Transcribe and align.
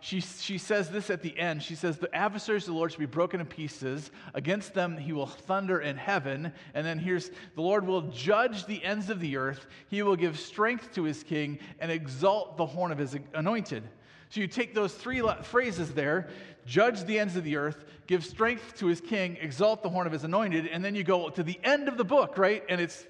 she, 0.00 0.20
she 0.20 0.58
says 0.58 0.90
this 0.90 1.10
at 1.10 1.22
the 1.22 1.36
end. 1.38 1.62
She 1.62 1.74
says, 1.74 1.98
The 1.98 2.14
adversaries 2.14 2.64
of 2.64 2.74
the 2.74 2.78
Lord 2.78 2.92
shall 2.92 3.00
be 3.00 3.06
broken 3.06 3.40
in 3.40 3.46
pieces. 3.46 4.10
Against 4.34 4.74
them 4.74 4.96
he 4.96 5.12
will 5.12 5.26
thunder 5.26 5.80
in 5.80 5.96
heaven. 5.96 6.52
And 6.74 6.86
then 6.86 6.98
here's 6.98 7.30
the 7.54 7.62
Lord 7.62 7.86
will 7.86 8.02
judge 8.02 8.66
the 8.66 8.84
ends 8.84 9.10
of 9.10 9.20
the 9.20 9.36
earth. 9.36 9.66
He 9.88 10.02
will 10.02 10.16
give 10.16 10.38
strength 10.38 10.92
to 10.94 11.04
his 11.04 11.22
king 11.22 11.58
and 11.80 11.90
exalt 11.90 12.56
the 12.56 12.66
horn 12.66 12.92
of 12.92 12.98
his 12.98 13.16
anointed. 13.34 13.82
So 14.28 14.40
you 14.40 14.48
take 14.48 14.74
those 14.74 14.92
three 14.92 15.22
phrases 15.42 15.94
there 15.94 16.28
judge 16.66 17.04
the 17.04 17.18
ends 17.18 17.36
of 17.36 17.44
the 17.44 17.56
earth, 17.56 17.84
give 18.08 18.24
strength 18.24 18.76
to 18.78 18.86
his 18.86 19.00
king, 19.00 19.38
exalt 19.40 19.82
the 19.82 19.88
horn 19.88 20.06
of 20.06 20.12
his 20.12 20.24
anointed, 20.24 20.66
and 20.66 20.84
then 20.84 20.96
you 20.96 21.04
go 21.04 21.30
to 21.30 21.42
the 21.44 21.60
end 21.62 21.86
of 21.86 21.96
the 21.96 22.04
book, 22.04 22.36
right? 22.36 22.64
And 22.68 22.80
it's 22.80 23.06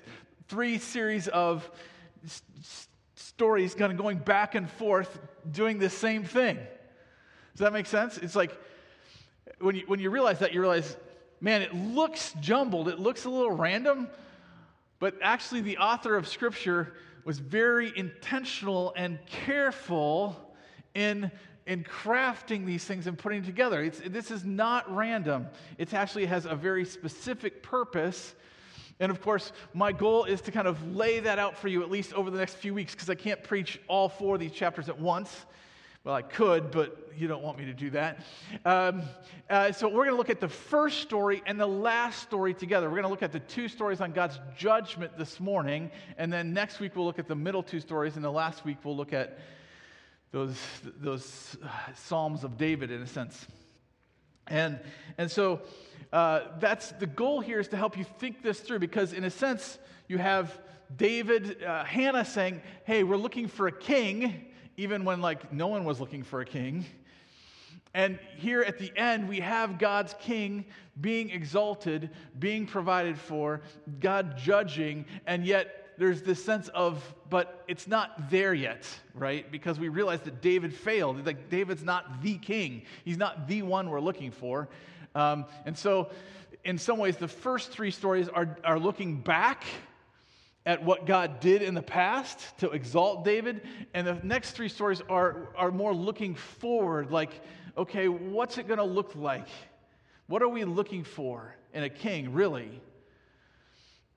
three 0.47 0.79
series 0.79 1.27
of 1.29 1.69
stories 3.15 3.75
kind 3.75 3.91
of 3.91 3.99
going 3.99 4.19
back 4.19 4.55
and 4.55 4.71
forth 4.71 5.19
doing 5.51 5.79
the 5.79 5.91
same 5.91 6.23
thing. 6.23 6.59
Does 7.57 7.65
that 7.65 7.73
make 7.73 7.87
sense? 7.87 8.19
It's 8.19 8.37
like 8.37 8.55
when 9.61 9.77
you, 9.77 9.85
when 9.87 9.99
you 9.99 10.11
realize 10.11 10.41
that, 10.41 10.53
you 10.53 10.61
realize, 10.61 10.95
man, 11.41 11.63
it 11.63 11.75
looks 11.75 12.35
jumbled, 12.39 12.87
it 12.87 12.99
looks 12.99 13.25
a 13.25 13.31
little 13.31 13.51
random, 13.51 14.09
but 14.99 15.15
actually, 15.23 15.63
the 15.63 15.79
author 15.79 16.17
of 16.17 16.29
Scripture 16.29 16.93
was 17.25 17.39
very 17.39 17.97
intentional 17.97 18.93
and 18.95 19.19
careful 19.25 20.55
in, 20.95 21.31
in 21.67 21.83
crafting 21.83 22.67
these 22.67 22.85
things 22.85 23.07
and 23.07 23.17
putting 23.17 23.43
together. 23.43 23.83
It's, 23.83 24.01
this 24.01 24.31
is 24.31 24.45
not 24.45 24.95
random, 24.95 25.47
it 25.79 25.95
actually 25.95 26.27
has 26.27 26.45
a 26.45 26.55
very 26.55 26.85
specific 26.85 27.63
purpose. 27.63 28.35
And 29.01 29.11
of 29.11 29.23
course, 29.23 29.53
my 29.73 29.93
goal 29.93 30.25
is 30.25 30.43
to 30.43 30.53
kind 30.53 30.67
of 30.67 30.95
lay 30.95 31.21
that 31.21 31.39
out 31.39 31.57
for 31.57 31.69
you 31.69 31.83
at 31.83 31.91
least 31.91 32.13
over 32.13 32.31
the 32.31 32.39
next 32.39 32.57
few 32.57 32.75
weeks 32.75 32.93
because 32.93 33.09
I 33.09 33.15
can't 33.15 33.43
preach 33.43 33.81
all 33.89 34.11
four 34.11 34.35
of 34.35 34.41
these 34.41 34.53
chapters 34.53 34.91
at 34.91 34.99
once. 34.99 35.47
Well, 36.07 36.15
I 36.15 36.23
could, 36.23 36.71
but 36.71 37.11
you 37.17 37.27
don't 37.27 37.43
want 37.43 37.59
me 37.59 37.65
to 37.65 37.73
do 37.73 37.91
that. 37.91 38.21
Um, 38.65 39.03
uh, 39.51 39.73
so, 39.73 39.89
we're 39.89 40.05
going 40.05 40.11
to 40.11 40.17
look 40.17 40.31
at 40.31 40.39
the 40.39 40.49
first 40.49 41.01
story 41.01 41.43
and 41.47 41.59
the 41.59 41.67
last 41.67 42.23
story 42.23 42.55
together. 42.55 42.89
We're 42.89 43.03
going 43.03 43.07
to 43.07 43.09
look 43.09 43.25
at 43.25 43.33
the 43.33 43.41
two 43.41 43.67
stories 43.67 44.01
on 44.01 44.13
God's 44.13 44.39
judgment 44.57 45.19
this 45.19 45.41
morning. 45.41 45.91
And 46.17 46.33
then 46.33 46.53
next 46.53 46.79
week, 46.79 46.95
we'll 46.95 47.07
look 47.07 47.19
at 47.19 47.27
the 47.27 47.35
middle 47.35 47.61
two 47.61 47.81
stories. 47.81 48.15
And 48.15 48.25
the 48.25 48.31
last 48.31 48.65
week, 48.65 48.77
we'll 48.85 48.97
look 48.97 49.13
at 49.13 49.41
those, 50.31 50.57
those 50.85 51.57
uh, 51.61 51.69
Psalms 51.97 52.45
of 52.45 52.57
David, 52.57 52.93
in 52.93 53.03
a 53.03 53.07
sense. 53.09 53.45
And, 54.47 54.79
and 55.19 55.29
so, 55.29 55.63
uh, 56.13 56.43
that's 56.61 56.93
the 56.93 57.09
goal 57.09 57.41
here 57.41 57.59
is 57.59 57.67
to 57.69 57.77
help 57.77 57.99
you 57.99 58.05
think 58.21 58.45
this 58.45 58.61
through 58.61 58.79
because, 58.79 59.13
in 59.13 59.25
a 59.25 59.31
sense, 59.31 59.77
you 60.07 60.19
have 60.19 60.57
David, 60.97 61.65
uh, 61.65 61.83
Hannah 61.83 62.25
saying, 62.25 62.63
Hey, 62.85 63.03
we're 63.03 63.17
looking 63.17 63.49
for 63.49 63.67
a 63.67 63.73
king 63.73 64.53
even 64.77 65.05
when 65.05 65.21
like 65.21 65.53
no 65.53 65.67
one 65.67 65.85
was 65.85 66.01
looking 66.01 66.23
for 66.23 66.41
a 66.41 66.45
king. 66.45 66.85
And 67.95 68.19
here 68.37 68.61
at 68.61 68.79
the 68.79 68.93
end, 68.97 69.29
we 69.29 69.41
have 69.41 69.79
God's 69.79 70.15
king 70.21 70.67
being 71.01 71.31
exalted, 71.31 72.11
being 72.39 72.67
provided 72.67 73.19
for, 73.19 73.63
God 74.01 74.37
judging, 74.37 75.07
and 75.27 75.47
yet 75.47 75.87
there's 75.99 76.23
this 76.23 76.45
sense 76.45 76.69
of, 76.69 77.15
but 77.31 77.65
it's 77.69 77.89
not 77.89 78.31
there 78.31 78.53
yet, 78.53 78.87
right? 79.15 79.51
Because 79.51 79.79
we 79.79 79.89
realize 79.89 80.21
that 80.23 80.43
David 80.43 80.75
failed. 80.75 81.25
Like 81.25 81.49
David's 81.49 81.83
not 81.83 82.23
the 82.23 82.37
king, 82.37 82.83
he's 83.05 83.17
not 83.17 83.49
the 83.49 83.63
one 83.63 83.89
we're 83.89 84.01
looking 84.01 84.31
for. 84.31 84.69
Um, 85.15 85.47
and 85.65 85.77
so, 85.77 86.11
in 86.65 86.79
some 86.79 86.99
ways, 86.99 87.17
the 87.17 87.29
first 87.29 87.71
three 87.71 87.91
stories 87.91 88.29
are, 88.29 88.59
are 88.65 88.79
looking 88.79 89.21
back 89.21 89.65
at 90.67 90.83
what 90.83 91.07
God 91.07 91.39
did 91.39 91.63
in 91.63 91.75
the 91.75 91.83
past 91.83 92.59
to 92.59 92.71
exalt 92.71 93.25
David. 93.25 93.63
And 93.95 94.05
the 94.05 94.19
next 94.25 94.51
three 94.51 94.69
stories 94.69 95.01
are, 95.09 95.51
are 95.57 95.71
more 95.71 95.95
looking 95.95 96.35
forward, 96.35 97.13
like, 97.13 97.41
okay, 97.79 98.09
what's 98.09 98.59
it 98.59 98.67
going 98.67 98.79
to 98.79 98.85
look 98.85 99.15
like? 99.15 99.47
What 100.27 100.43
are 100.43 100.49
we 100.49 100.65
looking 100.65 101.05
for 101.05 101.55
in 101.73 101.85
a 101.85 101.89
king, 101.89 102.33
really? 102.33 102.83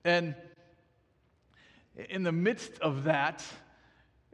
And 0.04 0.34
in 2.08 2.24
the 2.24 2.32
midst 2.32 2.80
of 2.80 3.04
that, 3.04 3.44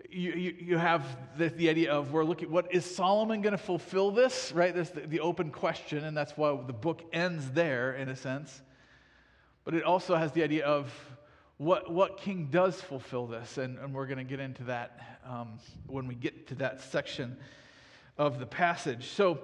you, 0.08 0.32
you, 0.32 0.56
you 0.58 0.78
have 0.78 1.04
the, 1.36 1.50
the, 1.50 1.68
idea 1.68 1.92
of 1.92 2.12
we're 2.12 2.24
looking, 2.24 2.50
what 2.50 2.72
is 2.72 2.84
Solomon 2.84 3.42
going 3.42 3.52
to 3.52 3.58
fulfill 3.58 4.10
this, 4.10 4.52
right? 4.52 4.74
That's 4.74 4.91
the, 4.91 5.00
the 5.00 5.20
open 5.20 5.50
question, 5.50 6.04
and 6.04 6.16
that's 6.16 6.36
why 6.36 6.56
the 6.66 6.72
book 6.72 7.02
ends 7.12 7.50
there, 7.50 7.94
in 7.94 8.08
a 8.08 8.16
sense. 8.16 8.62
But 9.64 9.74
it 9.74 9.82
also 9.82 10.14
has 10.14 10.32
the 10.32 10.44
idea 10.44 10.64
of 10.64 10.91
what, 11.58 11.90
what 11.90 12.18
king 12.18 12.48
does 12.50 12.80
fulfill 12.80 13.26
this? 13.26 13.56
And, 13.58 13.78
and 13.78 13.94
we're 13.94 14.06
going 14.06 14.18
to 14.18 14.24
get 14.24 14.40
into 14.40 14.64
that 14.64 15.18
um, 15.28 15.58
when 15.86 16.06
we 16.06 16.14
get 16.14 16.46
to 16.48 16.54
that 16.56 16.82
section 16.82 17.36
of 18.18 18.38
the 18.38 18.46
passage. 18.46 19.08
So, 19.08 19.38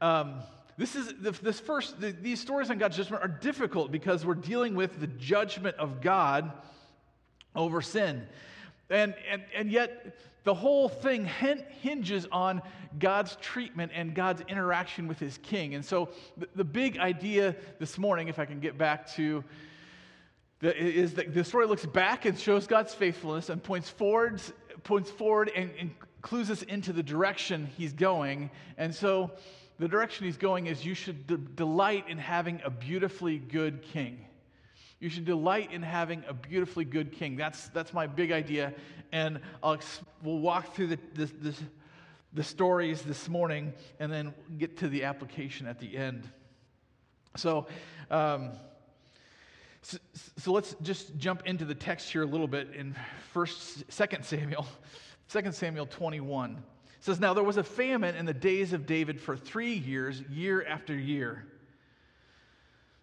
um, 0.00 0.40
this 0.76 0.94
is 0.94 1.12
this 1.20 1.58
first, 1.58 2.00
the, 2.00 2.12
these 2.12 2.40
stories 2.40 2.70
on 2.70 2.78
God's 2.78 2.96
judgment 2.96 3.24
are 3.24 3.28
difficult 3.28 3.90
because 3.90 4.24
we're 4.24 4.34
dealing 4.34 4.76
with 4.76 5.00
the 5.00 5.08
judgment 5.08 5.76
of 5.76 6.00
God 6.00 6.52
over 7.56 7.82
sin. 7.82 8.26
And, 8.88 9.14
and, 9.28 9.42
and 9.54 9.72
yet, 9.72 10.16
the 10.44 10.54
whole 10.54 10.88
thing 10.88 11.24
hinges 11.24 12.26
on 12.30 12.62
God's 12.98 13.36
treatment 13.36 13.90
and 13.94 14.14
God's 14.14 14.42
interaction 14.42 15.08
with 15.08 15.18
his 15.18 15.38
king. 15.38 15.74
And 15.74 15.84
so, 15.84 16.10
the, 16.36 16.48
the 16.54 16.64
big 16.64 16.98
idea 16.98 17.56
this 17.80 17.98
morning, 17.98 18.28
if 18.28 18.38
I 18.38 18.44
can 18.44 18.60
get 18.60 18.78
back 18.78 19.12
to 19.14 19.42
the, 20.60 20.76
is 20.76 21.14
that 21.14 21.32
the 21.34 21.44
story 21.44 21.66
looks 21.66 21.86
back 21.86 22.24
and 22.24 22.38
shows 22.38 22.66
God's 22.66 22.94
faithfulness 22.94 23.48
and 23.48 23.62
points 23.62 23.88
forward, 23.88 24.40
points 24.82 25.10
forward 25.10 25.50
and, 25.54 25.70
and 25.78 25.90
clues 26.20 26.50
us 26.50 26.62
into 26.62 26.92
the 26.92 27.02
direction 27.02 27.68
he's 27.76 27.92
going. 27.92 28.50
And 28.76 28.94
so 28.94 29.30
the 29.78 29.86
direction 29.86 30.26
he's 30.26 30.36
going 30.36 30.66
is 30.66 30.84
you 30.84 30.94
should 30.94 31.26
de- 31.26 31.36
delight 31.36 32.06
in 32.08 32.18
having 32.18 32.60
a 32.64 32.70
beautifully 32.70 33.38
good 33.38 33.82
king. 33.82 34.24
You 34.98 35.08
should 35.08 35.24
delight 35.24 35.72
in 35.72 35.82
having 35.82 36.24
a 36.28 36.34
beautifully 36.34 36.84
good 36.84 37.12
king. 37.12 37.36
That's, 37.36 37.68
that's 37.68 37.94
my 37.94 38.08
big 38.08 38.32
idea. 38.32 38.74
And 39.12 39.40
I'll, 39.62 39.78
we'll 40.24 40.40
walk 40.40 40.74
through 40.74 40.88
the, 40.88 40.98
this, 41.14 41.32
this, 41.40 41.62
the 42.32 42.42
stories 42.42 43.02
this 43.02 43.28
morning 43.28 43.72
and 44.00 44.12
then 44.12 44.34
get 44.58 44.76
to 44.78 44.88
the 44.88 45.04
application 45.04 45.68
at 45.68 45.78
the 45.78 45.96
end. 45.96 46.28
So, 47.36 47.68
um, 48.10 48.50
so, 49.82 50.52
let's 50.52 50.74
just 50.82 51.16
jump 51.18 51.42
into 51.46 51.64
the 51.64 51.74
text 51.74 52.10
here 52.10 52.22
a 52.22 52.26
little 52.26 52.48
bit 52.48 52.74
in 52.74 52.94
first 53.32 53.90
second 53.90 54.24
Samuel, 54.24 54.66
2 55.28 55.52
Samuel 55.52 55.86
21. 55.86 56.52
It 56.52 56.58
says, 57.00 57.20
Now 57.20 57.32
there 57.32 57.44
was 57.44 57.56
a 57.56 57.62
famine 57.62 58.16
in 58.16 58.26
the 58.26 58.34
days 58.34 58.72
of 58.72 58.86
David 58.86 59.20
for 59.20 59.36
three 59.36 59.74
years, 59.74 60.22
year 60.22 60.66
after 60.66 60.94
year. 60.94 61.46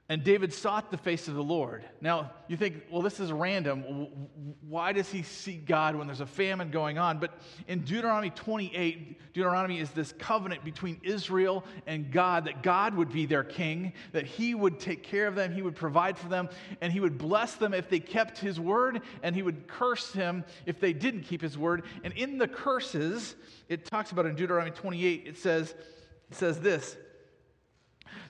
And 0.07 0.23
David 0.23 0.53
sought 0.53 0.91
the 0.91 0.97
face 0.97 1.27
of 1.27 1.33
the 1.33 1.43
Lord. 1.43 1.83
Now, 1.99 2.31
you 2.47 2.57
think, 2.57 2.83
well, 2.91 3.01
this 3.01 3.19
is 3.19 3.31
random. 3.31 4.07
Why 4.61 4.93
does 4.93 5.09
he 5.09 5.23
seek 5.23 5.65
God 5.65 5.95
when 5.95 6.05
there's 6.05 6.21
a 6.21 6.27
famine 6.27 6.69
going 6.69 6.99
on? 6.99 7.17
But 7.17 7.31
in 7.67 7.79
Deuteronomy 7.81 8.29
28, 8.29 9.33
Deuteronomy 9.33 9.79
is 9.79 9.89
this 9.89 10.13
covenant 10.19 10.63
between 10.63 11.01
Israel 11.01 11.65
and 11.87 12.11
God 12.11 12.45
that 12.45 12.61
God 12.61 12.95
would 12.95 13.11
be 13.11 13.25
their 13.25 13.43
king, 13.43 13.93
that 14.11 14.27
he 14.27 14.53
would 14.53 14.79
take 14.79 15.01
care 15.01 15.25
of 15.25 15.33
them, 15.33 15.51
he 15.51 15.63
would 15.63 15.75
provide 15.75 16.19
for 16.19 16.27
them, 16.27 16.49
and 16.81 16.93
he 16.93 16.99
would 16.99 17.17
bless 17.17 17.55
them 17.55 17.73
if 17.73 17.89
they 17.89 17.99
kept 17.99 18.37
his 18.37 18.59
word, 18.59 19.01
and 19.23 19.35
he 19.35 19.41
would 19.41 19.67
curse 19.67 20.13
him 20.13 20.45
if 20.67 20.79
they 20.79 20.93
didn't 20.93 21.23
keep 21.23 21.41
his 21.41 21.57
word. 21.57 21.81
And 22.03 22.13
in 22.13 22.37
the 22.37 22.47
curses, 22.47 23.35
it 23.69 23.85
talks 23.85 24.11
about 24.11 24.27
in 24.27 24.35
Deuteronomy 24.35 24.69
28, 24.69 25.23
it 25.25 25.37
says, 25.39 25.73
it 26.29 26.35
says 26.35 26.59
this. 26.59 26.95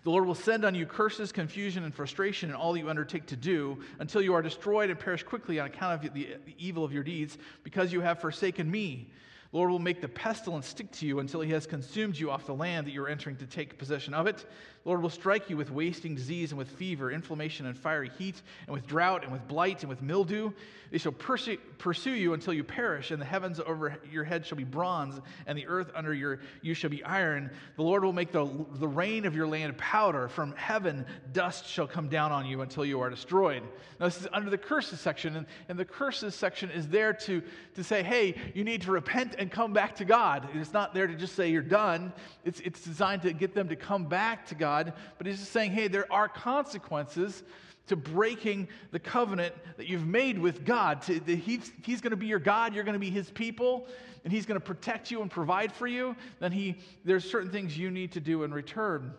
The 0.06 0.12
Lord 0.12 0.28
will 0.28 0.36
send 0.36 0.66
on 0.66 0.76
you 0.76 0.86
curses, 0.86 1.32
confusion, 1.32 1.84
and 1.84 1.92
frustration 1.92 2.52
in 2.52 2.56
all 2.56 2.78
you 2.78 2.90
undertake 2.90 3.26
to 3.26 3.36
do 3.36 3.80
until 3.98 4.22
you 4.22 4.36
are 4.36 4.44
destroyed 4.44 4.92
and 4.92 5.00
perish 5.00 5.24
quickly 5.24 5.60
on 5.60 5.66
account 5.66 6.06
of 6.06 6.14
the, 6.14 6.28
the 6.46 6.54
evil 6.60 6.84
of 6.84 6.94
your 6.94 7.02
deeds, 7.02 7.40
because 7.64 7.92
you 7.92 8.02
have 8.02 8.22
forsaken 8.22 8.70
me. 8.70 9.10
The 9.50 9.58
Lord 9.58 9.72
will 9.72 9.80
make 9.80 10.02
the 10.02 10.08
pestilence 10.08 10.68
stick 10.68 10.92
to 10.92 11.08
you 11.08 11.22
until 11.22 11.42
he 11.42 11.50
has 11.54 11.66
consumed 11.66 12.20
you 12.20 12.30
off 12.30 12.46
the 12.46 12.54
land 12.54 12.86
that 12.86 12.92
you 12.92 13.04
are 13.04 13.10
entering 13.10 13.36
to 13.38 13.48
take 13.48 13.80
possession 13.80 14.14
of 14.14 14.28
it. 14.28 14.46
The 14.86 14.90
Lord 14.90 15.02
will 15.02 15.10
strike 15.10 15.50
you 15.50 15.58
with 15.58 15.72
wasting 15.72 16.14
disease 16.14 16.52
and 16.52 16.60
with 16.60 16.70
fever, 16.70 17.10
inflammation 17.10 17.66
and 17.66 17.76
fiery 17.76 18.12
heat, 18.20 18.40
and 18.68 18.74
with 18.76 18.86
drought 18.86 19.24
and 19.24 19.32
with 19.32 19.48
blight 19.48 19.82
and 19.82 19.90
with 19.90 20.04
mildew. 20.04 20.52
They 20.92 21.00
shall 21.00 21.12
pursue, 21.12 21.58
pursue 21.80 22.12
you 22.12 22.34
until 22.36 22.54
you 22.54 22.64
perish, 22.64 23.10
and 23.10 23.20
the 23.20 23.26
heavens 23.26 23.60
over 23.60 23.98
your 24.12 24.24
head 24.24 24.46
shall 24.46 24.60
be 24.60 24.64
bronze, 24.64 25.20
and 25.48 25.58
the 25.58 25.66
earth 25.66 25.92
under 25.96 26.14
your 26.14 26.40
you 26.62 26.76
shall 26.76 26.92
be 26.92 27.04
iron. 27.04 27.50
The 27.78 27.82
Lord 27.82 28.04
will 28.04 28.14
make 28.14 28.32
the, 28.32 28.48
the 28.76 28.88
rain 28.88 29.26
of 29.26 29.36
your 29.36 29.48
land 29.48 29.76
powder. 29.76 30.28
From 30.28 30.54
heaven 30.56 31.08
dust 31.34 31.68
shall 31.68 31.88
come 31.88 32.08
down 32.08 32.32
on 32.32 32.46
you 32.46 32.62
until 32.62 32.86
you 32.86 33.02
are 33.02 33.10
destroyed. 33.10 33.64
Now, 34.00 34.06
this 34.06 34.22
is 34.22 34.28
under 34.32 34.52
the 34.52 34.58
curses 34.58 35.00
section, 35.00 35.36
and, 35.36 35.48
and 35.68 35.80
the 35.80 35.86
curses 35.86 36.36
section 36.36 36.70
is 36.70 36.88
there 36.90 37.14
to, 37.14 37.42
to 37.74 37.84
say, 37.84 38.04
hey, 38.04 38.36
you 38.54 38.64
need 38.64 38.84
to 38.84 38.92
repent 38.92 39.34
and 39.40 39.50
come 39.50 39.74
back 39.74 39.96
to 39.96 40.06
God. 40.06 40.48
It's 40.54 40.74
not 40.74 40.94
there 40.94 41.08
to 41.08 41.16
just 41.16 41.36
say 41.36 41.50
you're 41.50 41.64
done. 41.64 42.14
It's, 42.44 42.60
it's 42.60 42.82
designed 42.82 43.24
to 43.24 43.34
get 43.34 43.56
them 43.56 43.70
to 43.70 43.76
come 43.76 44.06
back 44.06 44.46
to 44.48 44.56
God. 44.56 44.75
But 45.18 45.28
he's 45.28 45.40
just 45.40 45.52
saying, 45.52 45.72
hey, 45.72 45.88
there 45.88 46.12
are 46.12 46.28
consequences 46.28 47.44
to 47.88 47.96
breaking 47.96 48.68
the 48.92 49.00
covenant 49.00 49.54
that 49.78 49.88
you've 49.88 50.08
made 50.08 50.40
with 50.40 50.66
God. 50.66 51.02
To, 51.04 51.20
the, 51.20 51.36
he's 51.36 51.72
he's 51.84 52.02
going 52.02 52.12
to 52.12 52.18
be 52.18 52.28
your 52.28 52.40
God, 52.40 52.74
you're 52.74 52.84
going 52.84 52.94
to 52.94 53.00
be 53.00 53.12
his 53.12 53.30
people, 53.30 53.88
and 54.24 54.34
he's 54.34 54.46
going 54.46 54.60
to 54.60 54.66
protect 54.66 55.12
you 55.12 55.22
and 55.22 55.30
provide 55.30 55.72
for 55.72 55.88
you. 55.88 56.16
Then 56.40 56.52
he, 56.52 56.78
there's 57.04 57.30
certain 57.30 57.52
things 57.52 57.78
you 57.78 57.92
need 57.92 58.12
to 58.14 58.20
do 58.20 58.44
in 58.44 58.54
return. 58.54 59.14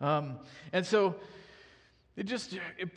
Um, 0.00 0.40
and 0.72 0.84
so 0.84 1.14
it 2.16 2.24
just, 2.24 2.58
it, 2.78 2.90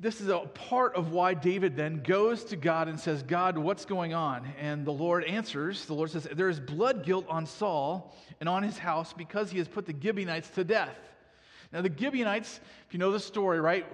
this 0.00 0.20
is 0.20 0.28
a 0.28 0.38
part 0.38 0.94
of 0.94 1.10
why 1.10 1.34
David 1.34 1.76
then 1.76 2.02
goes 2.02 2.44
to 2.44 2.56
God 2.56 2.86
and 2.86 2.98
says, 2.98 3.22
God, 3.24 3.58
what's 3.58 3.84
going 3.84 4.14
on? 4.14 4.46
And 4.60 4.86
the 4.86 4.92
Lord 4.92 5.24
answers. 5.24 5.86
The 5.86 5.94
Lord 5.94 6.10
says, 6.10 6.28
There 6.32 6.48
is 6.48 6.60
blood 6.60 7.04
guilt 7.04 7.26
on 7.28 7.46
Saul 7.46 8.14
and 8.38 8.48
on 8.48 8.62
his 8.62 8.78
house 8.78 9.12
because 9.12 9.50
he 9.50 9.58
has 9.58 9.66
put 9.66 9.86
the 9.86 9.94
Gibeonites 10.00 10.50
to 10.50 10.62
death. 10.62 10.96
Now, 11.72 11.82
the 11.82 11.92
Gibeonites, 11.94 12.60
if 12.86 12.94
you 12.94 12.98
know 12.98 13.10
the 13.10 13.20
story, 13.20 13.60
right? 13.60 13.86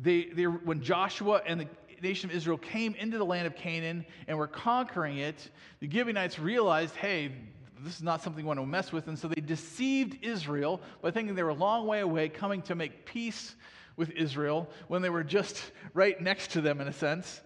They, 0.00 0.26
they, 0.26 0.44
when 0.44 0.80
Joshua 0.80 1.42
and 1.44 1.60
the 1.60 1.68
nation 2.00 2.30
of 2.30 2.36
Israel 2.36 2.56
came 2.56 2.94
into 2.94 3.18
the 3.18 3.26
land 3.26 3.46
of 3.46 3.56
Canaan 3.56 4.06
and 4.28 4.38
were 4.38 4.46
conquering 4.46 5.18
it, 5.18 5.50
the 5.80 5.90
Gibeonites 5.90 6.38
realized, 6.38 6.94
hey, 6.94 7.32
this 7.80 7.96
is 7.96 8.02
not 8.02 8.22
something 8.22 8.44
we 8.44 8.46
want 8.46 8.60
to 8.60 8.66
mess 8.66 8.92
with. 8.92 9.08
And 9.08 9.18
so 9.18 9.26
they 9.26 9.40
deceived 9.40 10.24
Israel 10.24 10.80
by 11.02 11.10
thinking 11.10 11.34
they 11.34 11.42
were 11.42 11.50
a 11.50 11.54
long 11.54 11.86
way 11.86 12.00
away, 12.00 12.28
coming 12.28 12.62
to 12.62 12.74
make 12.74 13.04
peace 13.04 13.56
with 14.00 14.10
Israel 14.12 14.66
when 14.88 15.02
they 15.02 15.10
were 15.10 15.22
just 15.22 15.62
right 15.92 16.18
next 16.18 16.52
to 16.52 16.62
them, 16.62 16.80
in 16.80 16.88
a 16.88 16.92
sense. 16.92 17.42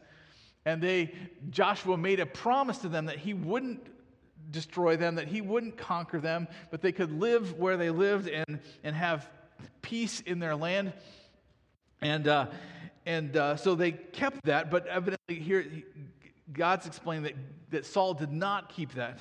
And 0.64 0.80
they, 0.80 1.12
Joshua 1.50 1.96
made 1.96 2.20
a 2.20 2.26
promise 2.26 2.78
to 2.78 2.88
them 2.88 3.06
that 3.06 3.18
he 3.18 3.34
wouldn't 3.34 3.84
destroy 4.52 4.96
them, 4.96 5.16
that 5.16 5.26
he 5.26 5.40
wouldn't 5.40 5.76
conquer 5.76 6.20
them, 6.20 6.46
but 6.70 6.80
they 6.80 6.92
could 6.92 7.10
live 7.10 7.58
where 7.58 7.76
they 7.76 7.90
lived 7.90 8.28
and, 8.28 8.60
and 8.84 8.94
have 8.94 9.28
peace 9.82 10.20
in 10.20 10.38
their 10.38 10.54
land. 10.54 10.92
And, 12.00 12.28
uh, 12.28 12.46
and 13.04 13.36
uh, 13.36 13.56
so 13.56 13.74
they 13.74 13.90
kept 13.90 14.44
that, 14.44 14.70
but 14.70 14.86
evidently 14.86 15.40
here, 15.40 15.66
God's 16.52 16.86
explaining 16.86 17.24
that, 17.24 17.34
that 17.70 17.84
Saul 17.84 18.14
did 18.14 18.32
not 18.32 18.68
keep 18.68 18.94
that. 18.94 19.18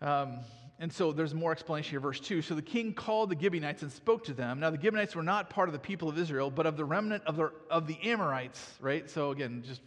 Um, 0.00 0.38
and 0.80 0.92
so 0.92 1.12
there's 1.12 1.34
more 1.34 1.50
explanation 1.50 1.90
here, 1.90 2.00
verse 2.00 2.20
2. 2.20 2.40
So 2.40 2.54
the 2.54 2.62
king 2.62 2.92
called 2.92 3.30
the 3.30 3.38
Gibeonites 3.38 3.82
and 3.82 3.90
spoke 3.90 4.24
to 4.26 4.32
them. 4.32 4.60
Now, 4.60 4.70
the 4.70 4.80
Gibeonites 4.80 5.16
were 5.16 5.24
not 5.24 5.50
part 5.50 5.68
of 5.68 5.72
the 5.72 5.78
people 5.78 6.08
of 6.08 6.16
Israel, 6.16 6.50
but 6.50 6.66
of 6.66 6.76
the 6.76 6.84
remnant 6.84 7.24
of 7.26 7.36
the, 7.36 7.50
of 7.68 7.88
the 7.88 7.98
Amorites, 8.04 8.74
right? 8.80 9.10
So 9.10 9.32
again, 9.32 9.64
just 9.66 9.80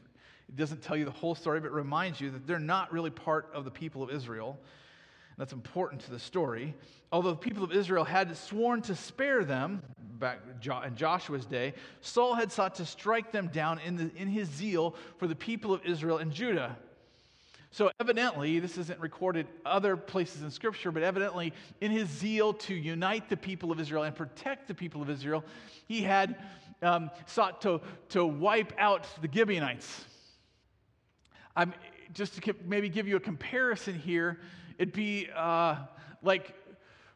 it 0.49 0.57
doesn't 0.57 0.81
tell 0.81 0.97
you 0.97 1.05
the 1.05 1.11
whole 1.11 1.33
story, 1.33 1.61
but 1.61 1.71
reminds 1.71 2.19
you 2.19 2.29
that 2.31 2.45
they're 2.45 2.59
not 2.59 2.91
really 2.91 3.09
part 3.09 3.49
of 3.53 3.63
the 3.63 3.71
people 3.71 4.03
of 4.03 4.09
Israel. 4.09 4.59
That's 5.37 5.53
important 5.53 6.01
to 6.01 6.11
the 6.11 6.19
story. 6.19 6.75
Although 7.09 7.31
the 7.31 7.37
people 7.37 7.63
of 7.63 7.71
Israel 7.71 8.03
had 8.03 8.35
sworn 8.35 8.81
to 8.83 8.95
spare 8.95 9.45
them 9.45 9.81
back 10.19 10.39
in 10.85 10.95
Joshua's 10.95 11.45
day, 11.45 11.73
Saul 12.01 12.35
had 12.35 12.51
sought 12.51 12.75
to 12.75 12.85
strike 12.85 13.31
them 13.31 13.47
down 13.47 13.79
in, 13.79 13.95
the, 13.95 14.11
in 14.17 14.27
his 14.27 14.49
zeal 14.49 14.95
for 15.17 15.25
the 15.25 15.35
people 15.35 15.73
of 15.73 15.85
Israel 15.85 16.17
and 16.17 16.33
Judah. 16.33 16.77
So, 17.73 17.89
evidently, 18.01 18.59
this 18.59 18.77
isn't 18.77 18.99
recorded 18.99 19.47
other 19.65 19.95
places 19.95 20.41
in 20.41 20.51
Scripture, 20.51 20.91
but 20.91 21.03
evidently, 21.03 21.53
in 21.79 21.89
his 21.89 22.09
zeal 22.09 22.51
to 22.53 22.73
unite 22.73 23.29
the 23.29 23.37
people 23.37 23.71
of 23.71 23.79
Israel 23.79 24.03
and 24.03 24.13
protect 24.13 24.67
the 24.67 24.73
people 24.73 25.01
of 25.01 25.09
Israel, 25.09 25.45
he 25.87 26.01
had 26.01 26.35
um, 26.81 27.09
sought 27.27 27.61
to, 27.61 27.79
to 28.09 28.25
wipe 28.25 28.73
out 28.77 29.07
the 29.21 29.29
Gibeonites. 29.31 30.03
I'm, 31.55 31.73
just 32.13 32.41
to 32.41 32.55
maybe 32.65 32.89
give 32.89 33.07
you 33.07 33.15
a 33.15 33.21
comparison 33.21 33.97
here, 33.97 34.41
it'd 34.77 34.93
be 34.93 35.29
uh, 35.33 35.77
like 36.21 36.53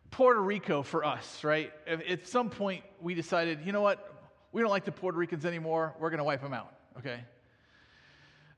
Puerto 0.10 0.42
Rico 0.42 0.84
for 0.84 1.04
us, 1.04 1.44
right? 1.44 1.74
At 1.86 2.28
some 2.28 2.50
point, 2.50 2.84
we 3.02 3.14
decided, 3.14 3.60
you 3.66 3.74
know 3.74 3.82
what? 3.82 4.14
We 4.54 4.62
don't 4.62 4.72
like 4.72 4.86
the 4.86 4.94
Puerto 4.94 5.18
Ricans 5.18 5.46
anymore. 5.46 5.94
We're 6.00 6.12
going 6.12 6.20
to 6.20 6.24
wipe 6.24 6.42
them 6.42 6.54
out, 6.54 6.74
okay? 6.98 7.26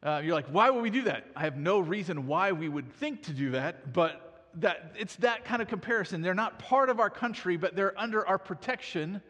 Uh, 0.03 0.21
you're 0.23 0.33
like, 0.33 0.47
why 0.47 0.69
would 0.69 0.81
we 0.81 0.89
do 0.89 1.03
that? 1.03 1.25
I 1.35 1.41
have 1.41 1.57
no 1.57 1.79
reason 1.79 2.27
why 2.27 2.51
we 2.51 2.69
would 2.69 2.91
think 2.93 3.23
to 3.23 3.33
do 3.33 3.51
that, 3.51 3.93
but 3.93 4.45
that 4.55 4.95
it's 4.97 5.15
that 5.17 5.45
kind 5.45 5.61
of 5.61 5.67
comparison. 5.67 6.21
They're 6.21 6.33
not 6.33 6.59
part 6.59 6.89
of 6.89 6.99
our 6.99 7.09
country, 7.09 7.57
but 7.57 7.75
they're 7.75 7.99
under 7.99 8.25
our 8.27 8.37
protection, 8.37 9.21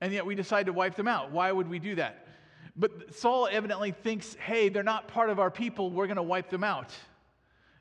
and 0.00 0.12
yet 0.12 0.26
we 0.26 0.34
decide 0.34 0.66
to 0.66 0.72
wipe 0.72 0.96
them 0.96 1.08
out. 1.08 1.30
Why 1.30 1.50
would 1.52 1.68
we 1.68 1.78
do 1.78 1.94
that? 1.96 2.26
But 2.76 3.14
Saul 3.14 3.48
evidently 3.50 3.92
thinks, 3.92 4.34
hey, 4.34 4.68
they're 4.68 4.82
not 4.82 5.08
part 5.08 5.30
of 5.30 5.38
our 5.38 5.50
people, 5.50 5.90
we're 5.90 6.06
going 6.06 6.16
to 6.16 6.22
wipe 6.22 6.50
them 6.50 6.64
out. 6.64 6.92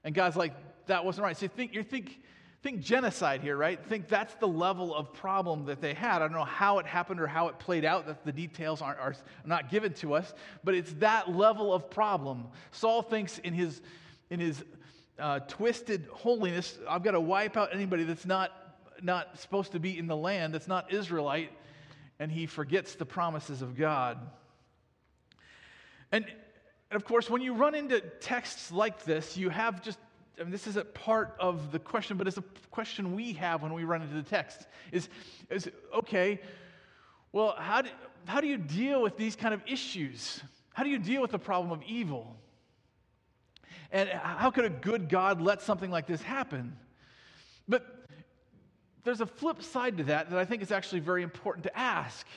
And 0.03 0.15
God's 0.15 0.35
like, 0.35 0.53
that 0.87 1.03
wasn't 1.03 1.25
right. 1.25 1.35
So 1.35 1.47
think, 1.47 1.73
you 1.73 1.83
think 1.83 2.19
Think 2.65 2.81
genocide 2.81 3.41
here, 3.41 3.55
right? 3.55 3.79
Think 3.79 4.07
that's 4.07 4.33
the 4.33 4.47
level 4.47 4.95
of 4.95 5.13
problem 5.13 5.65
that 5.65 5.81
they 5.81 5.93
had. 5.93 6.15
I 6.15 6.19
don't 6.21 6.31
know 6.31 6.43
how 6.43 6.79
it 6.79 6.87
happened 6.87 7.21
or 7.21 7.27
how 7.27 7.47
it 7.47 7.59
played 7.59 7.85
out, 7.85 8.07
that 8.07 8.25
the 8.25 8.31
details 8.31 8.81
aren't, 8.81 8.97
are 8.97 9.13
not 9.45 9.69
given 9.69 9.93
to 9.93 10.15
us, 10.15 10.33
but 10.63 10.73
it's 10.73 10.91
that 10.93 11.31
level 11.31 11.71
of 11.71 11.91
problem. 11.91 12.47
Saul 12.71 13.03
thinks 13.03 13.37
in 13.37 13.53
his, 13.53 13.83
in 14.31 14.39
his 14.39 14.63
uh, 15.19 15.41
twisted 15.41 16.07
holiness, 16.11 16.79
I've 16.89 17.03
got 17.03 17.11
to 17.11 17.19
wipe 17.19 17.55
out 17.55 17.69
anybody 17.71 18.03
that's 18.03 18.25
not, 18.25 18.51
not 18.99 19.37
supposed 19.39 19.73
to 19.73 19.79
be 19.79 19.99
in 19.99 20.07
the 20.07 20.17
land, 20.17 20.51
that's 20.55 20.67
not 20.67 20.91
Israelite, 20.91 21.51
and 22.17 22.31
he 22.31 22.47
forgets 22.47 22.95
the 22.95 23.05
promises 23.05 23.61
of 23.61 23.77
God. 23.77 24.17
And, 26.11 26.25
and 26.89 26.95
of 26.95 27.05
course, 27.05 27.29
when 27.29 27.43
you 27.43 27.53
run 27.53 27.75
into 27.75 27.99
texts 27.99 28.71
like 28.71 29.05
this, 29.05 29.37
you 29.37 29.49
have 29.49 29.83
just 29.83 29.99
I 30.39 30.43
mean, 30.43 30.51
this 30.51 30.67
isn't 30.67 30.93
part 30.93 31.35
of 31.39 31.71
the 31.71 31.79
question, 31.79 32.17
but 32.17 32.27
it's 32.27 32.37
a 32.37 32.43
question 32.71 33.15
we 33.15 33.33
have 33.33 33.61
when 33.61 33.73
we 33.73 33.83
run 33.83 34.01
into 34.01 34.15
the 34.15 34.23
text 34.23 34.67
is, 34.91 35.09
is 35.49 35.69
okay, 35.93 36.39
well, 37.31 37.55
how 37.57 37.81
do, 37.81 37.89
how 38.25 38.41
do 38.41 38.47
you 38.47 38.57
deal 38.57 39.01
with 39.01 39.17
these 39.17 39.35
kind 39.35 39.53
of 39.53 39.61
issues? 39.67 40.41
How 40.73 40.83
do 40.83 40.89
you 40.89 40.99
deal 40.99 41.21
with 41.21 41.31
the 41.31 41.39
problem 41.39 41.71
of 41.71 41.83
evil? 41.83 42.35
And 43.91 44.09
how 44.09 44.51
could 44.51 44.65
a 44.65 44.69
good 44.69 45.09
God 45.09 45.41
let 45.41 45.61
something 45.61 45.89
like 45.89 46.07
this 46.07 46.21
happen? 46.21 46.75
But 47.67 48.07
there's 49.03 49.21
a 49.21 49.25
flip 49.25 49.61
side 49.63 49.97
to 49.97 50.03
that 50.05 50.29
that 50.29 50.39
I 50.39 50.45
think 50.45 50.61
is 50.61 50.71
actually 50.71 50.99
very 50.99 51.23
important 51.23 51.63
to 51.63 51.77
ask. 51.77 52.27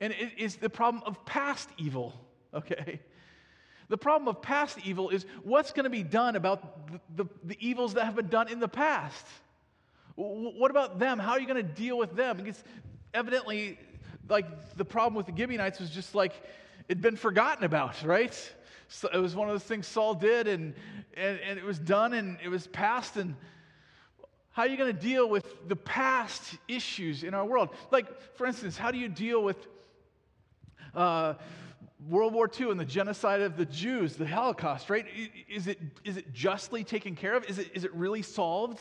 And 0.00 0.12
it 0.12 0.32
is 0.38 0.56
the 0.56 0.70
problem 0.70 1.02
of 1.04 1.24
past 1.26 1.68
evil, 1.76 2.14
okay? 2.54 3.00
The 3.88 3.98
problem 3.98 4.28
of 4.28 4.40
past 4.40 4.78
evil 4.84 5.10
is 5.10 5.26
what's 5.42 5.72
going 5.72 5.84
to 5.84 5.90
be 5.90 6.02
done 6.02 6.36
about 6.36 6.90
the, 6.90 7.00
the, 7.16 7.30
the, 7.44 7.56
evils 7.60 7.94
that 7.94 8.04
have 8.04 8.16
been 8.16 8.28
done 8.28 8.48
in 8.48 8.60
the 8.60 8.68
past? 8.68 9.26
What 10.16 10.70
about 10.70 10.98
them? 10.98 11.18
How 11.18 11.32
are 11.32 11.40
you 11.40 11.46
going 11.46 11.64
to 11.64 11.72
deal 11.74 11.98
with 11.98 12.14
them? 12.14 12.36
Because 12.36 12.62
evidently, 13.12 13.78
like 14.28 14.76
the 14.76 14.84
problem 14.84 15.14
with 15.14 15.26
the 15.26 15.36
Gibeonites 15.36 15.80
was 15.80 15.90
just 15.90 16.14
like 16.14 16.32
it'd 16.88 17.02
been 17.02 17.16
forgotten 17.16 17.64
about, 17.64 18.02
right? 18.02 18.52
So 18.88 19.08
it 19.12 19.18
was 19.18 19.34
one 19.34 19.48
of 19.48 19.54
those 19.54 19.64
things 19.64 19.86
Saul 19.86 20.14
did, 20.14 20.46
and, 20.46 20.74
and, 21.14 21.40
and 21.40 21.58
it 21.58 21.64
was 21.64 21.78
done, 21.78 22.12
and 22.12 22.38
it 22.42 22.48
was 22.48 22.66
past, 22.66 23.16
and 23.16 23.34
how 24.52 24.62
are 24.62 24.68
you 24.68 24.76
going 24.76 24.94
to 24.94 25.00
deal 25.00 25.28
with 25.28 25.68
the 25.68 25.76
past 25.76 26.56
issues 26.68 27.24
in 27.24 27.34
our 27.34 27.44
world? 27.44 27.70
Like, 27.90 28.06
for 28.36 28.46
instance, 28.46 28.76
how 28.76 28.92
do 28.92 28.98
you 28.98 29.08
deal 29.08 29.42
with 29.42 29.56
uh, 30.94 31.34
World 32.08 32.34
War 32.34 32.50
II 32.58 32.70
and 32.70 32.78
the 32.78 32.84
genocide 32.84 33.40
of 33.40 33.56
the 33.56 33.64
Jews, 33.64 34.16
the 34.16 34.26
Holocaust, 34.26 34.90
right? 34.90 35.06
Is 35.48 35.66
it, 35.66 35.78
is 36.04 36.16
it 36.16 36.32
justly 36.32 36.84
taken 36.84 37.14
care 37.14 37.34
of? 37.34 37.44
Is 37.44 37.58
it, 37.58 37.70
is 37.74 37.84
it 37.84 37.94
really 37.94 38.22
solved? 38.22 38.80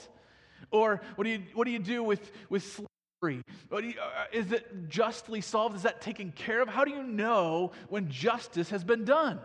Or 0.72 1.02
what 1.16 1.24
do 1.24 1.30
you, 1.30 1.44
what 1.54 1.66
do, 1.66 1.72
you 1.72 1.80
do 1.80 2.04
with, 2.04 2.32
with 2.50 2.64
slavery? 2.64 3.44
You, 3.72 3.94
uh, 4.02 4.26
is 4.32 4.52
it 4.52 4.90
justly 4.90 5.42
solved? 5.42 5.76
Is 5.76 5.84
that 5.84 6.02
taken 6.02 6.32
care 6.32 6.62
of? 6.62 6.68
How 6.68 6.84
do 6.84 6.92
you 6.92 7.04
know 7.04 7.72
when 7.90 8.10
justice 8.10 8.70
has 8.72 8.84
been 8.84 9.06
done? 9.06 9.40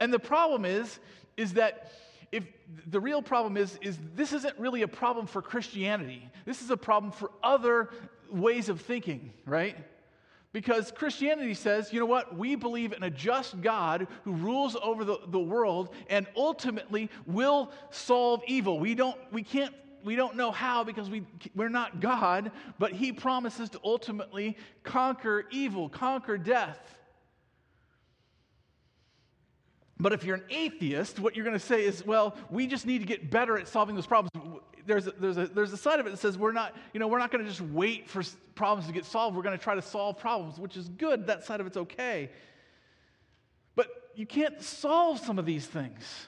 And 0.00 0.12
the 0.12 0.18
problem 0.18 0.64
is, 0.64 0.98
is 1.36 1.54
that 1.54 1.92
if 2.32 2.44
the 2.86 3.00
real 3.00 3.22
problem 3.22 3.56
is, 3.56 3.78
is 3.82 3.98
this 4.14 4.32
isn't 4.32 4.58
really 4.58 4.82
a 4.82 4.88
problem 4.88 5.26
for 5.26 5.42
Christianity. 5.42 6.28
This 6.44 6.62
is 6.62 6.70
a 6.70 6.76
problem 6.76 7.12
for 7.12 7.30
other 7.42 7.90
ways 8.30 8.68
of 8.68 8.80
thinking, 8.80 9.32
right? 9.46 9.76
Because 10.52 10.90
Christianity 10.90 11.54
says, 11.54 11.92
you 11.92 12.00
know 12.00 12.06
what? 12.06 12.36
We 12.36 12.56
believe 12.56 12.92
in 12.92 13.04
a 13.04 13.10
just 13.10 13.60
God 13.60 14.08
who 14.24 14.32
rules 14.32 14.76
over 14.82 15.04
the, 15.04 15.18
the 15.28 15.38
world 15.38 15.90
and 16.08 16.26
ultimately 16.36 17.08
will 17.24 17.70
solve 17.90 18.42
evil. 18.46 18.80
We 18.80 18.96
don't, 18.96 19.16
we 19.30 19.44
can't, 19.44 19.72
we 20.02 20.16
don't 20.16 20.34
know 20.34 20.50
how 20.50 20.82
because 20.82 21.08
we, 21.08 21.24
we're 21.54 21.68
not 21.68 22.00
God, 22.00 22.50
but 22.80 22.92
He 22.92 23.12
promises 23.12 23.70
to 23.70 23.80
ultimately 23.84 24.56
conquer 24.82 25.44
evil, 25.52 25.88
conquer 25.88 26.36
death. 26.36 26.80
But 30.00 30.12
if 30.12 30.24
you're 30.24 30.36
an 30.36 30.44
atheist, 30.48 31.20
what 31.20 31.36
you're 31.36 31.44
going 31.44 31.58
to 31.58 31.64
say 31.64 31.84
is, 31.84 32.04
well, 32.04 32.34
we 32.50 32.66
just 32.66 32.86
need 32.86 33.00
to 33.00 33.06
get 33.06 33.30
better 33.30 33.58
at 33.58 33.68
solving 33.68 33.94
those 33.94 34.06
problems 34.06 34.30
there's 34.86 35.06
a, 35.06 35.12
there's 35.12 35.36
a, 35.36 35.46
there's 35.46 35.72
a 35.72 35.76
side 35.76 36.00
of 36.00 36.06
it 36.06 36.10
that 36.10 36.18
says 36.18 36.36
we're 36.36 36.52
not, 36.52 36.74
you 36.92 37.00
know, 37.00 37.08
we're 37.08 37.18
not 37.18 37.30
going 37.30 37.44
to 37.44 37.50
just 37.50 37.60
wait 37.60 38.08
for 38.08 38.22
problems 38.54 38.86
to 38.86 38.92
get 38.92 39.04
solved. 39.04 39.36
We're 39.36 39.42
going 39.42 39.56
to 39.56 39.62
try 39.62 39.74
to 39.74 39.82
solve 39.82 40.18
problems, 40.18 40.58
which 40.58 40.76
is 40.76 40.88
good. 40.88 41.26
That 41.26 41.44
side 41.44 41.60
of 41.60 41.66
it's 41.66 41.76
okay. 41.76 42.30
But 43.74 43.88
you 44.14 44.26
can't 44.26 44.60
solve 44.62 45.18
some 45.18 45.38
of 45.38 45.46
these 45.46 45.66
things. 45.66 46.26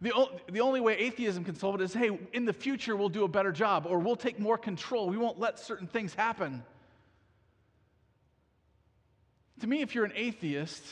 The, 0.00 0.12
o- 0.14 0.40
the 0.50 0.60
only 0.60 0.80
way 0.80 0.96
atheism 0.96 1.44
can 1.44 1.54
solve 1.54 1.74
it 1.74 1.82
is 1.82 1.92
hey, 1.92 2.18
in 2.32 2.46
the 2.46 2.52
future 2.52 2.96
we'll 2.96 3.10
do 3.10 3.24
a 3.24 3.28
better 3.28 3.52
job 3.52 3.86
or 3.86 3.98
we'll 3.98 4.16
take 4.16 4.38
more 4.38 4.56
control. 4.56 5.08
We 5.08 5.18
won't 5.18 5.38
let 5.38 5.58
certain 5.58 5.86
things 5.86 6.14
happen. 6.14 6.62
To 9.60 9.66
me, 9.66 9.82
if 9.82 9.94
you're 9.94 10.06
an 10.06 10.12
atheist, 10.14 10.82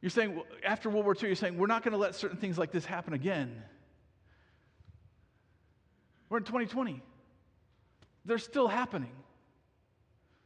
you're 0.00 0.10
saying, 0.10 0.40
after 0.64 0.88
World 0.88 1.04
War 1.04 1.14
II, 1.14 1.28
you're 1.28 1.36
saying, 1.36 1.58
we're 1.58 1.66
not 1.66 1.82
going 1.82 1.92
to 1.92 1.98
let 1.98 2.14
certain 2.14 2.38
things 2.38 2.56
like 2.56 2.72
this 2.72 2.84
happen 2.84 3.12
again. 3.12 3.62
We're 6.28 6.38
in 6.38 6.44
2020. 6.44 7.02
They're 8.24 8.38
still 8.38 8.68
happening. 8.68 9.12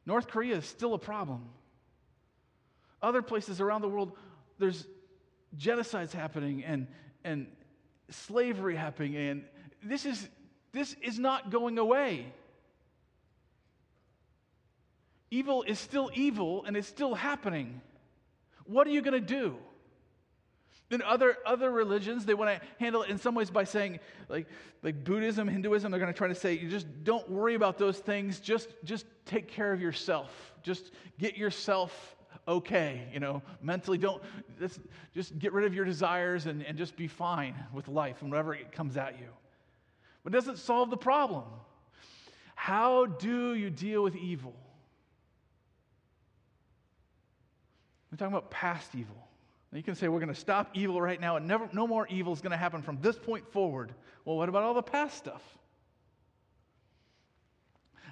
North 0.06 0.28
Korea 0.28 0.56
is 0.56 0.66
still 0.66 0.94
a 0.94 0.98
problem. 0.98 1.48
Other 3.02 3.22
places 3.22 3.60
around 3.60 3.82
the 3.82 3.88
world, 3.88 4.12
there's 4.58 4.86
genocides 5.56 6.12
happening 6.12 6.64
and, 6.64 6.86
and 7.22 7.46
slavery 8.10 8.76
happening, 8.76 9.16
and 9.16 9.44
this 9.82 10.06
is, 10.06 10.28
this 10.72 10.96
is 11.02 11.18
not 11.18 11.50
going 11.50 11.78
away. 11.78 12.32
Evil 15.30 15.62
is 15.64 15.78
still 15.78 16.10
evil 16.14 16.64
and 16.64 16.76
it's 16.76 16.88
still 16.88 17.14
happening. 17.14 17.80
What 18.66 18.86
are 18.86 18.90
you 18.90 19.02
going 19.02 19.14
to 19.14 19.20
do? 19.20 19.56
In 20.90 21.02
other, 21.02 21.38
other 21.46 21.70
religions, 21.70 22.24
they 22.24 22.34
want 22.34 22.50
to 22.50 22.66
handle 22.78 23.02
it 23.02 23.10
in 23.10 23.18
some 23.18 23.34
ways 23.34 23.50
by 23.50 23.64
saying, 23.64 24.00
like, 24.28 24.46
like 24.82 25.02
Buddhism, 25.02 25.48
Hinduism, 25.48 25.90
they're 25.90 26.00
going 26.00 26.12
to 26.12 26.16
try 26.16 26.28
to 26.28 26.34
say, 26.34 26.54
you 26.54 26.68
just 26.68 26.86
don't 27.04 27.28
worry 27.30 27.54
about 27.54 27.78
those 27.78 27.98
things. 27.98 28.38
Just, 28.38 28.68
just 28.84 29.06
take 29.24 29.48
care 29.48 29.72
of 29.72 29.80
yourself. 29.80 30.54
Just 30.62 30.92
get 31.18 31.36
yourself 31.36 32.16
okay, 32.46 33.08
you 33.12 33.20
know, 33.20 33.42
mentally. 33.62 33.98
Don't, 33.98 34.22
just, 34.60 34.80
just 35.14 35.38
get 35.38 35.52
rid 35.52 35.64
of 35.64 35.74
your 35.74 35.84
desires 35.84 36.46
and, 36.46 36.62
and 36.62 36.76
just 36.76 36.96
be 36.96 37.08
fine 37.08 37.54
with 37.72 37.88
life 37.88 38.20
and 38.20 38.30
whatever 38.30 38.54
it 38.54 38.70
comes 38.72 38.96
at 38.96 39.18
you. 39.18 39.28
But 40.22 40.32
it 40.32 40.36
doesn't 40.36 40.58
solve 40.58 40.90
the 40.90 40.96
problem. 40.96 41.44
How 42.54 43.06
do 43.06 43.54
you 43.54 43.70
deal 43.70 44.02
with 44.02 44.16
evil? 44.16 44.54
We're 48.14 48.18
talking 48.18 48.36
about 48.36 48.52
past 48.52 48.94
evil. 48.94 49.16
Now 49.72 49.78
you 49.78 49.82
can 49.82 49.96
say, 49.96 50.06
we're 50.06 50.20
going 50.20 50.32
to 50.32 50.38
stop 50.38 50.70
evil 50.74 51.02
right 51.02 51.20
now 51.20 51.34
and 51.34 51.48
never, 51.48 51.68
no 51.72 51.84
more 51.84 52.06
evil 52.06 52.32
is 52.32 52.40
going 52.40 52.52
to 52.52 52.56
happen 52.56 52.80
from 52.80 53.00
this 53.00 53.18
point 53.18 53.50
forward. 53.50 53.92
Well, 54.24 54.36
what 54.36 54.48
about 54.48 54.62
all 54.62 54.72
the 54.72 54.84
past 54.84 55.16
stuff? 55.18 55.42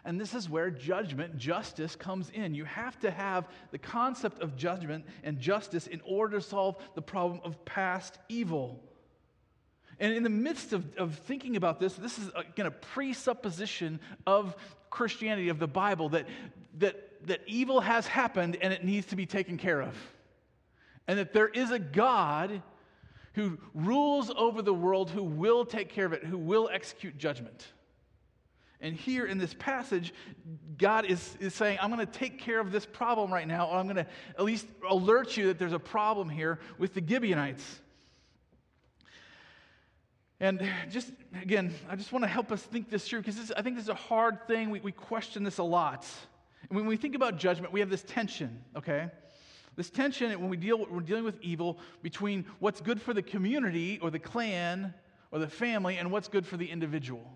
And 0.04 0.20
this 0.20 0.34
is 0.34 0.50
where 0.50 0.70
judgment, 0.70 1.38
justice 1.38 1.94
comes 1.94 2.30
in. 2.30 2.52
You 2.52 2.64
have 2.64 2.98
to 2.98 3.12
have 3.12 3.46
the 3.70 3.78
concept 3.78 4.42
of 4.42 4.56
judgment 4.56 5.04
and 5.22 5.38
justice 5.38 5.86
in 5.86 6.00
order 6.04 6.38
to 6.38 6.42
solve 6.42 6.82
the 6.96 7.02
problem 7.02 7.40
of 7.44 7.64
past 7.64 8.18
evil. 8.28 8.82
And 10.00 10.12
in 10.12 10.24
the 10.24 10.30
midst 10.30 10.72
of, 10.72 10.96
of 10.96 11.14
thinking 11.14 11.54
about 11.54 11.78
this, 11.78 11.94
this 11.94 12.18
is 12.18 12.28
again 12.34 12.66
a 12.66 12.72
presupposition 12.72 14.00
of 14.26 14.56
Christianity, 14.90 15.48
of 15.48 15.60
the 15.60 15.68
Bible, 15.68 16.08
that, 16.08 16.26
that, 16.78 17.11
that 17.26 17.40
evil 17.46 17.80
has 17.80 18.06
happened 18.06 18.56
and 18.60 18.72
it 18.72 18.84
needs 18.84 19.06
to 19.06 19.16
be 19.16 19.26
taken 19.26 19.56
care 19.56 19.80
of. 19.80 19.94
And 21.06 21.18
that 21.18 21.32
there 21.32 21.48
is 21.48 21.70
a 21.70 21.78
God 21.78 22.62
who 23.34 23.58
rules 23.74 24.30
over 24.36 24.62
the 24.62 24.74
world, 24.74 25.10
who 25.10 25.22
will 25.22 25.64
take 25.64 25.88
care 25.88 26.06
of 26.06 26.12
it, 26.12 26.24
who 26.24 26.38
will 26.38 26.68
execute 26.72 27.16
judgment. 27.18 27.66
And 28.80 28.96
here 28.96 29.26
in 29.26 29.38
this 29.38 29.54
passage, 29.54 30.12
God 30.76 31.04
is, 31.06 31.36
is 31.38 31.54
saying, 31.54 31.78
I'm 31.80 31.90
going 31.92 32.04
to 32.04 32.12
take 32.12 32.40
care 32.40 32.58
of 32.58 32.72
this 32.72 32.84
problem 32.84 33.32
right 33.32 33.46
now, 33.46 33.68
or 33.68 33.76
I'm 33.76 33.86
going 33.86 33.96
to 33.96 34.06
at 34.36 34.42
least 34.42 34.66
alert 34.88 35.36
you 35.36 35.46
that 35.46 35.58
there's 35.58 35.72
a 35.72 35.78
problem 35.78 36.28
here 36.28 36.58
with 36.78 36.92
the 36.92 37.02
Gibeonites. 37.06 37.80
And 40.40 40.68
just, 40.90 41.12
again, 41.40 41.72
I 41.88 41.94
just 41.94 42.10
want 42.10 42.24
to 42.24 42.28
help 42.28 42.50
us 42.50 42.60
think 42.60 42.90
this 42.90 43.06
through 43.06 43.20
because 43.20 43.52
I 43.52 43.62
think 43.62 43.76
this 43.76 43.84
is 43.84 43.88
a 43.88 43.94
hard 43.94 44.48
thing. 44.48 44.70
We, 44.70 44.80
we 44.80 44.90
question 44.90 45.44
this 45.44 45.58
a 45.58 45.62
lot. 45.62 46.04
When 46.72 46.86
we 46.86 46.96
think 46.96 47.14
about 47.14 47.36
judgment, 47.36 47.70
we 47.70 47.80
have 47.80 47.90
this 47.90 48.02
tension, 48.02 48.64
okay? 48.74 49.10
This 49.76 49.90
tension 49.90 50.30
when 50.40 50.48
we 50.48 50.56
deal, 50.56 50.86
we're 50.90 51.00
dealing 51.00 51.24
with 51.24 51.38
evil 51.42 51.78
between 52.02 52.46
what's 52.60 52.80
good 52.80 52.98
for 52.98 53.12
the 53.12 53.20
community 53.20 53.98
or 54.00 54.10
the 54.10 54.18
clan 54.18 54.94
or 55.30 55.38
the 55.38 55.48
family 55.48 55.98
and 55.98 56.10
what's 56.10 56.28
good 56.28 56.46
for 56.46 56.56
the 56.56 56.64
individual. 56.64 57.30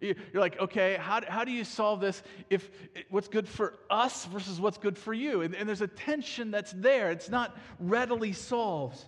You're 0.00 0.14
like, 0.34 0.58
okay, 0.58 0.96
how, 0.98 1.20
how 1.28 1.44
do 1.44 1.52
you 1.52 1.62
solve 1.62 2.00
this 2.00 2.22
if 2.48 2.70
what's 3.10 3.28
good 3.28 3.46
for 3.46 3.74
us 3.90 4.24
versus 4.24 4.62
what's 4.62 4.78
good 4.78 4.96
for 4.96 5.12
you? 5.12 5.42
And, 5.42 5.54
and 5.54 5.68
there's 5.68 5.82
a 5.82 5.86
tension 5.86 6.50
that's 6.50 6.72
there. 6.72 7.10
It's 7.10 7.28
not 7.28 7.54
readily 7.78 8.32
solved. 8.32 9.04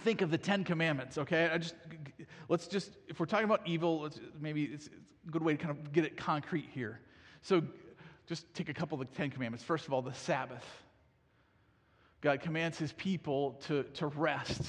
Think 0.00 0.20
of 0.20 0.30
the 0.30 0.38
Ten 0.38 0.62
Commandments, 0.62 1.16
okay? 1.16 1.48
I 1.50 1.56
just 1.56 1.74
let's 2.50 2.66
just 2.66 2.90
if 3.08 3.18
we're 3.18 3.26
talking 3.26 3.46
about 3.46 3.62
evil, 3.64 4.10
maybe 4.38 4.64
it's, 4.64 4.88
it's 4.88 5.12
a 5.26 5.30
good 5.30 5.42
way 5.42 5.56
to 5.56 5.58
kind 5.58 5.70
of 5.70 5.90
get 5.92 6.04
it 6.04 6.18
concrete 6.18 6.68
here. 6.72 7.00
So 7.46 7.62
just 8.26 8.52
take 8.54 8.68
a 8.68 8.74
couple 8.74 9.00
of 9.00 9.08
the 9.08 9.16
Ten 9.16 9.30
Commandments. 9.30 9.64
First 9.64 9.86
of 9.86 9.92
all, 9.92 10.02
the 10.02 10.12
Sabbath. 10.12 10.64
God 12.20 12.40
commands 12.40 12.76
his 12.76 12.92
people 12.92 13.60
to, 13.68 13.84
to 13.84 14.08
rest. 14.08 14.62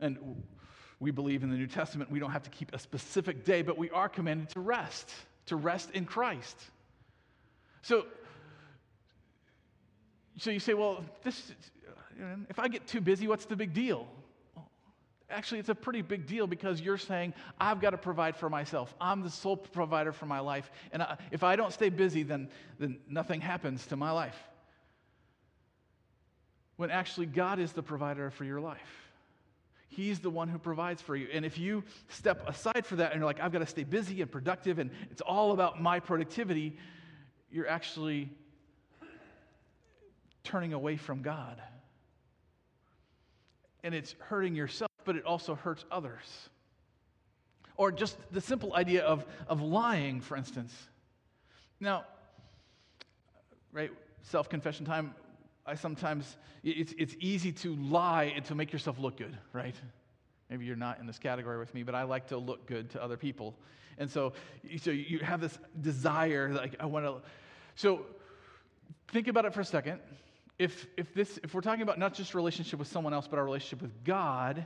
And 0.00 0.18
we 0.98 1.12
believe 1.12 1.44
in 1.44 1.50
the 1.50 1.56
New 1.56 1.68
Testament 1.68 2.10
we 2.10 2.18
don't 2.18 2.32
have 2.32 2.42
to 2.42 2.50
keep 2.50 2.74
a 2.74 2.78
specific 2.80 3.44
day, 3.44 3.62
but 3.62 3.78
we 3.78 3.88
are 3.90 4.08
commanded 4.08 4.48
to 4.50 4.60
rest, 4.60 5.08
to 5.46 5.54
rest 5.54 5.90
in 5.92 6.06
Christ. 6.06 6.56
So, 7.82 8.06
so 10.38 10.50
you 10.50 10.58
say, 10.58 10.74
well, 10.74 11.04
this, 11.22 11.52
if 12.50 12.58
I 12.58 12.66
get 12.66 12.88
too 12.88 13.00
busy, 13.00 13.28
what's 13.28 13.44
the 13.44 13.54
big 13.54 13.72
deal? 13.72 14.08
Actually, 15.28 15.58
it's 15.58 15.68
a 15.68 15.74
pretty 15.74 16.02
big 16.02 16.26
deal 16.26 16.46
because 16.46 16.80
you're 16.80 16.98
saying, 16.98 17.34
I've 17.58 17.80
got 17.80 17.90
to 17.90 17.98
provide 17.98 18.36
for 18.36 18.48
myself. 18.48 18.94
I'm 19.00 19.22
the 19.22 19.30
sole 19.30 19.56
provider 19.56 20.12
for 20.12 20.26
my 20.26 20.38
life. 20.38 20.70
And 20.92 21.02
I, 21.02 21.16
if 21.32 21.42
I 21.42 21.56
don't 21.56 21.72
stay 21.72 21.88
busy, 21.88 22.22
then, 22.22 22.48
then 22.78 22.98
nothing 23.08 23.40
happens 23.40 23.86
to 23.88 23.96
my 23.96 24.12
life. 24.12 24.36
When 26.76 26.90
actually, 26.90 27.26
God 27.26 27.58
is 27.58 27.72
the 27.72 27.82
provider 27.82 28.30
for 28.30 28.44
your 28.44 28.60
life. 28.60 29.06
He's 29.88 30.18
the 30.18 30.30
one 30.30 30.48
who 30.48 30.58
provides 30.58 31.00
for 31.00 31.16
you. 31.16 31.26
And 31.32 31.44
if 31.44 31.58
you 31.58 31.82
step 32.08 32.48
aside 32.48 32.84
for 32.84 32.96
that 32.96 33.12
and 33.12 33.20
you're 33.20 33.26
like, 33.26 33.40
I've 33.40 33.52
got 33.52 33.60
to 33.60 33.66
stay 33.66 33.84
busy 33.84 34.20
and 34.20 34.30
productive 34.30 34.78
and 34.78 34.90
it's 35.10 35.22
all 35.22 35.52
about 35.52 35.80
my 35.80 36.00
productivity, 36.00 36.76
you're 37.50 37.68
actually 37.68 38.30
turning 40.44 40.72
away 40.72 40.96
from 40.96 41.22
God. 41.22 41.60
And 43.82 43.94
it's 43.94 44.14
hurting 44.18 44.54
yourself, 44.54 44.90
but 45.06 45.16
it 45.16 45.24
also 45.24 45.54
hurts 45.54 45.84
others. 45.90 46.50
Or 47.78 47.90
just 47.90 48.16
the 48.30 48.40
simple 48.40 48.74
idea 48.74 49.02
of, 49.02 49.24
of 49.48 49.62
lying, 49.62 50.20
for 50.20 50.36
instance. 50.36 50.74
Now, 51.80 52.04
right, 53.72 53.90
self 54.22 54.48
confession 54.48 54.84
time, 54.84 55.14
I 55.64 55.74
sometimes, 55.74 56.36
it's, 56.62 56.94
it's 56.98 57.14
easy 57.18 57.52
to 57.52 57.74
lie 57.76 58.32
and 58.34 58.44
to 58.46 58.54
make 58.54 58.72
yourself 58.72 58.98
look 58.98 59.16
good, 59.16 59.36
right? 59.52 59.74
Maybe 60.48 60.64
you're 60.64 60.76
not 60.76 61.00
in 61.00 61.06
this 61.06 61.18
category 61.18 61.58
with 61.58 61.74
me, 61.74 61.82
but 61.82 61.94
I 61.94 62.04
like 62.04 62.28
to 62.28 62.38
look 62.38 62.66
good 62.66 62.90
to 62.90 63.02
other 63.02 63.16
people. 63.16 63.54
And 63.98 64.10
so, 64.10 64.32
so 64.80 64.90
you 64.90 65.18
have 65.20 65.40
this 65.40 65.58
desire, 65.80 66.52
like, 66.52 66.76
I 66.78 66.86
want 66.86 67.06
to. 67.06 67.16
So 67.74 68.06
think 69.08 69.28
about 69.28 69.44
it 69.44 69.54
for 69.54 69.60
a 69.60 69.64
second. 69.64 70.00
If, 70.58 70.86
if, 70.96 71.12
this, 71.14 71.38
if 71.42 71.52
we're 71.54 71.60
talking 71.60 71.82
about 71.82 71.98
not 71.98 72.14
just 72.14 72.34
relationship 72.34 72.78
with 72.78 72.88
someone 72.88 73.12
else, 73.12 73.26
but 73.28 73.38
our 73.38 73.44
relationship 73.44 73.82
with 73.82 74.04
God, 74.04 74.64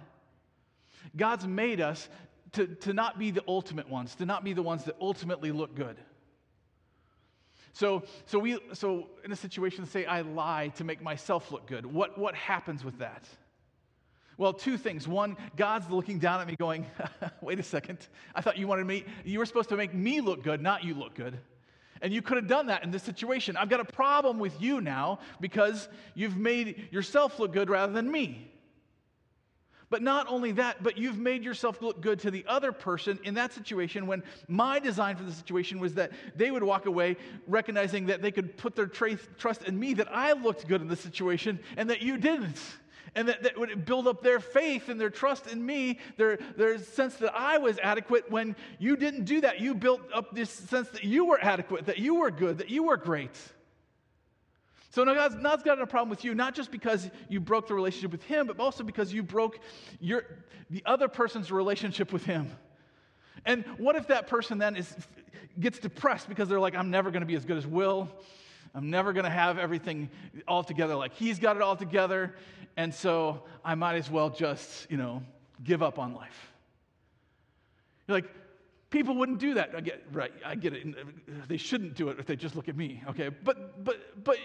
God's 1.17 1.47
made 1.47 1.81
us 1.81 2.09
to, 2.53 2.67
to 2.67 2.93
not 2.93 3.19
be 3.19 3.31
the 3.31 3.43
ultimate 3.47 3.89
ones, 3.89 4.15
to 4.17 4.27
not 4.27 4.45
be 4.45 4.53
the 4.53 4.63
ones 4.63 4.85
that 4.85 4.97
ultimately 5.01 5.53
look 5.53 5.75
good. 5.75 5.97
So, 7.73 8.03
so, 8.27 8.39
we, 8.39 8.59
so 8.73 9.09
in 9.25 9.31
a 9.31 9.37
situation, 9.37 9.87
say 9.87 10.05
I 10.05 10.23
lie 10.23 10.73
to 10.77 10.85
make 10.85 11.01
myself 11.01 11.53
look 11.53 11.67
good. 11.67 11.87
What, 11.87 12.19
what 12.19 12.35
happens 12.35 12.85
with 12.85 12.99
that? 12.99 13.29
Well, 14.37 14.53
two 14.53 14.77
things. 14.77 15.07
One, 15.07 15.37
God's 15.57 15.89
looking 15.91 16.19
down 16.19 16.41
at 16.41 16.47
me 16.47 16.57
going, 16.57 16.87
wait 17.41 17.61
a 17.61 17.63
second. 17.63 17.99
I 18.35 18.41
thought 18.41 18.57
you 18.57 18.67
wanted 18.67 18.87
me, 18.87 19.05
you 19.25 19.39
were 19.39 19.47
supposed 19.47 19.69
to 19.69 19.77
make 19.77 19.95
me 19.95 20.21
look 20.21 20.43
good, 20.43 20.61
not 20.61 20.83
you 20.83 20.95
look 20.95 21.15
good. 21.15 21.39
And 22.03 22.13
you 22.13 22.23
could 22.23 22.39
have 22.39 22.47
done 22.47 22.67
that 22.69 22.83
in 22.83 22.91
this 22.91 23.03
situation. 23.03 23.57
I've 23.57 23.69
got 23.69 23.81
a 23.81 23.85
problem 23.85 24.39
with 24.39 24.61
you 24.61 24.81
now 24.81 25.19
because 25.41 25.89
you've 26.15 26.37
made 26.37 26.89
yourself 26.91 27.39
look 27.39 27.53
good 27.53 27.69
rather 27.69 27.93
than 27.93 28.11
me. 28.11 28.51
But 29.91 30.03
not 30.03 30.29
only 30.29 30.53
that, 30.53 30.83
but 30.85 30.97
you've 30.97 31.19
made 31.19 31.45
yourself 31.45 31.83
look 31.83 32.01
good 32.01 32.21
to 32.21 32.31
the 32.31 32.45
other 32.47 32.71
person 32.71 33.19
in 33.25 33.35
that 33.35 33.53
situation 33.53 34.07
when 34.07 34.23
my 34.47 34.79
design 34.79 35.17
for 35.17 35.25
the 35.25 35.33
situation 35.33 35.81
was 35.81 35.95
that 35.95 36.13
they 36.37 36.53
would 36.53 36.63
walk 36.63 36.87
away 36.87 37.17
recognizing 37.49 38.07
that 38.07 38.23
they 38.23 38.31
could 38.31 38.57
put 38.57 38.77
their 38.77 38.87
trust 38.87 39.65
in 39.65 39.79
me, 39.79 39.95
that 39.95 40.09
I 40.11 40.33
looked 40.33 40.69
good 40.69 40.81
in 40.81 40.87
the 40.87 40.97
situation 40.97 41.59
and 41.77 41.91
that 41.91 42.03
you 42.03 42.17
didn't. 42.17 42.61
And 43.17 43.27
that, 43.27 43.43
that 43.43 43.59
would 43.59 43.85
build 43.85 44.07
up 44.07 44.23
their 44.23 44.39
faith 44.39 44.89
and 44.89 45.01
their 45.01 45.11
trust 45.11 45.49
in 45.49 45.67
me, 45.67 45.99
their, 46.17 46.39
their 46.57 46.79
sense 46.79 47.17
that 47.17 47.35
I 47.35 47.59
was 47.59 47.77
adequate 47.83 48.31
when 48.31 48.55
you 48.79 48.97
didn't 48.97 49.25
do 49.25 49.41
that. 49.41 49.61
You 49.61 49.75
built 49.75 50.03
up 50.15 50.33
this 50.33 50.51
sense 50.51 50.89
that 50.91 51.03
you 51.03 51.25
were 51.25 51.41
adequate, 51.43 51.87
that 51.87 51.99
you 51.99 52.15
were 52.15 52.31
good, 52.31 52.59
that 52.59 52.71
you 52.71 52.85
were 52.85 52.97
great. 52.97 53.37
So 54.91 55.05
now 55.05 55.15
God's, 55.15 55.37
God's 55.37 55.63
got 55.63 55.81
a 55.81 55.87
problem 55.87 56.11
with 56.11 56.25
you, 56.25 56.35
not 56.35 56.55
just 56.55 56.71
because 56.71 57.09
you 57.29 57.41
broke 57.41 57.69
the 57.69 57.75
relationship 57.75 58.11
with 58.11 58.25
Him, 58.25 58.47
but 58.47 58.59
also 58.59 58.83
because 58.83 59.13
you 59.13 59.23
broke 59.23 59.61
your, 60.01 60.25
the 60.69 60.83
other 60.85 61.09
person's 61.09 61.53
relationship 61.53 62.13
with 62.13 62.25
Him. 62.25 62.51
And 63.45 63.65
what 63.79 63.95
if 63.95 64.09
that 64.09 64.27
person 64.27 64.59
then 64.59 64.77
is, 64.77 64.95
gets 65.59 65.79
depressed 65.79 66.29
because 66.29 66.49
they're 66.49 66.61
like, 66.61 66.75
I'm 66.75 66.91
never 66.91 67.11
going 67.11 67.21
to 67.21 67.27
be 67.27 67.37
as 67.37 67.45
good 67.45 67.57
as 67.57 67.67
Will. 67.67 68.09
I'm 68.75 68.91
never 68.91 69.13
going 69.13 69.25
to 69.25 69.31
have 69.31 69.59
everything 69.59 70.11
all 70.47 70.63
together 70.63 70.95
like 70.95 71.15
he's 71.15 71.39
got 71.39 71.57
it 71.57 71.63
all 71.63 71.77
together. 71.77 72.35
And 72.77 72.95
so 72.95 73.43
I 73.65 73.75
might 73.75 73.97
as 73.97 74.11
well 74.11 74.31
just, 74.31 74.91
you 74.91 74.97
know, 74.97 75.23
give 75.63 75.83
up 75.83 75.99
on 75.99 76.15
life. 76.15 76.53
You're 78.07 78.19
like, 78.19 78.31
people 78.91 79.17
wouldn't 79.17 79.39
do 79.39 79.55
that. 79.55 79.71
I 79.77 79.81
get, 79.81 80.05
right, 80.13 80.33
I 80.45 80.55
get 80.55 80.73
it. 80.73 81.49
They 81.49 81.57
shouldn't 81.57 81.95
do 81.95 82.09
it 82.09 82.19
if 82.19 82.27
they 82.27 82.37
just 82.37 82.57
look 82.57 82.69
at 82.69 82.77
me, 82.77 83.03
okay? 83.09 83.29
But, 83.29 83.85
but, 83.85 84.25
but 84.25 84.37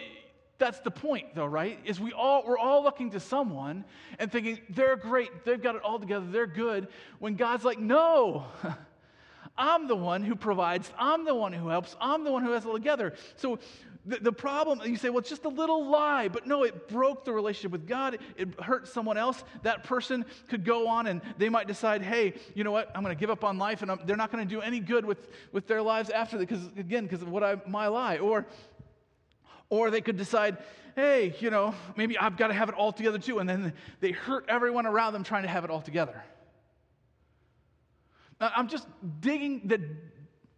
that's 0.57 0.79
the 0.79 0.91
point, 0.91 1.35
though, 1.35 1.45
right? 1.45 1.79
Is 1.83 1.99
we 1.99 2.13
all 2.13 2.43
we're 2.45 2.57
all 2.57 2.83
looking 2.83 3.11
to 3.11 3.19
someone 3.19 3.83
and 4.19 4.31
thinking 4.31 4.59
they're 4.69 4.95
great, 4.95 5.43
they've 5.43 5.61
got 5.61 5.75
it 5.75 5.81
all 5.81 5.99
together, 5.99 6.25
they're 6.29 6.47
good. 6.47 6.87
When 7.19 7.35
God's 7.35 7.65
like, 7.65 7.79
no, 7.79 8.45
I'm 9.57 9.87
the 9.87 9.95
one 9.95 10.23
who 10.23 10.35
provides, 10.35 10.91
I'm 10.97 11.25
the 11.25 11.35
one 11.35 11.53
who 11.53 11.67
helps, 11.67 11.95
I'm 11.99 12.23
the 12.23 12.31
one 12.31 12.43
who 12.43 12.51
has 12.51 12.63
it 12.63 12.67
all 12.67 12.73
together. 12.73 13.13
So 13.35 13.59
the, 14.05 14.17
the 14.17 14.31
problem, 14.31 14.81
you 14.85 14.97
say, 14.97 15.09
well, 15.09 15.19
it's 15.19 15.29
just 15.29 15.45
a 15.45 15.49
little 15.49 15.89
lie, 15.89 16.27
but 16.27 16.45
no, 16.45 16.63
it 16.63 16.87
broke 16.87 17.25
the 17.25 17.33
relationship 17.33 17.71
with 17.71 17.87
God. 17.87 18.19
It 18.37 18.59
hurt 18.61 18.87
someone 18.87 19.17
else. 19.17 19.43
That 19.63 19.83
person 19.83 20.25
could 20.47 20.63
go 20.63 20.87
on 20.87 21.07
and 21.07 21.21
they 21.37 21.49
might 21.49 21.67
decide, 21.67 22.01
hey, 22.01 22.33
you 22.53 22.63
know 22.63 22.71
what? 22.71 22.91
I'm 22.95 23.03
going 23.03 23.15
to 23.15 23.19
give 23.19 23.31
up 23.31 23.43
on 23.43 23.57
life, 23.57 23.81
and 23.81 23.91
I'm, 23.91 23.99
they're 24.05 24.15
not 24.15 24.31
going 24.31 24.47
to 24.47 24.49
do 24.49 24.61
any 24.61 24.79
good 24.79 25.05
with 25.05 25.27
with 25.51 25.67
their 25.67 25.81
lives 25.81 26.09
after 26.11 26.37
that, 26.37 26.47
because 26.47 26.67
again, 26.77 27.05
because 27.05 27.23
of 27.23 27.29
what 27.29 27.43
I 27.43 27.55
my 27.67 27.87
lie, 27.87 28.17
or 28.19 28.45
or 29.69 29.89
they 29.91 30.01
could 30.01 30.17
decide, 30.17 30.57
hey, 30.95 31.35
you 31.39 31.49
know, 31.49 31.75
maybe 31.95 32.17
I've 32.17 32.37
got 32.37 32.47
to 32.47 32.53
have 32.53 32.69
it 32.69 32.75
all 32.75 32.91
together 32.91 33.19
too. 33.19 33.39
And 33.39 33.49
then 33.49 33.73
they 33.99 34.11
hurt 34.11 34.45
everyone 34.47 34.85
around 34.85 35.13
them 35.13 35.23
trying 35.23 35.43
to 35.43 35.49
have 35.49 35.63
it 35.63 35.69
all 35.69 35.81
together. 35.81 36.23
Now, 38.39 38.51
I'm 38.55 38.67
just 38.67 38.87
digging 39.21 39.61
the, 39.65 39.81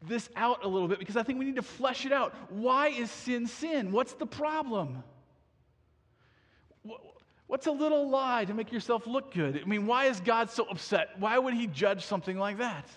this 0.01 0.29
out 0.35 0.63
a 0.63 0.67
little 0.67 0.87
bit 0.87 0.99
because 0.99 1.17
I 1.17 1.23
think 1.23 1.39
we 1.39 1.45
need 1.45 1.55
to 1.57 1.61
flesh 1.61 2.05
it 2.05 2.11
out. 2.11 2.33
Why 2.49 2.89
is 2.89 3.11
sin 3.11 3.47
sin? 3.47 3.91
What's 3.91 4.13
the 4.13 4.25
problem? 4.25 5.03
What's 7.47 7.67
a 7.67 7.71
little 7.71 8.09
lie 8.09 8.45
to 8.45 8.53
make 8.53 8.71
yourself 8.71 9.07
look 9.07 9.33
good? 9.33 9.61
I 9.63 9.67
mean, 9.67 9.87
why 9.87 10.05
is 10.05 10.19
God 10.19 10.49
so 10.49 10.65
upset? 10.65 11.09
Why 11.17 11.37
would 11.37 11.53
he 11.53 11.67
judge 11.67 12.05
something 12.05 12.37
like 12.37 12.57
that? 12.57 12.87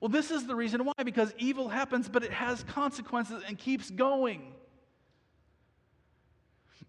Well, 0.00 0.08
this 0.08 0.30
is 0.30 0.46
the 0.46 0.54
reason 0.54 0.84
why, 0.84 0.94
because 1.04 1.32
evil 1.38 1.68
happens, 1.68 2.08
but 2.08 2.24
it 2.24 2.32
has 2.32 2.62
consequences 2.64 3.42
and 3.46 3.58
keeps 3.58 3.90
going. 3.90 4.54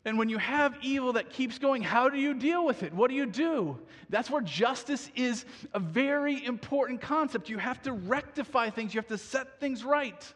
And 0.03 0.17
when 0.17 0.29
you 0.29 0.39
have 0.39 0.77
evil 0.81 1.13
that 1.13 1.29
keeps 1.29 1.59
going, 1.59 1.83
how 1.83 2.09
do 2.09 2.17
you 2.17 2.33
deal 2.33 2.65
with 2.65 2.81
it? 2.83 2.93
What 2.93 3.09
do 3.09 3.15
you 3.15 3.27
do? 3.27 3.77
That's 4.09 4.31
where 4.31 4.41
justice 4.41 5.11
is 5.15 5.45
a 5.73 5.79
very 5.79 6.43
important 6.43 7.01
concept. 7.01 7.49
You 7.49 7.59
have 7.59 7.81
to 7.83 7.91
rectify 7.91 8.71
things, 8.71 8.93
you 8.93 8.99
have 8.99 9.09
to 9.09 9.17
set 9.17 9.59
things 9.59 9.83
right. 9.83 10.33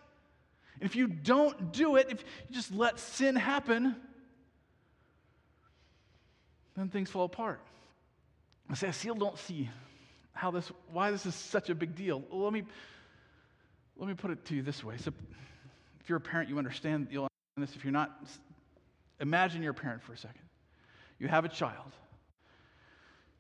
If 0.82 0.96
you 0.96 1.08
don't 1.08 1.72
do 1.72 1.96
it, 1.96 2.08
if 2.10 2.24
you 2.50 2.56
just 2.56 2.74
let 2.74 3.00
sin 3.00 3.36
happen, 3.36 3.96
then 6.76 6.90
things 6.90 7.10
fall 7.10 7.26
apart. 7.26 7.62
I 8.70 8.76
say, 8.76 8.90
I 8.90 8.92
still 8.92 9.16
don't 9.16 9.38
see 9.38 9.70
how 10.36 10.52
this, 10.52 10.72
why 10.92 11.10
this 11.12 11.26
is 11.26 11.34
such 11.34 11.70
a 11.70 11.76
big 11.76 11.96
deal. 11.96 12.24
Let 12.30 12.54
me, 12.54 12.64
let 13.98 14.08
me 14.08 14.14
put 14.14 14.32
it 14.32 14.46
to 14.46 14.56
you 14.56 14.62
this 14.62 14.84
way. 14.84 14.98
So, 14.98 15.12
if 16.02 16.10
you're 16.10 16.18
a 16.18 16.22
parent, 16.22 16.50
you 16.50 16.60
understand, 16.60 17.08
you'll 17.10 17.28
understand 17.58 17.70
this. 17.70 17.76
If 17.76 17.84
you're 17.84 17.94
not, 17.94 18.12
imagine 19.20 19.64
you're 19.64 19.72
a 19.72 19.74
parent 19.74 20.04
for 20.04 20.14
a 20.14 20.18
second. 20.18 20.42
You 21.18 21.30
have 21.30 21.46
a 21.46 21.50
child. 21.50 21.94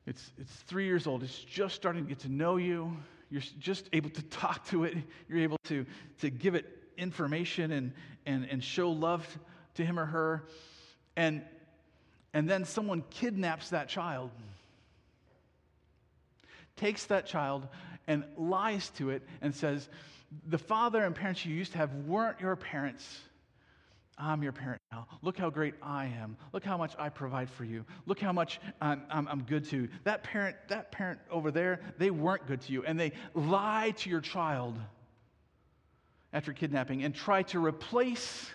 It's, 0.08 0.32
it's 0.40 0.52
three 0.52 0.86
years 0.86 1.06
old. 1.06 1.22
It's 1.22 1.38
just 1.38 1.75
starting 1.75 2.04
to 2.04 2.10
get 2.10 2.20
to 2.20 2.30
know 2.30 2.58
you. 2.58 2.96
You're 3.30 3.44
just 3.60 3.90
able 3.92 4.10
to 4.12 4.22
talk 4.24 4.66
to 4.70 4.86
it. 4.86 4.96
You're 5.28 5.40
able 5.40 5.58
to, 5.66 5.86
to 6.22 6.30
give 6.30 6.56
it 6.56 6.66
information 6.98 7.72
and, 7.72 7.92
and, 8.25 8.48
and 8.50 8.64
show 8.64 8.90
love 8.92 9.28
to 9.75 9.86
him 9.86 10.00
or 10.00 10.06
her. 10.06 10.44
And, 11.16 11.44
and 12.34 12.50
then 12.50 12.66
someone 12.66 13.04
kidnaps 13.10 13.70
that 13.70 13.90
child 13.90 14.32
takes 16.75 17.05
that 17.05 17.25
child 17.25 17.68
and 18.07 18.24
lies 18.38 18.90
to 18.98 19.09
it 19.09 19.24
and 19.42 19.53
says, 19.53 19.90
The 20.48 20.57
father 20.57 21.03
and 21.03 21.16
parents 21.16 21.46
you 21.46 21.55
used 21.55 21.74
to 21.74 21.77
have 21.77 21.94
weren't 21.94 22.40
your 22.40 22.55
parents. 22.55 23.22
I'm 24.18 24.44
your 24.44 24.53
parent 24.53 24.81
now. 24.92 25.07
Look 25.22 25.38
how 25.38 25.50
great 25.50 25.74
I 25.81 26.05
am. 26.05 26.38
Look 26.53 26.64
how 26.64 26.77
much 26.77 26.94
I 26.98 27.09
provide 27.09 27.50
for 27.50 27.66
you. 27.66 27.85
Look 28.05 28.20
how 28.20 28.31
much 28.31 28.61
I'm, 28.79 29.03
I'm, 29.09 29.27
I'm, 29.27 29.44
good 29.44 29.66
to 29.70 29.75
you. 29.75 29.90
That 30.05 30.24
parent, 30.24 30.55
that 30.70 30.92
parent 30.92 31.20
over 31.29 31.51
there, 31.51 31.81
they 31.98 32.11
weren't 32.11 32.48
good 32.48 32.61
to 32.61 32.72
you. 32.72 32.83
And 32.85 32.98
they 32.98 33.11
lie 33.33 33.92
to 33.98 34.09
your 34.09 34.22
child 34.22 34.79
after 36.31 36.53
kidnapping 36.53 37.03
and 37.03 37.14
try 37.14 37.44
to 37.44 37.59
replace 37.59 38.50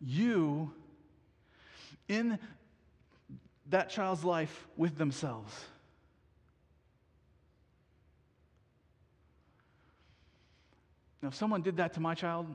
you 0.00 0.72
in 2.08 2.38
that 3.70 3.88
child's 3.88 4.24
life 4.24 4.66
with 4.76 4.98
themselves. 4.98 5.54
Now, 11.22 11.28
if 11.28 11.34
someone 11.34 11.62
did 11.62 11.76
that 11.76 11.94
to 11.94 12.00
my 12.00 12.14
child, 12.14 12.46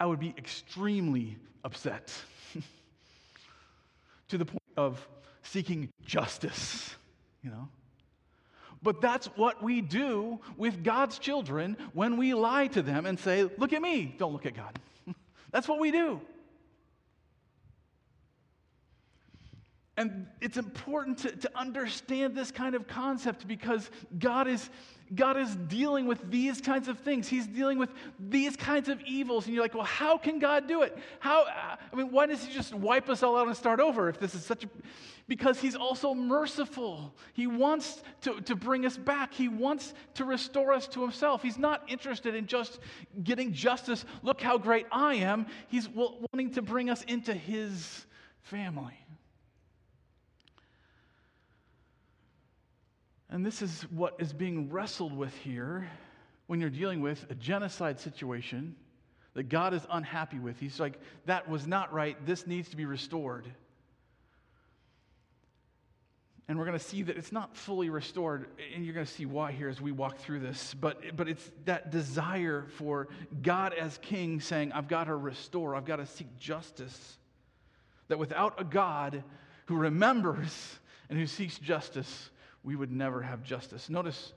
I 0.00 0.06
would 0.06 0.20
be 0.20 0.34
extremely 0.38 1.36
upset 1.64 2.12
to 4.28 4.38
the 4.38 4.44
point 4.44 4.62
of 4.76 5.06
seeking 5.42 5.90
justice, 6.04 6.94
you 7.42 7.50
know. 7.50 7.68
But 8.82 9.00
that's 9.00 9.26
what 9.28 9.62
we 9.62 9.80
do 9.80 10.40
with 10.58 10.84
God's 10.84 11.18
children 11.18 11.76
when 11.94 12.16
we 12.18 12.34
lie 12.34 12.66
to 12.68 12.82
them 12.82 13.06
and 13.06 13.18
say, 13.18 13.48
Look 13.56 13.72
at 13.72 13.80
me, 13.80 14.14
don't 14.18 14.32
look 14.32 14.46
at 14.46 14.54
God. 14.54 14.78
that's 15.52 15.66
what 15.66 15.78
we 15.78 15.90
do. 15.90 16.20
And 19.96 20.26
it's 20.40 20.56
important 20.56 21.18
to, 21.18 21.30
to 21.30 21.58
understand 21.58 22.34
this 22.34 22.50
kind 22.50 22.74
of 22.74 22.86
concept 22.86 23.46
because 23.46 23.88
God 24.18 24.48
is, 24.48 24.68
God 25.14 25.36
is 25.36 25.54
dealing 25.54 26.06
with 26.06 26.30
these 26.30 26.60
kinds 26.60 26.88
of 26.88 26.98
things. 27.00 27.28
He's 27.28 27.46
dealing 27.46 27.78
with 27.78 27.90
these 28.18 28.56
kinds 28.56 28.88
of 28.88 29.00
evils. 29.02 29.46
And 29.46 29.54
you're 29.54 29.62
like, 29.62 29.74
well, 29.74 29.84
how 29.84 30.16
can 30.16 30.38
God 30.38 30.66
do 30.66 30.82
it? 30.82 30.96
How, 31.20 31.44
I 31.44 31.96
mean, 31.96 32.10
why 32.10 32.26
does 32.26 32.44
He 32.44 32.52
just 32.52 32.72
wipe 32.74 33.08
us 33.08 33.22
all 33.22 33.36
out 33.36 33.46
and 33.46 33.56
start 33.56 33.80
over 33.80 34.08
if 34.08 34.18
this 34.18 34.34
is 34.34 34.44
such 34.44 34.64
a. 34.64 34.68
Because 35.26 35.60
He's 35.60 35.74
also 35.74 36.14
merciful. 36.14 37.14
He 37.32 37.46
wants 37.46 38.02
to, 38.22 38.40
to 38.42 38.56
bring 38.56 38.86
us 38.86 38.96
back, 38.96 39.34
He 39.34 39.48
wants 39.48 39.94
to 40.14 40.24
restore 40.24 40.72
us 40.72 40.88
to 40.88 41.02
Himself. 41.02 41.42
He's 41.42 41.58
not 41.58 41.82
interested 41.88 42.34
in 42.34 42.46
just 42.46 42.78
getting 43.22 43.52
justice. 43.52 44.04
Look 44.22 44.40
how 44.40 44.58
great 44.58 44.86
I 44.90 45.16
am. 45.16 45.46
He's 45.68 45.88
wanting 45.88 46.52
to 46.52 46.62
bring 46.62 46.88
us 46.88 47.02
into 47.04 47.34
His 47.34 48.06
family. 48.42 49.03
And 53.34 53.44
this 53.44 53.62
is 53.62 53.82
what 53.90 54.14
is 54.20 54.32
being 54.32 54.70
wrestled 54.70 55.12
with 55.12 55.36
here 55.38 55.90
when 56.46 56.60
you're 56.60 56.70
dealing 56.70 57.00
with 57.00 57.26
a 57.30 57.34
genocide 57.34 57.98
situation 57.98 58.76
that 59.34 59.48
God 59.48 59.74
is 59.74 59.84
unhappy 59.90 60.38
with. 60.38 60.60
He's 60.60 60.78
like, 60.78 61.00
that 61.26 61.48
was 61.48 61.66
not 61.66 61.92
right. 61.92 62.16
This 62.24 62.46
needs 62.46 62.68
to 62.68 62.76
be 62.76 62.84
restored. 62.84 63.48
And 66.46 66.56
we're 66.56 66.64
going 66.64 66.78
to 66.78 66.84
see 66.84 67.02
that 67.02 67.16
it's 67.16 67.32
not 67.32 67.56
fully 67.56 67.90
restored, 67.90 68.46
and 68.72 68.84
you're 68.84 68.94
going 68.94 69.06
to 69.06 69.12
see 69.12 69.26
why 69.26 69.50
here 69.50 69.68
as 69.68 69.80
we 69.80 69.90
walk 69.90 70.18
through 70.18 70.38
this. 70.38 70.72
But, 70.72 71.16
but 71.16 71.26
it's 71.28 71.50
that 71.64 71.90
desire 71.90 72.66
for 72.76 73.08
God 73.42 73.74
as 73.74 73.98
king 73.98 74.40
saying, 74.40 74.70
I've 74.70 74.86
got 74.86 75.08
to 75.08 75.16
restore, 75.16 75.74
I've 75.74 75.86
got 75.86 75.96
to 75.96 76.06
seek 76.06 76.38
justice. 76.38 77.18
That 78.06 78.20
without 78.20 78.60
a 78.60 78.64
God 78.64 79.24
who 79.66 79.74
remembers 79.74 80.78
and 81.10 81.18
who 81.18 81.26
seeks 81.26 81.58
justice, 81.58 82.30
we 82.64 82.76
would 82.76 82.90
never 82.90 83.22
have 83.22 83.44
justice. 83.44 83.88
Notice 83.90 84.32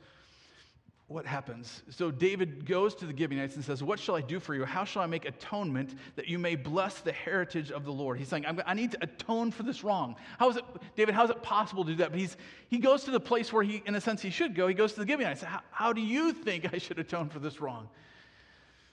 what 1.07 1.25
happens. 1.25 1.83
So 1.89 2.11
David 2.11 2.65
goes 2.65 2.93
to 2.95 3.05
the 3.05 3.17
Gibeonites 3.17 3.55
and 3.55 3.63
says, 3.63 3.81
What 3.81 3.97
shall 3.97 4.15
I 4.15 4.21
do 4.21 4.41
for 4.41 4.53
you? 4.53 4.65
How 4.65 4.83
shall 4.83 5.01
I 5.01 5.05
make 5.05 5.23
atonement 5.23 5.97
that 6.17 6.27
you 6.27 6.37
may 6.37 6.55
bless 6.55 6.99
the 6.99 7.13
heritage 7.13 7.71
of 7.71 7.85
the 7.85 7.91
Lord? 7.91 8.17
He's 8.19 8.27
saying, 8.27 8.45
I 8.45 8.73
need 8.73 8.91
to 8.91 8.97
atone 9.01 9.51
for 9.51 9.63
this 9.63 9.85
wrong. 9.85 10.17
How 10.37 10.49
is 10.49 10.57
it, 10.57 10.65
David, 10.97 11.15
how 11.15 11.23
is 11.23 11.29
it 11.29 11.41
possible 11.41 11.85
to 11.85 11.91
do 11.91 11.97
that? 11.97 12.11
But 12.11 12.19
he's, 12.19 12.35
he 12.67 12.77
goes 12.79 13.05
to 13.05 13.11
the 13.11 13.21
place 13.21 13.53
where 13.53 13.63
he, 13.63 13.81
in 13.85 13.95
a 13.95 14.01
sense, 14.01 14.21
he 14.21 14.29
should 14.29 14.53
go. 14.53 14.67
He 14.67 14.73
goes 14.73 14.93
to 14.93 14.99
the 14.99 15.07
Gibeonites. 15.07 15.43
How, 15.43 15.61
how 15.71 15.93
do 15.93 16.01
you 16.01 16.33
think 16.33 16.73
I 16.73 16.77
should 16.77 16.99
atone 16.99 17.29
for 17.29 17.39
this 17.39 17.61
wrong? 17.61 17.87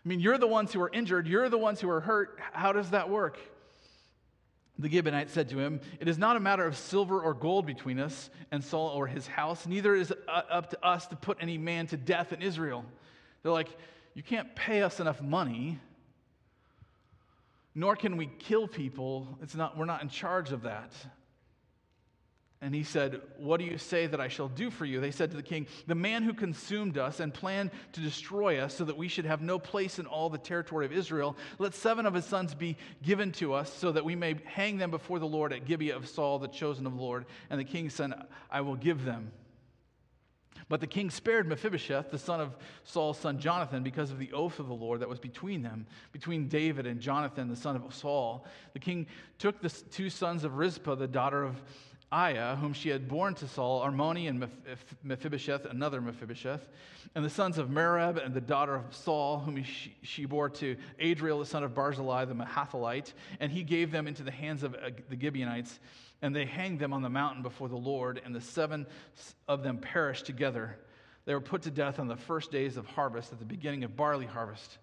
I 0.05 0.09
mean, 0.09 0.21
you're 0.21 0.39
the 0.39 0.47
ones 0.47 0.73
who 0.73 0.81
are 0.83 0.91
injured, 0.93 1.27
you're 1.27 1.49
the 1.49 1.59
ones 1.59 1.81
who 1.81 1.91
are 1.91 2.01
hurt. 2.01 2.39
How 2.53 2.73
does 2.73 2.91
that 2.91 3.11
work? 3.11 3.39
The 4.79 4.89
Gibeonite 4.89 5.31
said 5.31 5.49
to 5.51 5.59
him, 5.61 5.81
It 6.01 6.09
is 6.09 6.19
not 6.19 6.37
a 6.37 6.41
matter 6.41 6.67
of 6.67 6.77
silver 6.77 7.21
or 7.21 7.33
gold 7.33 7.65
between 7.65 8.01
us 8.01 8.29
and 8.51 8.63
Saul 8.63 8.89
or 8.89 9.07
his 9.07 9.27
house, 9.27 9.67
neither 9.67 9.95
is 9.95 10.11
it 10.11 10.19
up 10.29 10.71
to 10.71 10.85
us 10.85 11.07
to 11.09 11.17
put 11.17 11.39
any 11.41 11.59
man 11.59 11.87
to 11.89 11.97
death 11.97 12.33
in 12.33 12.43
Israel. 12.43 12.85
They're 13.43 13.53
like, 13.53 13.69
You 14.15 14.23
can't 14.23 14.55
pay 14.57 14.83
us 14.83 14.99
enough 14.99 15.23
money. 15.23 15.79
nor 17.75 17.97
can 17.97 18.17
we 18.17 18.27
kill 18.39 18.67
people. 18.69 19.39
It's 19.43 19.55
not, 19.55 19.77
we're 19.77 19.85
not 19.85 20.03
in 20.03 20.09
charge 20.09 20.53
of 20.53 20.63
that. 20.63 20.93
And 22.65 22.75
he 22.75 22.83
said, 22.83 23.21
What 23.37 23.59
do 23.61 23.67
you 23.67 23.77
say 23.77 24.07
that 24.07 24.23
I 24.23 24.29
shall 24.29 24.49
do 24.49 24.71
for 24.71 24.87
you? 24.87 24.99
They 24.99 25.11
said 25.11 25.31
to 25.31 25.37
the 25.37 25.43
king, 25.43 25.67
The 25.87 25.95
man 25.95 26.23
who 26.23 26.33
consumed 26.33 26.97
us 26.97 27.21
and 27.21 27.33
planned 27.33 27.71
to 27.93 28.01
destroy 28.01 28.59
us 28.59 28.75
so 28.75 28.87
that 28.87 28.97
we 28.97 29.07
should 29.07 29.27
have 29.27 29.43
no 29.43 29.59
place 29.59 29.99
in 29.99 30.07
all 30.07 30.31
the 30.31 30.39
territory 30.39 30.87
of 30.87 30.93
Israel, 30.93 31.37
let 31.59 31.75
seven 31.75 32.07
of 32.07 32.15
his 32.15 32.25
sons 32.25 32.55
be 32.55 32.79
given 33.03 33.33
to 33.33 33.53
us 33.53 33.71
so 33.71 33.93
that 33.93 34.03
we 34.03 34.17
may 34.17 34.37
hang 34.47 34.79
them 34.79 34.91
before 34.91 35.19
the 35.19 35.27
Lord 35.27 35.53
at 35.53 35.67
Gibeah 35.67 35.95
of 35.95 36.09
Saul, 36.09 36.39
the 36.39 36.49
chosen 36.49 36.87
of 36.87 36.95
the 36.95 37.03
Lord. 37.03 37.27
And 37.51 37.61
the 37.61 37.65
king 37.65 37.91
said, 37.91 38.15
I 38.51 38.63
will 38.63 38.77
give 38.77 39.05
them. 39.05 39.31
But 40.71 40.81
the 40.81 40.87
king 40.87 41.11
spared 41.11 41.47
Mephibosheth, 41.47 42.11
the 42.11 42.19
son 42.19 42.41
of 42.41 42.57
Saul's 42.85 43.19
son 43.19 43.39
Jonathan, 43.39 43.83
because 43.83 44.11
of 44.11 44.19
the 44.19 44.33
oath 44.33 44.59
of 44.59 44.69
the 44.69 44.75
Lord 44.75 45.01
that 45.01 45.09
was 45.11 45.19
between 45.19 45.61
them, 45.61 45.87
between 46.13 46.49
David 46.49 46.87
and 46.87 46.99
Jonathan, 46.99 47.49
the 47.49 47.57
son 47.57 47.77
of 47.77 47.95
Saul. 47.95 48.47
The 48.73 48.79
king 48.79 49.07
took 49.39 49.61
the 49.61 49.69
two 49.69 50.09
sons 50.09 50.45
of 50.45 50.57
Rizpah, 50.57 50.95
the 50.95 51.07
daughter 51.07 51.45
of 51.45 51.61
Aiah, 52.15 52.57
whom 52.57 52.73
she 52.73 52.91
had 52.91 53.09
borne 53.09 53.35
to 53.35 53.49
Saul, 53.49 53.83
Armoni 53.83 54.29
and 54.29 54.49
Mephibosheth, 55.03 55.65
another 55.65 56.01
Mephibosheth, 56.01 56.69
and 57.17 57.25
the 57.25 57.31
sons 57.31 57.59
of 57.59 57.69
Merab 57.69 58.25
and 58.25 58.33
the 58.33 58.41
daughter 58.41 58.77
of 58.77 58.95
Saul, 58.95 59.41
whom 59.41 59.63
she, 60.03 60.25
bore 60.25 60.49
to 60.51 60.77
Adriel, 61.01 61.41
the 61.41 61.47
son 61.47 61.65
of 61.65 61.75
Barzillai, 61.75 62.25
the 62.27 62.35
Meholathite, 62.35 63.13
and 63.41 63.51
he 63.51 63.65
gave 63.65 63.91
them 63.91 64.07
into 64.07 64.23
the 64.23 64.31
hands 64.31 64.63
of 64.63 64.77
the 65.09 65.19
Gibeonites, 65.21 65.81
and 66.23 66.35
they 66.35 66.45
hanged 66.45 66.79
them 66.79 66.93
on 66.93 67.03
the 67.03 67.11
mountain 67.11 67.43
before 67.43 67.69
the 67.69 67.77
Lord, 67.77 68.23
and 68.25 68.33
the 68.33 68.41
seven 68.41 68.87
of 69.49 69.65
them 69.65 69.79
perished 69.79 70.25
together. 70.25 70.79
They 71.25 71.35
were 71.35 71.41
put 71.41 71.63
to 71.63 71.71
death 71.71 71.99
on 71.99 72.07
the 72.07 72.17
first 72.17 72.53
days 72.53 72.77
of 72.77 72.87
harvest, 72.87 73.33
at 73.33 73.41
the 73.41 73.45
beginning 73.45 73.83
of 73.83 73.97
barley 73.97 74.27
harvest. 74.27 74.79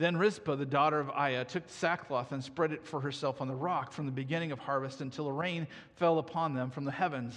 Then 0.00 0.16
Rizpah, 0.16 0.56
the 0.56 0.64
daughter 0.64 0.98
of 0.98 1.08
Aiah, 1.10 1.44
took 1.44 1.68
sackcloth 1.68 2.32
and 2.32 2.42
spread 2.42 2.72
it 2.72 2.86
for 2.86 3.00
herself 3.00 3.42
on 3.42 3.48
the 3.48 3.54
rock 3.54 3.92
from 3.92 4.06
the 4.06 4.12
beginning 4.12 4.50
of 4.50 4.58
harvest 4.58 5.02
until 5.02 5.28
a 5.28 5.32
rain 5.32 5.66
fell 5.96 6.18
upon 6.18 6.54
them 6.54 6.70
from 6.70 6.86
the 6.86 6.90
heavens. 6.90 7.34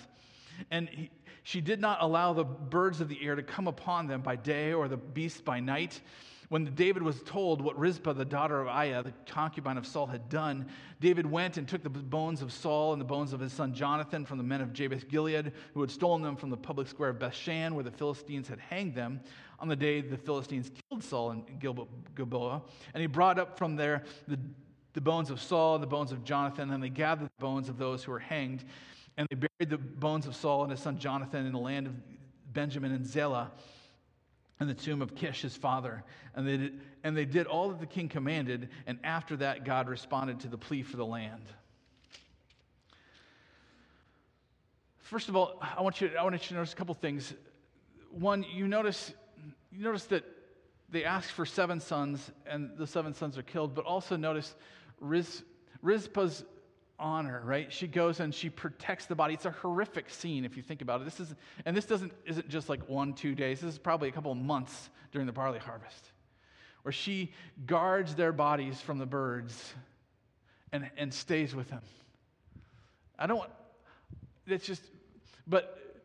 And 0.71 0.87
he, 0.87 1.09
she 1.43 1.59
did 1.59 1.81
not 1.81 1.97
allow 1.99 2.31
the 2.31 2.45
birds 2.45 3.01
of 3.01 3.09
the 3.09 3.21
air 3.21 3.35
to 3.35 3.43
come 3.43 3.67
upon 3.67 4.07
them 4.07 4.21
by 4.21 4.37
day 4.37 4.71
or 4.71 4.87
the 4.87 4.95
beasts 4.95 5.41
by 5.41 5.59
night. 5.59 5.99
When 6.53 6.65
David 6.75 7.01
was 7.01 7.19
told 7.23 7.63
what 7.63 7.79
Rizpah, 7.79 8.13
the 8.13 8.25
daughter 8.25 8.61
of 8.61 8.67
Aiah, 8.67 9.01
the 9.01 9.11
concubine 9.25 9.75
of 9.75 9.87
Saul, 9.87 10.05
had 10.05 10.29
done, 10.29 10.67
David 11.01 11.25
went 11.25 11.57
and 11.57 11.67
took 11.67 11.81
the 11.81 11.89
bones 11.89 12.43
of 12.43 12.53
Saul 12.53 12.93
and 12.93 13.01
the 13.01 13.05
bones 13.05 13.33
of 13.33 13.39
his 13.39 13.51
son 13.51 13.73
Jonathan 13.73 14.23
from 14.23 14.37
the 14.37 14.43
men 14.43 14.61
of 14.61 14.71
Jabesh 14.71 15.07
Gilead, 15.07 15.51
who 15.73 15.81
had 15.81 15.89
stolen 15.89 16.21
them 16.21 16.35
from 16.35 16.51
the 16.51 16.57
public 16.57 16.87
square 16.87 17.09
of 17.09 17.17
Bethshan, 17.17 17.71
where 17.71 17.83
the 17.83 17.89
Philistines 17.89 18.47
had 18.47 18.59
hanged 18.59 18.93
them 18.93 19.19
on 19.57 19.67
the 19.67 19.75
day 19.75 20.01
the 20.01 20.15
Philistines 20.15 20.69
killed 20.91 21.03
Saul 21.03 21.31
in 21.31 21.43
Gilboa. 21.57 22.61
And 22.93 23.01
he 23.01 23.07
brought 23.07 23.39
up 23.39 23.57
from 23.57 23.75
there 23.75 24.03
the, 24.27 24.37
the 24.93 25.01
bones 25.01 25.31
of 25.31 25.41
Saul 25.41 25.73
and 25.73 25.81
the 25.81 25.87
bones 25.87 26.11
of 26.11 26.23
Jonathan, 26.23 26.69
and 26.69 26.83
they 26.83 26.89
gathered 26.89 27.31
the 27.35 27.41
bones 27.41 27.67
of 27.67 27.79
those 27.79 28.03
who 28.03 28.11
were 28.11 28.19
hanged. 28.19 28.63
And 29.17 29.27
they 29.31 29.37
buried 29.37 29.71
the 29.71 29.79
bones 29.79 30.27
of 30.27 30.35
Saul 30.35 30.61
and 30.61 30.69
his 30.69 30.81
son 30.81 30.99
Jonathan 30.99 31.47
in 31.47 31.51
the 31.51 31.57
land 31.57 31.87
of 31.87 31.95
Benjamin 32.53 32.91
and 32.91 33.07
Zelah 33.07 33.49
in 34.63 34.67
the 34.67 34.81
tomb 34.81 35.01
of 35.01 35.13
Kish, 35.13 35.41
his 35.41 35.55
father. 35.55 36.03
And 36.35 36.47
they, 36.47 36.57
did, 36.57 36.81
and 37.03 37.15
they 37.15 37.25
did 37.25 37.45
all 37.45 37.69
that 37.69 37.79
the 37.79 37.85
king 37.85 38.09
commanded, 38.09 38.69
and 38.87 38.97
after 39.03 39.35
that, 39.37 39.65
God 39.65 39.87
responded 39.87 40.39
to 40.41 40.47
the 40.47 40.57
plea 40.57 40.81
for 40.81 40.97
the 40.97 41.05
land. 41.05 41.43
First 44.99 45.29
of 45.29 45.35
all, 45.35 45.61
I 45.61 45.81
want 45.81 46.01
you, 46.01 46.09
I 46.17 46.23
want 46.23 46.33
you 46.35 46.39
to 46.39 46.53
notice 46.55 46.73
a 46.73 46.75
couple 46.75 46.95
things. 46.95 47.33
One, 48.09 48.43
you 48.51 48.67
notice 48.67 49.13
you 49.71 49.83
notice 49.83 50.05
that 50.05 50.23
they 50.89 51.03
ask 51.03 51.29
for 51.29 51.45
seven 51.45 51.79
sons, 51.79 52.31
and 52.45 52.77
the 52.77 52.87
seven 52.87 53.13
sons 53.13 53.37
are 53.37 53.43
killed, 53.43 53.75
but 53.75 53.85
also 53.85 54.15
notice 54.15 54.55
Riz, 54.99 55.43
Rizpah's 55.81 56.45
honor, 56.99 57.41
right? 57.45 57.71
She 57.71 57.87
goes 57.87 58.19
and 58.19 58.33
she 58.33 58.49
protects 58.49 59.05
the 59.05 59.15
body. 59.15 59.33
It's 59.33 59.45
a 59.45 59.51
horrific 59.51 60.09
scene 60.09 60.45
if 60.45 60.55
you 60.55 60.63
think 60.63 60.81
about 60.81 61.01
it. 61.01 61.05
This 61.05 61.19
is, 61.19 61.35
and 61.65 61.75
this 61.75 61.85
doesn't 61.85 62.13
isn't 62.25 62.49
just 62.49 62.69
like 62.69 62.87
one, 62.89 63.13
two 63.13 63.35
days. 63.35 63.61
This 63.61 63.73
is 63.73 63.79
probably 63.79 64.09
a 64.09 64.11
couple 64.11 64.31
of 64.31 64.37
months 64.37 64.89
during 65.11 65.27
the 65.27 65.33
barley 65.33 65.59
harvest, 65.59 66.11
where 66.83 66.91
she 66.91 67.31
guards 67.65 68.15
their 68.15 68.31
bodies 68.31 68.79
from 68.79 68.97
the 68.97 69.05
birds 69.05 69.73
and, 70.71 70.89
and 70.97 71.13
stays 71.13 71.53
with 71.53 71.69
them. 71.69 71.81
I 73.17 73.27
don't. 73.27 73.49
It's 74.47 74.65
just, 74.65 74.83
but, 75.47 76.03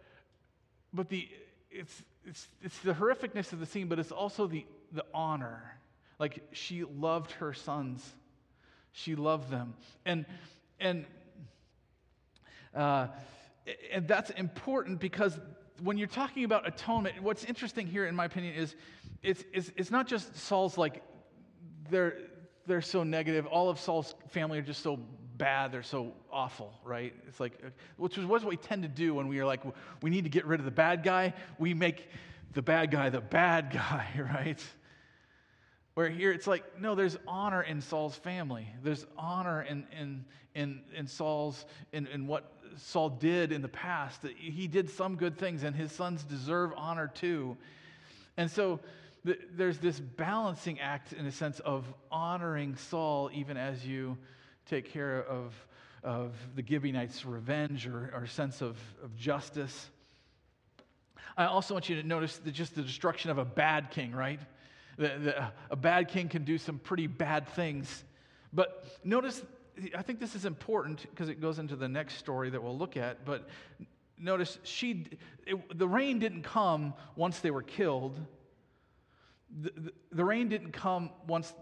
but 0.93 1.09
the 1.09 1.29
it's 1.71 2.03
it's, 2.29 2.47
it's 2.63 2.79
the 2.81 2.93
horrificness 2.93 3.53
of 3.53 3.61
the 3.61 3.67
scene, 3.67 3.89
but 3.89 3.99
it's 3.99 4.13
also 4.13 4.47
the, 4.47 4.67
the 4.93 5.05
honor. 5.15 5.63
Like 6.19 6.47
she 6.53 6.85
loved 6.85 7.33
her 7.33 7.53
sons, 7.53 8.05
she 8.93 9.15
loved 9.15 9.51
them. 9.51 9.75
And, 10.05 10.27
and, 10.81 11.05
uh, 12.75 13.09
and 13.93 14.07
that's 14.07 14.31
important 14.31 15.01
because 15.01 15.39
when 15.83 15.99
you're 15.99 16.09
talking 16.09 16.45
about 16.45 16.67
atonement, 16.67 17.23
what's 17.23 17.45
interesting 17.45 17.87
here, 17.87 18.07
in 18.07 18.15
my 18.15 18.25
opinion, 18.25 18.55
is 18.55 18.75
it's, 19.23 19.45
it's, 19.53 19.71
it's 19.77 19.91
not 19.91 20.07
just 20.07 20.37
Saul's 20.37 20.79
like, 20.79 21.03
they're, 21.91 22.17
they're 22.67 22.83
so 22.83 23.03
negative. 23.03 23.47
All 23.47 23.69
of 23.69 23.79
Saul's 23.79 24.15
family 24.29 24.59
are 24.59 24.63
just 24.63 24.83
so 24.83 24.99
bad, 25.37 25.73
they're 25.73 25.83
so 25.83 26.15
awful, 26.33 26.73
right? 26.85 27.15
It's 27.29 27.41
like, 27.41 27.61
which 27.97 28.19
is 28.19 28.27
what 28.27 28.45
we 28.45 28.57
tend 28.57 28.83
to 28.83 28.89
do 28.89 29.15
when 29.15 29.29
we 29.29 29.39
are 29.39 29.47
like, 29.47 29.63
we 30.03 30.11
need 30.11 30.25
to 30.25 30.31
get 30.31 30.47
rid 30.47 30.61
of 30.61 30.65
the 30.65 30.73
bad 30.73 31.03
guy. 31.03 31.33
We 31.59 31.75
make 31.75 32.09
the 32.53 32.63
bad 32.63 32.91
guy 32.91 33.09
the 33.11 33.21
bad 33.21 33.71
guy, 33.73 34.07
right? 34.19 34.65
Where 35.95 36.09
here 36.09 36.33
it's 36.33 36.47
like, 36.47 36.81
no, 36.81 36.95
there's 36.95 37.17
honor 37.27 37.63
in 37.63 37.81
Saul's 37.81 38.15
family. 38.15 38.69
There's 38.83 39.05
honor 39.17 39.63
in, 39.63 39.87
in, 39.99 40.25
in, 40.59 40.81
in 40.95 41.07
Saul's, 41.07 41.65
in, 41.93 42.07
in 42.09 42.27
what 42.27 42.53
Saul 42.77 43.11
did 43.11 43.53
in 43.53 43.63
the 43.63 43.69
past. 43.69 44.23
He 44.37 44.67
did 44.67 44.91
some 44.91 45.17
good 45.17 45.39
things, 45.39 45.63
and 45.63 45.75
his 45.75 45.93
sons 45.93 46.25
deserve 46.25 46.73
honor 46.77 47.09
too. 47.09 47.57
And 48.37 48.51
so, 48.51 48.81
there's 49.53 49.79
this 49.79 49.99
balancing 50.01 50.81
act 50.81 51.13
in 51.13 51.27
a 51.27 51.33
sense 51.33 51.61
of 51.61 51.85
honoring 52.11 52.77
Saul 52.77 53.31
even 53.35 53.57
as 53.57 53.85
you 53.85 54.17
take 54.65 54.91
care 54.93 55.23
of, 55.25 55.53
of 56.03 56.35
the 56.55 56.65
Gibeonites' 56.67 57.27
revenge 57.27 57.87
or, 57.87 58.13
or 58.15 58.27
sense 58.27 58.63
of, 58.63 58.79
of 59.03 59.17
justice. 59.17 59.91
I 61.37 61.47
also 61.47 61.75
want 61.75 61.89
you 61.89 61.97
to 62.01 62.07
notice 62.07 62.39
the, 62.39 62.51
just 62.51 62.75
the 62.75 62.83
destruction 62.83 63.31
of 63.31 63.39
a 63.39 63.45
bad 63.45 63.91
king, 63.91 64.13
right? 64.13 64.41
The, 64.97 65.09
the, 65.09 65.45
a 65.71 65.77
bad 65.77 66.09
king 66.09 66.29
can 66.29 66.45
do 66.45 66.57
some 66.57 66.79
pretty 66.79 67.07
bad 67.07 67.49
things. 67.49 68.05
But 68.53 68.87
notice, 69.05 69.43
I 69.97 70.03
think 70.03 70.21
this 70.21 70.35
is 70.35 70.45
important 70.45 71.03
because 71.11 71.29
it 71.29 71.41
goes 71.41 71.59
into 71.59 71.77
the 71.77 71.89
next 71.89 72.17
story 72.17 72.51
that 72.51 72.63
we'll 72.63 72.77
look 72.77 72.97
at. 72.97 73.25
But 73.25 73.49
notice, 74.19 74.59
she, 74.63 75.07
it, 75.47 75.79
the 75.79 75.89
rain 75.89 76.19
didn't 76.19 76.43
come 76.43 76.95
once 77.17 77.41
they 77.41 77.51
were 77.51 77.63
killed. 77.63 78.19
The, 79.61 79.73
the, 79.77 79.93
the 80.13 80.25
rain 80.25 80.49
didn't 80.49 80.73
come 80.73 81.11
once 81.27 81.53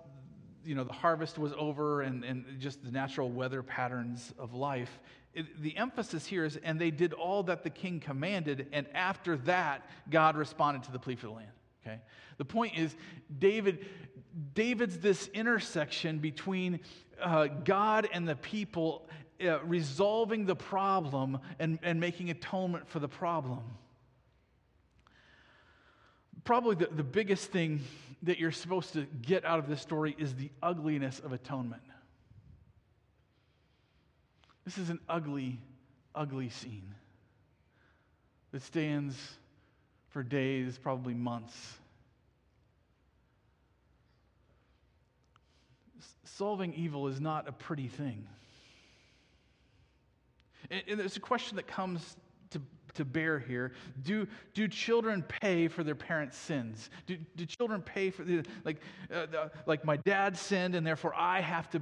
you 0.67 0.75
know, 0.75 0.85
the 0.85 0.93
harvest 0.93 1.39
was 1.39 1.53
over 1.57 2.03
and, 2.03 2.25
and 2.25 2.45
just 2.59 2.85
the 2.85 2.91
natural 2.91 3.31
weather 3.31 3.63
patterns 3.63 4.35
of 4.39 4.53
life. 4.53 4.99
It, 5.33 5.63
the 5.63 5.77
emphasis 5.77 6.27
here 6.27 6.45
is, 6.45 6.57
and 6.57 6.81
they 6.81 6.91
did 6.91 7.13
all 7.13 7.45
that 7.45 7.63
the 7.63 7.71
king 7.71 8.01
commanded, 8.01 8.67
and 8.73 8.87
after 8.93 9.37
that, 9.39 9.89
God 10.11 10.37
responded 10.37 10.83
to 10.85 10.93
the 10.93 10.99
plea 10.99 11.15
for 11.15 11.27
the 11.27 11.33
land. 11.33 11.51
Okay? 11.87 12.01
The 12.39 12.45
point 12.45 12.77
is, 12.77 12.97
David, 13.39 13.87
David's 14.55 14.99
this 14.99 15.29
intersection 15.29 16.19
between 16.19 16.81
uh, 17.21 17.47
God 17.47 18.09
and 18.13 18.29
the 18.29 18.37
people 18.37 19.09
uh, 19.43 19.61
resolving 19.65 20.47
the 20.47 20.57
problem 20.57 21.39
and, 21.59 21.79
and 21.83 22.01
making 22.01 22.31
atonement 22.31 22.89
for 22.89 22.99
the 22.99 23.09
problem. 23.09 23.63
Probably 26.45 26.77
the, 26.77 26.89
the 26.95 27.03
biggest 27.03 27.51
thing 27.51 27.81
that 28.23 28.39
you're 28.39 28.53
supposed 28.53 28.93
to 28.93 29.07
get 29.23 29.45
out 29.45 29.59
of 29.59 29.69
this 29.69 29.81
story 29.81 30.15
is 30.19 30.35
the 30.35 30.51
ugliness 30.63 31.21
of 31.21 31.33
atonement. 31.33 31.83
This 34.65 34.79
is 34.79 34.91
an 34.91 35.01
ugly, 35.09 35.61
ugly 36.15 36.49
scene 36.49 36.95
that 38.53 38.63
stands 38.63 39.17
for 40.09 40.23
days, 40.23 40.79
probably 40.79 41.15
months. 41.15 41.79
Solving 46.37 46.75
evil 46.75 47.09
is 47.09 47.21
not 47.21 47.49
a 47.49 47.53
pretty 47.53 47.89
thing. 47.89 48.27
And, 50.71 50.99
there's 50.99 51.17
a 51.17 51.21
question 51.21 51.57
that 51.57 51.67
comes 51.67 52.17
to 52.97 53.05
bear 53.05 53.39
here. 53.39 53.73
Do, 54.03 54.27
do 54.55 54.69
children 54.69 55.23
pay 55.23 55.69
for 55.69 55.85
their 55.85 55.95
parents' 55.95 56.37
sins? 56.37 56.91
Do, 57.07 57.17
do 57.37 57.47
children 57.47 57.81
pay 57.83 58.11
for, 58.11 58.25
the, 58.25 58.45
like, 58.65 58.79
uh, 59.13 59.27
the, 59.27 59.51
like 59.67 59.85
my 59.85 59.97
dad 59.99 60.37
sinned 60.37 60.75
and 60.75 60.87
therefore 60.87 61.15
I 61.15 61.41
have 61.41 61.71
to 61.71 61.81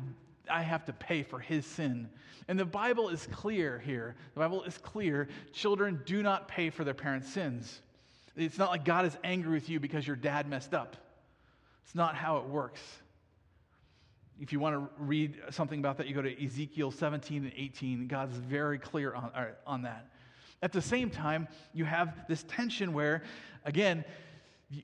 I 0.51 0.61
have 0.61 0.85
to 0.85 0.93
pay 0.93 1.23
for 1.23 1.39
his 1.39 1.65
sin. 1.65 2.07
And 2.49 2.59
the 2.59 2.67
Bible 2.67 3.09
is 3.09 3.27
clear 3.33 3.79
here. 3.79 4.15
The 4.35 4.41
Bible 4.41 4.63
is 4.65 4.77
clear. 4.77 5.27
Children 5.55 6.03
do 6.05 6.23
not 6.23 6.49
pay 6.49 6.69
for 6.69 6.85
their 6.85 6.93
parents' 6.93 7.33
sins. 7.33 7.81
It's 8.37 8.59
not 8.59 8.69
like 8.69 8.85
God 8.85 9.07
is 9.07 9.17
angry 9.25 9.55
with 9.55 9.71
you 9.71 9.81
because 9.81 10.07
your 10.07 10.17
dad 10.17 10.47
messed 10.47 10.75
up. 10.75 10.97
It's 11.87 11.95
not 11.95 12.15
how 12.15 12.37
it 12.37 12.45
works. 12.45 12.83
If 14.41 14.53
you 14.53 14.61
want 14.61 14.75
to 14.75 14.91
read 15.03 15.41
something 15.51 15.79
about 15.79 15.99
that, 15.99 16.07
you 16.07 16.15
go 16.15 16.23
to 16.23 16.45
Ezekiel 16.45 16.91
17 16.91 17.45
and 17.45 17.53
18. 17.57 18.09
God's 18.09 18.37
very 18.37 18.79
clear 18.79 19.15
on, 19.15 19.31
on 19.67 19.83
that. 19.83 20.11
At 20.63 20.73
the 20.73 20.83
same 20.83 21.11
time, 21.11 21.47
you 21.73 21.85
have 21.85 22.27
this 22.29 22.45
tension 22.49 22.93
where, 22.93 23.23
again, 23.65 24.05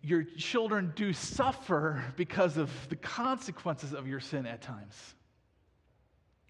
your 0.02 0.22
children 0.22 0.92
do 0.94 1.12
suffer 1.12 2.04
because 2.16 2.56
of 2.56 2.70
the 2.88 2.96
consequences 2.96 3.92
of 3.92 4.06
your 4.06 4.20
sin 4.20 4.46
at 4.46 4.62
times. 4.62 5.14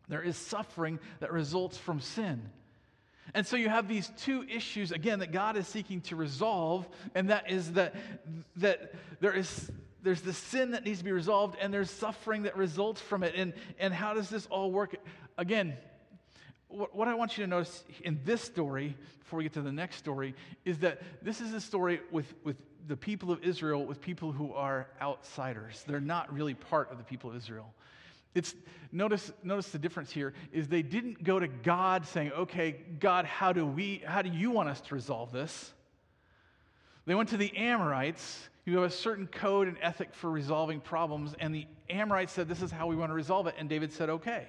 There 0.08 0.22
is 0.22 0.36
suffering 0.36 0.98
that 1.20 1.32
results 1.32 1.78
from 1.78 2.00
sin. 2.00 2.50
And 3.32 3.46
so 3.46 3.56
you 3.56 3.68
have 3.68 3.86
these 3.86 4.10
two 4.16 4.44
issues, 4.50 4.90
again, 4.90 5.20
that 5.20 5.30
God 5.30 5.56
is 5.56 5.68
seeking 5.68 6.00
to 6.02 6.16
resolve, 6.16 6.88
and 7.14 7.30
that 7.30 7.48
is 7.48 7.72
that, 7.74 7.94
that 8.56 8.92
there 9.20 9.32
is 9.32 9.70
there's 10.02 10.22
the 10.22 10.32
sin 10.32 10.72
that 10.72 10.84
needs 10.84 10.98
to 10.98 11.04
be 11.04 11.12
resolved, 11.12 11.56
and 11.60 11.72
there's 11.72 11.90
suffering 11.90 12.44
that 12.44 12.56
results 12.56 13.00
from 13.00 13.22
it. 13.22 13.34
And, 13.36 13.52
and 13.78 13.92
how 13.92 14.14
does 14.14 14.30
this 14.30 14.46
all 14.46 14.70
work? 14.70 14.96
Again, 15.36 15.76
what, 16.68 16.94
what 16.94 17.08
I 17.08 17.14
want 17.14 17.36
you 17.36 17.44
to 17.44 17.50
notice 17.50 17.84
in 18.02 18.20
this 18.24 18.40
story, 18.40 18.96
before 19.18 19.38
we 19.38 19.44
get 19.44 19.52
to 19.54 19.62
the 19.62 19.72
next 19.72 19.96
story, 19.96 20.34
is 20.64 20.78
that 20.78 21.02
this 21.22 21.40
is 21.40 21.52
a 21.52 21.60
story 21.60 22.00
with, 22.10 22.32
with 22.44 22.56
the 22.86 22.96
people 22.96 23.30
of 23.30 23.42
Israel, 23.44 23.84
with 23.84 24.00
people 24.00 24.32
who 24.32 24.52
are 24.52 24.88
outsiders. 25.00 25.84
They're 25.86 26.00
not 26.00 26.32
really 26.32 26.54
part 26.54 26.90
of 26.90 26.98
the 26.98 27.04
people 27.04 27.30
of 27.30 27.36
Israel. 27.36 27.74
It's 28.34 28.54
notice 28.92 29.32
notice 29.42 29.70
the 29.70 29.78
difference 29.78 30.12
here 30.12 30.34
is 30.52 30.68
they 30.68 30.82
didn't 30.82 31.24
go 31.24 31.40
to 31.40 31.48
God 31.48 32.06
saying, 32.06 32.30
"Okay, 32.32 32.76
God, 33.00 33.24
how 33.24 33.52
do 33.52 33.66
we 33.66 34.02
how 34.04 34.22
do 34.22 34.28
you 34.28 34.52
want 34.52 34.68
us 34.68 34.80
to 34.82 34.94
resolve 34.94 35.32
this?" 35.32 35.72
They 37.10 37.16
went 37.16 37.30
to 37.30 37.36
the 37.36 37.56
Amorites 37.56 38.48
who 38.64 38.76
have 38.76 38.84
a 38.84 38.90
certain 38.94 39.26
code 39.26 39.66
and 39.66 39.76
ethic 39.82 40.14
for 40.14 40.30
resolving 40.30 40.78
problems 40.78 41.34
and 41.40 41.52
the 41.52 41.66
Amorites 41.88 42.32
said, 42.32 42.46
"This 42.46 42.62
is 42.62 42.70
how 42.70 42.86
we 42.86 42.94
want 42.94 43.10
to 43.10 43.14
resolve 43.14 43.48
it." 43.48 43.56
And 43.58 43.68
David 43.68 43.92
said, 43.92 44.08
"Okay." 44.10 44.46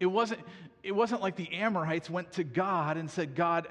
It 0.00 0.06
wasn't 0.06 0.40
it 0.82 0.90
wasn't 0.90 1.22
like 1.22 1.36
the 1.36 1.52
Amorites 1.52 2.10
went 2.10 2.32
to 2.32 2.42
God 2.42 2.96
and 2.96 3.08
said, 3.08 3.36
"God, 3.36 3.68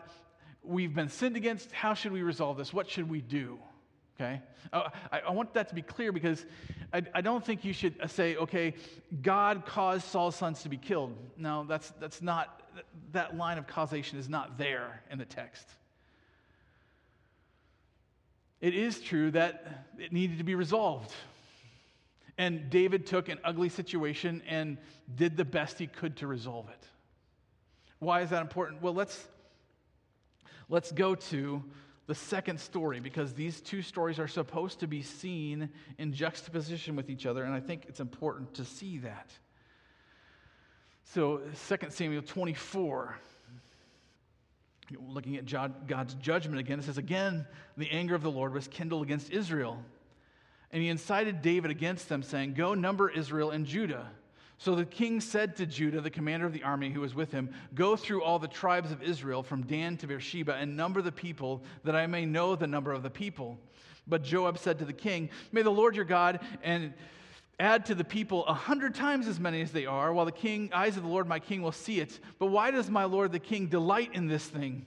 we've 0.64 0.96
been 0.96 1.10
sinned 1.10 1.36
against. 1.36 1.70
How 1.74 1.94
should 1.94 2.14
we 2.14 2.24
resolve 2.24 2.56
this? 2.56 2.72
What 2.72 2.90
should 2.90 3.10
we 3.10 3.20
do?" 3.20 3.60
Okay? 4.16 4.42
Uh, 4.72 4.90
I, 5.12 5.20
I, 5.28 5.32
want 5.32 5.54
that 5.56 5.68
to 5.68 5.76
be 5.76 5.82
clear 5.82 6.14
because 6.14 6.46
I, 6.94 7.02
I, 7.14 7.20
don't 7.20 7.46
think 7.46 7.66
you 7.66 7.74
should 7.74 8.00
uh, 8.00 8.08
say, 8.08 8.38
okay, 8.38 8.76
God 9.22 9.66
caused 9.66 10.06
Saul's 10.06 10.38
sons 10.38 10.64
to 10.64 10.70
be 10.70 10.78
killed. 10.78 11.14
No, 11.36 11.66
that's, 11.68 11.92
that's 12.00 12.22
not, 12.22 12.62
that 13.12 13.36
line 13.36 13.58
of 13.58 13.68
causation 13.68 14.18
is 14.18 14.30
not 14.30 14.58
there 14.58 15.04
in 15.12 15.18
the 15.18 15.26
text. 15.26 15.68
It 18.62 18.74
is 18.74 19.00
true 19.02 19.32
that 19.32 19.86
it 19.98 20.12
needed 20.14 20.38
to 20.38 20.44
be 20.44 20.56
resolved. 20.56 21.14
And 22.38 22.70
David 22.70 23.06
took 23.06 23.30
an 23.30 23.40
ugly 23.44 23.70
situation 23.70 24.42
and 24.48 24.78
did 25.16 25.38
the 25.38 25.46
best 25.46 25.80
he 25.80 25.88
could 25.88 26.18
to 26.18 26.28
resolve 26.28 26.68
it. 26.70 26.88
Why 28.00 28.22
is 28.22 28.30
that 28.32 28.42
important? 28.42 28.82
Well, 28.82 28.94
let's, 28.94 29.28
let's 30.68 30.92
go 30.92 31.16
to 31.16 31.64
the 32.08 32.16
second 32.16 32.60
story 32.60 33.00
because 33.00 33.34
these 33.34 33.62
two 33.62 33.82
stories 33.82 34.20
are 34.20 34.28
supposed 34.28 34.80
to 34.82 34.88
be 34.88 35.02
seen 35.02 35.70
in 35.98 36.14
juxtaposition 36.14 36.96
with 36.96 37.10
each 37.10 37.26
other, 37.26 37.44
and 37.44 37.54
I 37.54 37.60
think 37.60 37.86
it's 37.88 38.00
important 38.00 38.54
to 38.56 38.66
see 38.66 39.00
that. 39.00 39.32
So, 41.06 41.42
2 41.68 41.90
Samuel 41.90 42.22
24, 42.22 43.18
looking 45.08 45.38
at 45.38 45.46
God's 45.88 46.14
judgment 46.16 46.60
again, 46.60 46.80
it 46.80 46.86
says, 46.86 46.98
Again, 46.98 47.46
the 47.78 47.90
anger 47.92 48.16
of 48.16 48.22
the 48.22 48.32
Lord 48.32 48.54
was 48.54 48.68
kindled 48.68 49.04
against 49.04 49.32
Israel, 49.32 49.82
and 50.72 50.82
he 50.82 50.90
incited 50.90 51.42
David 51.42 51.72
against 51.72 52.10
them, 52.10 52.24
saying, 52.24 52.54
Go 52.54 52.74
number 52.74 53.10
Israel 53.10 53.52
and 53.52 53.66
Judah 53.66 54.10
so 54.58 54.74
the 54.76 54.86
king 54.86 55.20
said 55.20 55.58
to 55.58 55.66
Judah, 55.66 56.02
the 56.02 56.10
commander 56.10 56.46
of 56.46 56.54
the 56.54 56.64
army 56.64 56.90
who 56.90 57.02
was 57.02 57.14
with 57.14 57.32
him, 57.32 57.54
Go 57.74 57.96
through 57.96 58.24
all 58.24 58.40
the 58.40 58.48
tribes 58.48 58.92
of 58.92 59.04
Israel 59.04 59.44
from 59.44 59.64
Dan 59.64 59.98
to 59.98 60.08
Beersheba 60.08 60.56
and 60.56 60.78
number 60.78 61.02
the 61.02 61.12
people, 61.12 61.62
that 61.84 61.96
I 61.96 62.08
may 62.08 62.26
know 62.26 62.56
the 62.56 62.68
number 62.68 62.92
of 62.92 63.04
the 63.04 63.10
people. 63.10 63.58
But 64.08 64.24
Joab 64.24 64.58
said 64.58 64.80
to 64.80 64.86
the 64.86 64.94
king, 64.94 65.30
May 65.52 65.62
the 65.62 65.72
Lord 65.72 65.96
your 65.96 66.06
God 66.06 66.40
and 66.64 66.94
add 67.60 67.86
to 67.86 67.96
the 67.96 68.04
people 68.04 68.46
a 68.48 68.54
hundred 68.54 68.96
times 68.96 69.28
as 69.28 69.40
many 69.40 69.62
as 69.62 69.72
they 69.72 69.86
are, 69.86 70.14
while 70.14 70.26
the 70.26 70.32
king, 70.32 70.70
eyes 70.74 70.98
of 70.98 71.04
the 71.04 71.10
Lord 71.10 71.28
my 71.28 71.40
king 71.40 71.62
will 71.62 71.72
see 71.72 72.00
it. 72.00 72.20
But 72.40 72.48
why 72.48 72.72
does 72.72 72.90
my 72.90 73.06
Lord 73.06 73.32
the 73.32 73.40
king 73.40 73.68
delight 73.68 74.12
in 74.14 74.28
this 74.28 74.46
thing? 74.46 74.86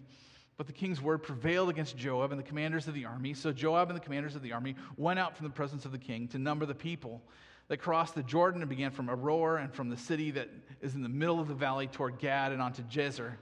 But 0.56 0.66
the 0.66 0.72
king's 0.72 1.00
word 1.00 1.22
prevailed 1.22 1.70
against 1.70 1.96
Joab 1.96 2.32
and 2.32 2.38
the 2.38 2.44
commanders 2.44 2.88
of 2.88 2.94
the 2.94 3.04
army. 3.04 3.32
So 3.32 3.52
Joab 3.52 3.90
and 3.90 3.96
the 3.96 4.02
commanders 4.02 4.34
of 4.34 4.42
the 4.42 4.52
army 4.52 4.74
went 4.96 5.18
out 5.18 5.36
from 5.36 5.46
the 5.46 5.52
presence 5.52 5.84
of 5.84 5.92
the 5.92 5.98
king 5.98 6.26
to 6.28 6.38
number 6.38 6.66
the 6.66 6.74
people 6.74 7.22
that 7.68 7.76
crossed 7.76 8.14
the 8.14 8.22
Jordan 8.22 8.60
and 8.60 8.68
began 8.68 8.90
from 8.90 9.08
Aroer 9.08 9.62
and 9.62 9.72
from 9.72 9.88
the 9.88 9.96
city 9.96 10.30
that 10.32 10.48
is 10.80 10.94
in 10.94 11.02
the 11.02 11.08
middle 11.08 11.38
of 11.38 11.48
the 11.48 11.54
valley 11.54 11.86
toward 11.86 12.18
Gad 12.18 12.50
and 12.52 12.60
onto 12.60 12.82
Jazer. 12.82 13.34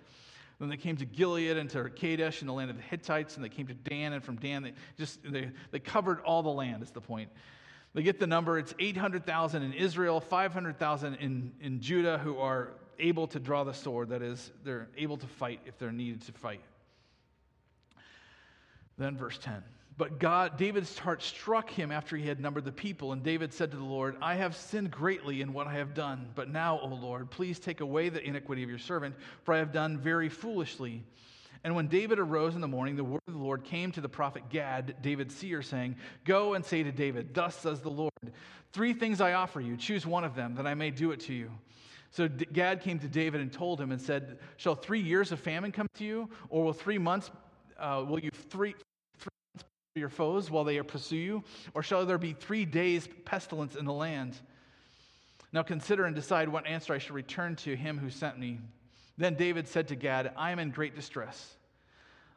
Then 0.58 0.68
they 0.68 0.76
came 0.76 0.96
to 0.96 1.04
Gilead 1.04 1.56
and 1.56 1.68
to 1.70 1.88
Kadesh 1.90 2.40
in 2.40 2.46
the 2.46 2.52
land 2.52 2.70
of 2.70 2.76
the 2.76 2.82
Hittites, 2.82 3.36
and 3.36 3.44
they 3.44 3.48
came 3.48 3.66
to 3.66 3.74
Dan, 3.74 4.14
and 4.14 4.24
from 4.24 4.36
Dan 4.36 4.62
they 4.62 4.72
just 4.96 5.20
they, 5.22 5.50
they 5.70 5.78
covered 5.78 6.20
all 6.20 6.42
the 6.42 6.48
land. 6.48 6.82
Is 6.82 6.90
the 6.90 7.00
point? 7.00 7.30
They 7.96 8.02
get 8.02 8.20
the 8.20 8.26
number. 8.26 8.58
It's 8.58 8.74
eight 8.78 8.98
hundred 8.98 9.24
thousand 9.24 9.62
in 9.62 9.72
Israel, 9.72 10.20
five 10.20 10.52
hundred 10.52 10.78
thousand 10.78 11.14
in 11.14 11.50
in 11.62 11.80
Judah, 11.80 12.18
who 12.18 12.36
are 12.36 12.74
able 12.98 13.26
to 13.28 13.40
draw 13.40 13.64
the 13.64 13.72
sword. 13.72 14.10
That 14.10 14.20
is, 14.20 14.52
they're 14.64 14.88
able 14.98 15.16
to 15.16 15.26
fight 15.26 15.60
if 15.64 15.78
they're 15.78 15.90
needed 15.90 16.20
to 16.26 16.32
fight. 16.32 16.60
Then 18.98 19.16
verse 19.16 19.38
ten. 19.38 19.62
But 19.96 20.18
God, 20.18 20.58
David's 20.58 20.98
heart 20.98 21.22
struck 21.22 21.70
him 21.70 21.90
after 21.90 22.18
he 22.18 22.28
had 22.28 22.38
numbered 22.38 22.66
the 22.66 22.72
people, 22.72 23.12
and 23.12 23.22
David 23.22 23.54
said 23.54 23.70
to 23.70 23.78
the 23.78 23.82
Lord, 23.84 24.18
I 24.20 24.34
have 24.34 24.54
sinned 24.54 24.90
greatly 24.90 25.40
in 25.40 25.54
what 25.54 25.66
I 25.66 25.72
have 25.72 25.94
done. 25.94 26.28
But 26.34 26.50
now, 26.50 26.78
O 26.80 26.88
Lord, 26.88 27.30
please 27.30 27.58
take 27.58 27.80
away 27.80 28.10
the 28.10 28.22
iniquity 28.22 28.62
of 28.62 28.68
your 28.68 28.78
servant, 28.78 29.14
for 29.44 29.54
I 29.54 29.58
have 29.58 29.72
done 29.72 29.96
very 29.96 30.28
foolishly. 30.28 31.02
And 31.66 31.74
when 31.74 31.88
David 31.88 32.20
arose 32.20 32.54
in 32.54 32.60
the 32.60 32.68
morning, 32.68 32.94
the 32.94 33.02
word 33.02 33.22
of 33.26 33.34
the 33.34 33.40
Lord 33.40 33.64
came 33.64 33.90
to 33.90 34.00
the 34.00 34.08
prophet 34.08 34.50
Gad, 34.50 34.94
David's 35.02 35.34
seer, 35.34 35.62
saying, 35.62 35.96
Go 36.24 36.54
and 36.54 36.64
say 36.64 36.84
to 36.84 36.92
David, 36.92 37.34
Thus 37.34 37.56
says 37.56 37.80
the 37.80 37.90
Lord, 37.90 38.12
Three 38.72 38.92
things 38.92 39.20
I 39.20 39.32
offer 39.32 39.60
you, 39.60 39.76
choose 39.76 40.06
one 40.06 40.22
of 40.22 40.36
them, 40.36 40.54
that 40.54 40.66
I 40.68 40.74
may 40.74 40.92
do 40.92 41.10
it 41.10 41.18
to 41.22 41.34
you. 41.34 41.50
So 42.12 42.28
Gad 42.28 42.82
came 42.82 43.00
to 43.00 43.08
David 43.08 43.40
and 43.40 43.52
told 43.52 43.80
him 43.80 43.90
and 43.90 44.00
said, 44.00 44.38
Shall 44.58 44.76
three 44.76 45.00
years 45.00 45.32
of 45.32 45.40
famine 45.40 45.72
come 45.72 45.88
to 45.94 46.04
you, 46.04 46.30
or 46.50 46.62
will 46.62 46.72
three 46.72 46.98
months, 46.98 47.32
uh, 47.80 48.04
will 48.06 48.20
you 48.20 48.30
three, 48.30 48.76
your 49.96 50.08
foes 50.08 50.48
while 50.48 50.62
they 50.62 50.80
pursue 50.82 51.16
you? 51.16 51.44
Or 51.74 51.82
shall 51.82 52.06
there 52.06 52.16
be 52.16 52.32
three 52.32 52.64
days' 52.64 53.08
pestilence 53.24 53.74
in 53.74 53.86
the 53.86 53.92
land? 53.92 54.36
Now 55.52 55.64
consider 55.64 56.04
and 56.04 56.14
decide 56.14 56.48
what 56.48 56.64
answer 56.64 56.94
I 56.94 56.98
shall 56.98 57.16
return 57.16 57.56
to 57.56 57.74
him 57.74 57.98
who 57.98 58.08
sent 58.08 58.38
me. 58.38 58.60
Then 59.18 59.34
David 59.34 59.66
said 59.66 59.88
to 59.88 59.96
Gad, 59.96 60.32
I 60.36 60.52
am 60.52 60.60
in 60.60 60.70
great 60.70 60.94
distress. 60.94 61.55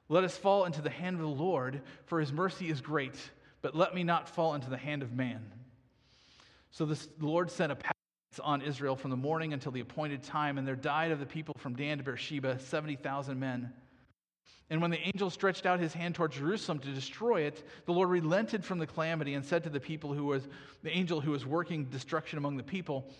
Let 0.09 0.23
us 0.23 0.35
fall 0.35 0.65
into 0.65 0.81
the 0.81 0.89
hand 0.89 1.15
of 1.15 1.21
the 1.21 1.27
Lord, 1.27 1.81
for 2.05 2.19
his 2.19 2.33
mercy 2.33 2.69
is 2.69 2.81
great, 2.81 3.15
but 3.61 3.75
let 3.75 3.93
me 3.93 4.03
not 4.03 4.27
fall 4.27 4.55
into 4.55 4.69
the 4.69 4.77
hand 4.77 5.03
of 5.03 5.13
man. 5.13 5.51
So 6.71 6.85
this, 6.85 7.07
the 7.19 7.27
Lord 7.27 7.51
sent 7.51 7.71
a 7.71 7.75
pestilence 7.75 8.39
on 8.43 8.61
Israel 8.63 8.95
from 8.95 9.11
the 9.11 9.17
morning 9.17 9.53
until 9.53 9.71
the 9.71 9.79
appointed 9.79 10.23
time, 10.23 10.57
and 10.57 10.67
there 10.67 10.75
died 10.75 11.11
of 11.11 11.19
the 11.19 11.25
people 11.27 11.55
from 11.59 11.75
Dan 11.75 11.99
to 11.99 12.03
Beersheba 12.03 12.59
70,000 12.59 13.39
men. 13.39 13.71
And 14.71 14.81
when 14.81 14.91
the 14.91 14.99
angel 14.99 15.29
stretched 15.29 15.65
out 15.65 15.79
his 15.79 15.93
hand 15.93 16.15
toward 16.15 16.31
Jerusalem 16.31 16.79
to 16.79 16.91
destroy 16.91 17.41
it, 17.41 17.67
the 17.85 17.93
Lord 17.93 18.09
relented 18.09 18.63
from 18.63 18.77
the 18.77 18.85
calamity 18.85 19.33
and 19.33 19.43
said 19.43 19.63
to 19.63 19.69
the 19.69 19.79
people 19.79 20.13
who 20.13 20.25
was 20.25 20.47
the 20.83 20.95
angel 20.95 21.21
who 21.21 21.31
was 21.31 21.45
working 21.45 21.85
destruction 21.85 22.37
among 22.37 22.57
the 22.57 22.63
people, 22.63 23.11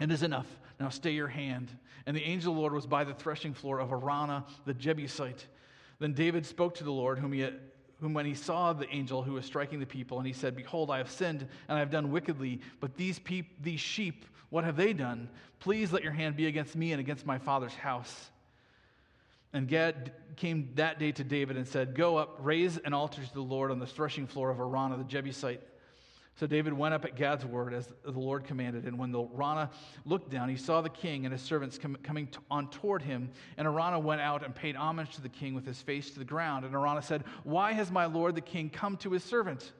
It 0.00 0.10
is 0.10 0.22
enough. 0.22 0.46
Now 0.80 0.88
stay 0.88 1.10
your 1.12 1.28
hand. 1.28 1.70
And 2.06 2.16
the 2.16 2.24
angel 2.24 2.52
of 2.52 2.56
the 2.56 2.60
Lord 2.60 2.72
was 2.72 2.86
by 2.86 3.04
the 3.04 3.14
threshing 3.14 3.52
floor 3.52 3.80
of 3.80 3.90
Araunah 3.90 4.44
the 4.64 4.74
Jebusite. 4.74 5.46
Then 6.02 6.14
David 6.14 6.44
spoke 6.44 6.74
to 6.74 6.84
the 6.84 6.90
Lord, 6.90 7.20
whom 7.20 7.32
he 7.32 7.48
whom 8.00 8.12
when 8.12 8.26
he 8.26 8.34
saw 8.34 8.72
the 8.72 8.92
angel 8.92 9.22
who 9.22 9.34
was 9.34 9.44
striking 9.44 9.78
the 9.78 9.86
people, 9.86 10.18
and 10.18 10.26
he 10.26 10.32
said, 10.32 10.56
Behold, 10.56 10.90
I 10.90 10.98
have 10.98 11.08
sinned 11.08 11.46
and 11.68 11.76
I 11.76 11.78
have 11.78 11.92
done 11.92 12.10
wickedly, 12.10 12.60
but 12.80 12.96
these, 12.96 13.20
peop- 13.20 13.62
these 13.62 13.78
sheep, 13.78 14.24
what 14.50 14.64
have 14.64 14.74
they 14.74 14.92
done? 14.92 15.28
Please 15.60 15.92
let 15.92 16.02
your 16.02 16.10
hand 16.10 16.34
be 16.34 16.46
against 16.46 16.74
me 16.74 16.90
and 16.90 16.98
against 16.98 17.24
my 17.24 17.38
father's 17.38 17.74
house. 17.74 18.32
And 19.52 19.68
Gad 19.68 20.10
came 20.34 20.70
that 20.74 20.98
day 20.98 21.12
to 21.12 21.22
David 21.22 21.56
and 21.56 21.68
said, 21.68 21.94
Go 21.94 22.16
up, 22.16 22.36
raise 22.40 22.78
an 22.78 22.94
altar 22.94 23.22
to 23.22 23.32
the 23.32 23.40
Lord 23.40 23.70
on 23.70 23.78
the 23.78 23.86
threshing 23.86 24.26
floor 24.26 24.50
of 24.50 24.58
Araunah 24.58 24.98
the 24.98 25.04
Jebusite. 25.04 25.60
So 26.36 26.46
David 26.46 26.72
went 26.72 26.94
up 26.94 27.04
at 27.04 27.14
Gad's 27.14 27.44
word 27.44 27.74
as 27.74 27.92
the 28.04 28.10
Lord 28.10 28.44
commanded. 28.44 28.84
And 28.84 28.98
when 28.98 29.12
the 29.12 29.22
Araunah 29.22 29.70
looked 30.06 30.30
down, 30.30 30.48
he 30.48 30.56
saw 30.56 30.80
the 30.80 30.88
king 30.88 31.26
and 31.26 31.32
his 31.32 31.42
servants 31.42 31.78
com- 31.78 31.98
coming 32.02 32.26
t- 32.26 32.38
on 32.50 32.70
toward 32.70 33.02
him. 33.02 33.30
And 33.58 33.68
Araunah 33.68 34.00
went 34.00 34.22
out 34.22 34.42
and 34.42 34.54
paid 34.54 34.74
homage 34.74 35.14
to 35.16 35.20
the 35.20 35.28
king 35.28 35.54
with 35.54 35.66
his 35.66 35.80
face 35.82 36.10
to 36.10 36.18
the 36.18 36.24
ground. 36.24 36.64
And 36.64 36.74
Araunah 36.74 37.02
said, 37.02 37.24
Why 37.44 37.72
has 37.72 37.90
my 37.90 38.06
lord 38.06 38.34
the 38.34 38.40
king 38.40 38.70
come 38.70 38.96
to 38.98 39.10
his 39.10 39.22
servant? 39.22 39.72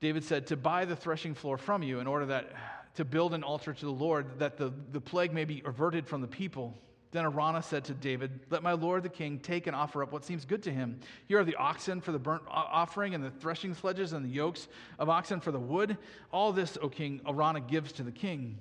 David 0.00 0.24
said, 0.24 0.46
To 0.46 0.56
buy 0.56 0.84
the 0.84 0.96
threshing 0.96 1.34
floor 1.34 1.58
from 1.58 1.82
you 1.82 1.98
in 1.98 2.06
order 2.06 2.26
that 2.26 2.52
to 2.94 3.04
build 3.04 3.34
an 3.34 3.42
altar 3.42 3.72
to 3.72 3.84
the 3.84 3.90
Lord, 3.90 4.38
that 4.38 4.56
the, 4.56 4.72
the 4.92 5.00
plague 5.00 5.32
may 5.32 5.44
be 5.44 5.62
averted 5.64 6.06
from 6.06 6.20
the 6.20 6.28
people. 6.28 6.74
Then 7.12 7.24
Araunah 7.24 7.64
said 7.64 7.84
to 7.86 7.94
David, 7.94 8.40
Let 8.50 8.62
my 8.62 8.72
lord 8.72 9.02
the 9.02 9.08
king 9.08 9.40
take 9.40 9.66
and 9.66 9.74
offer 9.74 10.02
up 10.02 10.12
what 10.12 10.24
seems 10.24 10.44
good 10.44 10.62
to 10.64 10.72
him. 10.72 11.00
Here 11.26 11.40
are 11.40 11.44
the 11.44 11.56
oxen 11.56 12.00
for 12.00 12.12
the 12.12 12.18
burnt 12.18 12.42
offering, 12.48 13.14
and 13.14 13.24
the 13.24 13.30
threshing 13.30 13.74
sledges, 13.74 14.12
and 14.12 14.24
the 14.24 14.30
yokes 14.30 14.68
of 14.98 15.08
oxen 15.08 15.40
for 15.40 15.50
the 15.50 15.58
wood. 15.58 15.96
All 16.32 16.52
this, 16.52 16.78
O 16.80 16.88
king, 16.88 17.20
Araunah 17.26 17.66
gives 17.66 17.92
to 17.92 18.02
the 18.02 18.12
king. 18.12 18.58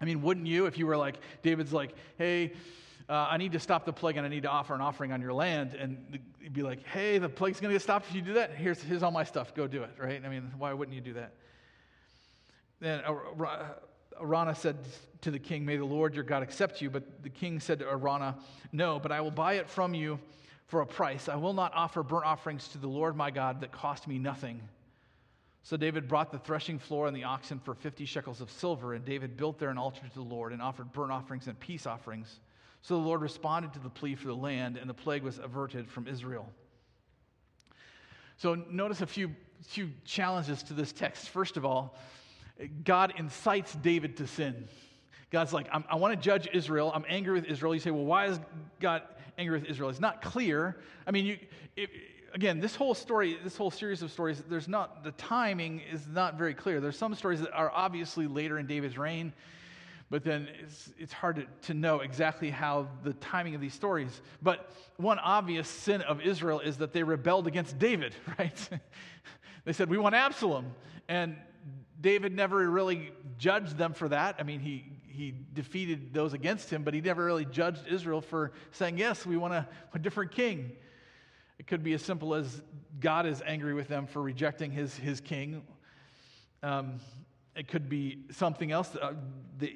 I 0.00 0.06
mean, 0.06 0.22
wouldn't 0.22 0.46
you, 0.46 0.66
if 0.66 0.78
you 0.78 0.86
were 0.86 0.96
like, 0.96 1.16
David's 1.42 1.72
like, 1.72 1.94
Hey, 2.16 2.52
uh, 3.08 3.28
I 3.30 3.36
need 3.36 3.52
to 3.52 3.60
stop 3.60 3.84
the 3.84 3.92
plague 3.92 4.16
and 4.16 4.24
I 4.24 4.30
need 4.30 4.44
to 4.44 4.50
offer 4.50 4.74
an 4.74 4.80
offering 4.80 5.12
on 5.12 5.20
your 5.20 5.34
land. 5.34 5.74
And 5.74 6.18
be 6.52 6.62
like, 6.62 6.82
hey, 6.86 7.18
the 7.18 7.28
plague's 7.28 7.60
going 7.60 7.70
to 7.70 7.74
get 7.74 7.82
stopped 7.82 8.08
if 8.08 8.14
you 8.14 8.22
do 8.22 8.34
that. 8.34 8.52
Here's, 8.52 8.80
here's 8.80 9.02
all 9.02 9.10
my 9.10 9.24
stuff. 9.24 9.54
Go 9.54 9.66
do 9.66 9.82
it, 9.82 9.90
right? 9.98 10.22
I 10.24 10.28
mean, 10.28 10.50
why 10.56 10.72
wouldn't 10.72 10.94
you 10.94 11.02
do 11.02 11.14
that? 11.14 11.32
Then 12.80 13.02
Araunah 14.20 14.54
said 14.54 14.76
to 15.22 15.30
the 15.30 15.38
king, 15.38 15.64
May 15.64 15.76
the 15.76 15.84
Lord 15.84 16.14
your 16.14 16.24
God 16.24 16.42
accept 16.42 16.80
you. 16.80 16.90
But 16.90 17.22
the 17.22 17.30
king 17.30 17.60
said 17.60 17.78
to 17.80 17.86
Araunah, 17.86 18.36
No, 18.72 18.98
but 18.98 19.12
I 19.12 19.20
will 19.20 19.30
buy 19.30 19.54
it 19.54 19.68
from 19.68 19.94
you 19.94 20.18
for 20.66 20.80
a 20.80 20.86
price. 20.86 21.28
I 21.28 21.36
will 21.36 21.52
not 21.52 21.72
offer 21.74 22.02
burnt 22.02 22.26
offerings 22.26 22.68
to 22.68 22.78
the 22.78 22.86
Lord 22.86 23.16
my 23.16 23.30
God 23.30 23.60
that 23.60 23.72
cost 23.72 24.08
me 24.08 24.18
nothing. 24.18 24.60
So 25.62 25.78
David 25.78 26.08
brought 26.08 26.30
the 26.30 26.38
threshing 26.38 26.78
floor 26.78 27.06
and 27.06 27.16
the 27.16 27.24
oxen 27.24 27.58
for 27.58 27.74
50 27.74 28.04
shekels 28.04 28.42
of 28.42 28.50
silver, 28.50 28.92
and 28.92 29.02
David 29.04 29.36
built 29.36 29.58
there 29.58 29.70
an 29.70 29.78
altar 29.78 30.02
to 30.06 30.14
the 30.14 30.20
Lord 30.20 30.52
and 30.52 30.60
offered 30.60 30.92
burnt 30.92 31.10
offerings 31.10 31.46
and 31.46 31.58
peace 31.58 31.86
offerings. 31.86 32.40
So 32.82 32.96
the 32.98 33.06
Lord 33.06 33.22
responded 33.22 33.72
to 33.72 33.78
the 33.78 33.88
plea 33.88 34.14
for 34.14 34.26
the 34.26 34.36
land, 34.36 34.76
and 34.76 34.90
the 34.90 34.94
plague 34.94 35.22
was 35.22 35.38
averted 35.38 35.90
from 35.90 36.06
Israel. 36.06 36.46
So 38.36 38.56
notice 38.70 39.00
a 39.00 39.06
few, 39.06 39.30
few 39.62 39.90
challenges 40.04 40.62
to 40.64 40.74
this 40.74 40.92
text. 40.92 41.30
First 41.30 41.56
of 41.56 41.64
all, 41.64 41.96
God 42.84 43.14
incites 43.16 43.74
David 43.74 44.16
to 44.18 44.26
sin. 44.26 44.68
God's 45.30 45.52
like, 45.52 45.66
i 45.72 45.96
want 45.96 46.14
to 46.14 46.20
judge 46.20 46.48
Israel. 46.52 46.92
I'm 46.94 47.04
angry 47.08 47.32
with 47.32 47.46
Israel. 47.46 47.74
You 47.74 47.80
say, 47.80 47.90
well, 47.90 48.04
why 48.04 48.26
is 48.26 48.38
God 48.80 49.02
angry 49.36 49.58
with 49.58 49.68
Israel? 49.68 49.90
It's 49.90 50.00
not 50.00 50.22
clear. 50.22 50.76
I 51.06 51.10
mean, 51.10 51.26
you, 51.26 51.38
it, 51.76 51.90
again, 52.34 52.60
this 52.60 52.76
whole 52.76 52.94
story, 52.94 53.38
this 53.42 53.56
whole 53.56 53.70
series 53.70 54.02
of 54.02 54.12
stories, 54.12 54.42
there's 54.48 54.68
not, 54.68 55.02
the 55.02 55.12
timing 55.12 55.80
is 55.92 56.06
not 56.06 56.36
very 56.36 56.54
clear. 56.54 56.80
There's 56.80 56.98
some 56.98 57.14
stories 57.14 57.40
that 57.40 57.52
are 57.52 57.70
obviously 57.72 58.26
later 58.26 58.58
in 58.58 58.66
David's 58.66 58.96
reign, 58.96 59.32
but 60.10 60.22
then 60.22 60.48
it's, 60.62 60.92
it's 60.98 61.12
hard 61.12 61.36
to, 61.36 61.46
to 61.66 61.74
know 61.74 62.00
exactly 62.00 62.50
how 62.50 62.88
the 63.02 63.14
timing 63.14 63.54
of 63.54 63.60
these 63.60 63.74
stories. 63.74 64.20
But 64.42 64.70
one 64.98 65.18
obvious 65.18 65.68
sin 65.68 66.02
of 66.02 66.20
Israel 66.20 66.60
is 66.60 66.76
that 66.78 66.92
they 66.92 67.02
rebelled 67.02 67.46
against 67.46 67.78
David, 67.78 68.14
right? 68.38 68.68
they 69.64 69.72
said, 69.72 69.88
We 69.88 69.98
want 69.98 70.14
Absalom. 70.14 70.74
And 71.08 71.36
David 72.04 72.36
never 72.36 72.70
really 72.70 73.12
judged 73.38 73.78
them 73.78 73.94
for 73.94 74.10
that. 74.10 74.36
I 74.38 74.42
mean, 74.42 74.60
he, 74.60 74.84
he 75.06 75.34
defeated 75.54 76.12
those 76.12 76.34
against 76.34 76.68
him, 76.68 76.82
but 76.82 76.92
he 76.92 77.00
never 77.00 77.24
really 77.24 77.46
judged 77.46 77.88
Israel 77.88 78.20
for 78.20 78.52
saying, 78.72 78.98
Yes, 78.98 79.24
we 79.24 79.38
want 79.38 79.54
a, 79.54 79.66
a 79.94 79.98
different 79.98 80.30
king. 80.30 80.72
It 81.58 81.66
could 81.66 81.82
be 81.82 81.94
as 81.94 82.02
simple 82.02 82.34
as 82.34 82.60
God 83.00 83.24
is 83.24 83.42
angry 83.46 83.72
with 83.72 83.88
them 83.88 84.06
for 84.06 84.20
rejecting 84.20 84.70
his, 84.70 84.94
his 84.94 85.22
king. 85.22 85.62
Um, 86.62 87.00
it 87.56 87.68
could 87.68 87.88
be 87.88 88.18
something 88.32 88.70
else. 88.70 88.94
Uh, 89.00 89.14
the, 89.58 89.74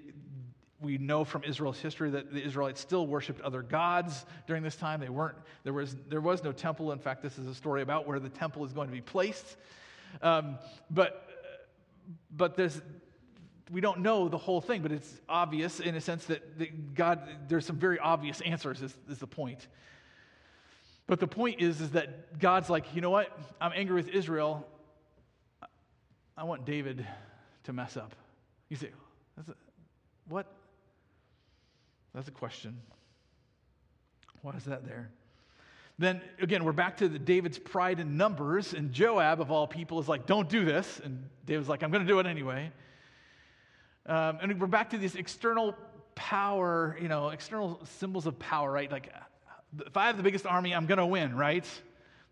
we 0.82 0.98
know 0.98 1.24
from 1.24 1.44
Israel's 1.44 1.80
history 1.80 2.10
that 2.10 2.30
the 2.30 2.44
Israelites 2.44 2.78
still 2.78 3.06
worshiped 3.06 3.40
other 3.40 3.62
gods 3.62 4.26
during 4.46 4.62
this 4.62 4.76
time. 4.76 5.00
They 5.00 5.08
weren't, 5.08 5.38
there, 5.64 5.72
was, 5.72 5.96
there 6.10 6.20
was 6.20 6.44
no 6.44 6.52
temple. 6.52 6.92
In 6.92 6.98
fact, 6.98 7.22
this 7.22 7.38
is 7.38 7.46
a 7.46 7.54
story 7.54 7.80
about 7.80 8.06
where 8.06 8.20
the 8.20 8.28
temple 8.28 8.66
is 8.66 8.74
going 8.74 8.88
to 8.88 8.94
be 8.94 9.00
placed. 9.00 9.56
Um, 10.20 10.58
but 10.90 11.27
but 12.31 12.57
there's, 12.57 12.81
we 13.71 13.81
don't 13.81 14.01
know 14.01 14.29
the 14.29 14.38
whole 14.38 14.61
thing, 14.61 14.83
but 14.83 14.92
it's 14.92 15.21
obvious 15.29 15.81
in 15.81 15.94
a 15.94 16.01
sense 16.01 16.25
that, 16.27 16.59
that 16.59 16.94
God, 16.94 17.21
there's 17.49 17.66
some 17.66 17.77
very 17.77 17.99
obvious 17.99 18.40
answers, 18.40 18.83
is, 18.83 18.97
is 19.09 19.18
the 19.18 19.27
point. 19.27 19.66
But 21.07 21.21
the 21.21 21.27
point 21.27 21.61
is, 21.61 21.81
is 21.81 21.90
that 21.92 22.38
God's 22.38 22.68
like, 22.68 22.94
you 22.94 23.01
know 23.01 23.11
what? 23.11 23.37
I'm 23.61 23.73
angry 23.75 23.97
with 23.97 24.09
Israel. 24.09 24.66
I 26.37 26.44
want 26.44 26.64
David 26.64 27.07
to 27.64 27.73
mess 27.73 27.97
up. 27.97 28.14
You 28.68 28.77
say, 28.77 28.90
That's 29.37 29.49
a, 29.49 29.55
what? 30.29 30.47
That's 32.14 32.29
a 32.29 32.33
question. 32.33 32.79
Why 34.42 34.53
is 34.53 34.64
that 34.64 34.87
there? 34.87 35.11
Then 35.98 36.20
again, 36.40 36.64
we're 36.64 36.72
back 36.72 36.98
to 36.98 37.08
the 37.08 37.18
David's 37.18 37.58
pride 37.58 37.98
in 37.98 38.16
numbers, 38.16 38.72
and 38.72 38.92
Joab, 38.92 39.40
of 39.40 39.50
all 39.50 39.66
people, 39.66 39.98
is 39.98 40.08
like, 40.08 40.26
don't 40.26 40.48
do 40.48 40.64
this. 40.64 41.00
And 41.02 41.24
David's 41.44 41.68
like, 41.68 41.82
I'm 41.82 41.90
going 41.90 42.06
to 42.06 42.08
do 42.08 42.20
it 42.20 42.26
anyway. 42.26 42.70
Um, 44.06 44.38
and 44.40 44.61
we're 44.61 44.68
back 44.68 44.90
to 44.90 44.98
this 44.98 45.16
external 45.16 45.74
power, 46.14 46.96
you 47.00 47.08
know, 47.08 47.30
external 47.30 47.80
symbols 47.98 48.26
of 48.26 48.38
power, 48.38 48.70
right? 48.70 48.90
Like, 48.90 49.12
if 49.84 49.96
I 49.96 50.06
have 50.06 50.16
the 50.16 50.22
biggest 50.22 50.46
army, 50.46 50.74
I'm 50.74 50.87
going 50.87 50.98
to 50.98 51.06
win, 51.06 51.37
right? 51.37 51.66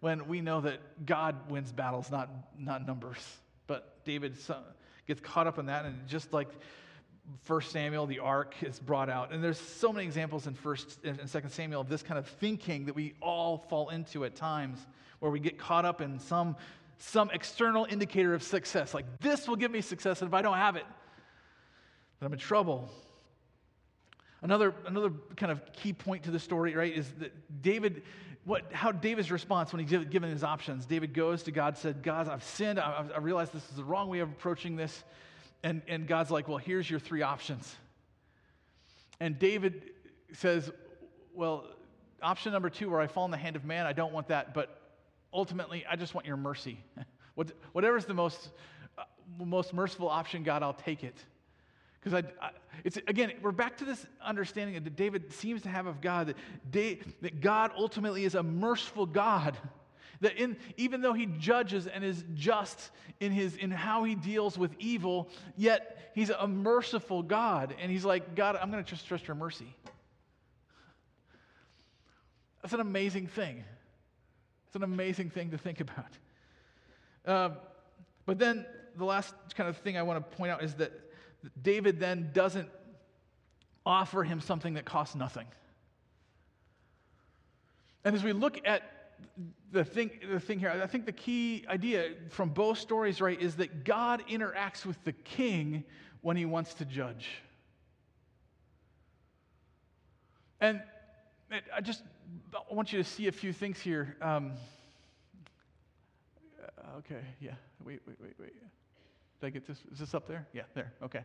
When 0.00 0.28
we 0.28 0.40
know 0.40 0.60
that 0.60 1.04
God 1.04 1.50
wins 1.50 1.72
battles, 1.72 2.10
not, 2.10 2.30
not 2.58 2.86
numbers. 2.86 3.18
But 3.66 4.04
David 4.04 4.36
gets 5.08 5.20
caught 5.20 5.48
up 5.48 5.58
in 5.58 5.66
that, 5.66 5.84
and 5.84 6.06
just 6.06 6.32
like 6.32 6.48
First 7.42 7.72
Samuel, 7.72 8.06
the 8.06 8.20
ark 8.20 8.54
is 8.62 8.78
brought 8.78 9.08
out. 9.10 9.32
And 9.32 9.42
there's 9.42 9.58
so 9.58 9.92
many 9.92 10.06
examples 10.06 10.46
in 10.46 10.54
First 10.54 10.98
and 11.04 11.28
Second 11.28 11.50
Samuel 11.50 11.80
of 11.80 11.88
this 11.88 12.02
kind 12.02 12.18
of 12.18 12.26
thinking 12.26 12.86
that 12.86 12.94
we 12.94 13.14
all 13.20 13.58
fall 13.68 13.88
into 13.88 14.24
at 14.24 14.36
times, 14.36 14.78
where 15.18 15.30
we 15.30 15.40
get 15.40 15.58
caught 15.58 15.84
up 15.84 16.00
in 16.00 16.18
some, 16.18 16.56
some 16.98 17.30
external 17.30 17.86
indicator 17.88 18.34
of 18.34 18.42
success. 18.42 18.94
Like, 18.94 19.06
this 19.20 19.48
will 19.48 19.56
give 19.56 19.70
me 19.70 19.80
success, 19.80 20.22
and 20.22 20.28
if 20.28 20.34
I 20.34 20.42
don't 20.42 20.56
have 20.56 20.76
it, 20.76 20.84
then 22.20 22.26
I'm 22.26 22.32
in 22.32 22.38
trouble. 22.38 22.88
Another, 24.42 24.74
another 24.86 25.10
kind 25.36 25.50
of 25.50 25.60
key 25.72 25.92
point 25.92 26.24
to 26.24 26.30
the 26.30 26.38
story, 26.38 26.74
right, 26.74 26.96
is 26.96 27.10
that 27.18 27.62
David, 27.62 28.02
what, 28.44 28.72
how 28.72 28.92
David's 28.92 29.32
response 29.32 29.72
when 29.72 29.84
he's 29.84 30.04
given 30.04 30.30
his 30.30 30.44
options. 30.44 30.86
David 30.86 31.14
goes 31.14 31.42
to 31.44 31.50
God, 31.50 31.76
said, 31.76 32.02
God, 32.02 32.28
I've 32.28 32.44
sinned. 32.44 32.78
I, 32.78 33.06
I 33.14 33.18
realize 33.18 33.50
this 33.50 33.68
is 33.70 33.76
the 33.76 33.84
wrong 33.84 34.08
way 34.08 34.20
of 34.20 34.28
approaching 34.28 34.76
this. 34.76 35.02
And, 35.62 35.82
and 35.88 36.06
God's 36.06 36.30
like, 36.30 36.48
well, 36.48 36.58
here's 36.58 36.88
your 36.88 37.00
three 37.00 37.22
options. 37.22 37.74
And 39.20 39.38
David 39.38 39.90
says, 40.32 40.70
well, 41.34 41.64
option 42.22 42.52
number 42.52 42.70
two, 42.70 42.90
where 42.90 43.00
I 43.00 43.06
fall 43.06 43.24
in 43.24 43.30
the 43.30 43.36
hand 43.36 43.56
of 43.56 43.64
man, 43.64 43.86
I 43.86 43.92
don't 43.92 44.12
want 44.12 44.28
that, 44.28 44.54
but 44.54 44.80
ultimately, 45.32 45.84
I 45.88 45.96
just 45.96 46.14
want 46.14 46.26
your 46.26 46.36
mercy. 46.36 46.78
Whatever's 47.72 48.06
the 48.06 48.14
most, 48.14 48.50
uh, 48.96 49.04
most 49.38 49.74
merciful 49.74 50.08
option, 50.08 50.42
God, 50.42 50.62
I'll 50.62 50.72
take 50.72 51.04
it. 51.04 51.16
Because 52.00 52.24
I, 52.24 52.44
I, 52.44 52.50
it's 52.84 52.96
again, 53.08 53.32
we're 53.42 53.50
back 53.50 53.76
to 53.78 53.84
this 53.84 54.06
understanding 54.24 54.82
that 54.82 54.96
David 54.96 55.32
seems 55.32 55.62
to 55.62 55.68
have 55.68 55.86
of 55.86 56.00
God 56.00 56.28
that, 56.28 56.36
da- 56.70 57.00
that 57.20 57.40
God 57.40 57.72
ultimately 57.76 58.24
is 58.24 58.34
a 58.34 58.42
merciful 58.42 59.06
God. 59.06 59.56
That 60.20 60.36
in, 60.36 60.56
even 60.76 61.00
though 61.00 61.12
he 61.12 61.26
judges 61.26 61.86
and 61.86 62.04
is 62.04 62.24
just 62.34 62.90
in, 63.20 63.32
his, 63.32 63.56
in 63.56 63.70
how 63.70 64.04
he 64.04 64.14
deals 64.14 64.56
with 64.56 64.72
evil, 64.78 65.28
yet 65.56 66.10
he's 66.14 66.30
a 66.30 66.46
merciful 66.46 67.22
God. 67.22 67.74
And 67.80 67.90
he's 67.90 68.04
like, 68.04 68.34
God, 68.34 68.56
I'm 68.56 68.70
going 68.70 68.82
to 68.82 68.88
just 68.88 69.06
trust 69.06 69.26
your 69.28 69.34
mercy. 69.34 69.74
That's 72.62 72.74
an 72.74 72.80
amazing 72.80 73.28
thing. 73.28 73.64
It's 74.66 74.76
an 74.76 74.82
amazing 74.82 75.30
thing 75.30 75.50
to 75.50 75.58
think 75.58 75.80
about. 75.80 76.12
Um, 77.26 77.58
but 78.24 78.38
then 78.38 78.66
the 78.96 79.04
last 79.04 79.34
kind 79.56 79.68
of 79.68 79.76
thing 79.78 79.96
I 79.96 80.02
want 80.02 80.30
to 80.30 80.36
point 80.36 80.50
out 80.50 80.62
is 80.62 80.74
that 80.74 80.92
David 81.62 82.00
then 82.00 82.30
doesn't 82.32 82.68
offer 83.84 84.24
him 84.24 84.40
something 84.40 84.74
that 84.74 84.84
costs 84.84 85.14
nothing. 85.14 85.46
And 88.04 88.14
as 88.14 88.24
we 88.24 88.32
look 88.32 88.60
at 88.64 88.82
the 89.72 89.84
thing, 89.84 90.10
the 90.30 90.40
thing 90.40 90.58
here, 90.58 90.70
I 90.70 90.86
think 90.86 91.06
the 91.06 91.12
key 91.12 91.64
idea 91.68 92.10
from 92.30 92.50
both 92.50 92.78
stories, 92.78 93.20
right, 93.20 93.40
is 93.40 93.56
that 93.56 93.84
God 93.84 94.22
interacts 94.28 94.86
with 94.86 95.02
the 95.04 95.12
king 95.12 95.84
when 96.22 96.36
he 96.36 96.44
wants 96.44 96.74
to 96.74 96.84
judge. 96.84 97.28
And 100.60 100.82
I 101.74 101.80
just 101.80 102.02
want 102.70 102.92
you 102.92 102.98
to 102.98 103.04
see 103.04 103.28
a 103.28 103.32
few 103.32 103.52
things 103.52 103.78
here. 103.78 104.16
Um, 104.22 104.52
okay, 106.98 107.20
yeah. 107.40 107.52
Wait, 107.84 108.00
wait, 108.06 108.16
wait, 108.20 108.34
wait. 108.40 108.54
Did 109.40 109.46
I 109.46 109.50
get 109.50 109.66
this? 109.66 109.78
Is 109.92 109.98
this 109.98 110.14
up 110.14 110.26
there? 110.26 110.46
Yeah, 110.52 110.62
there. 110.74 110.92
Okay. 111.02 111.24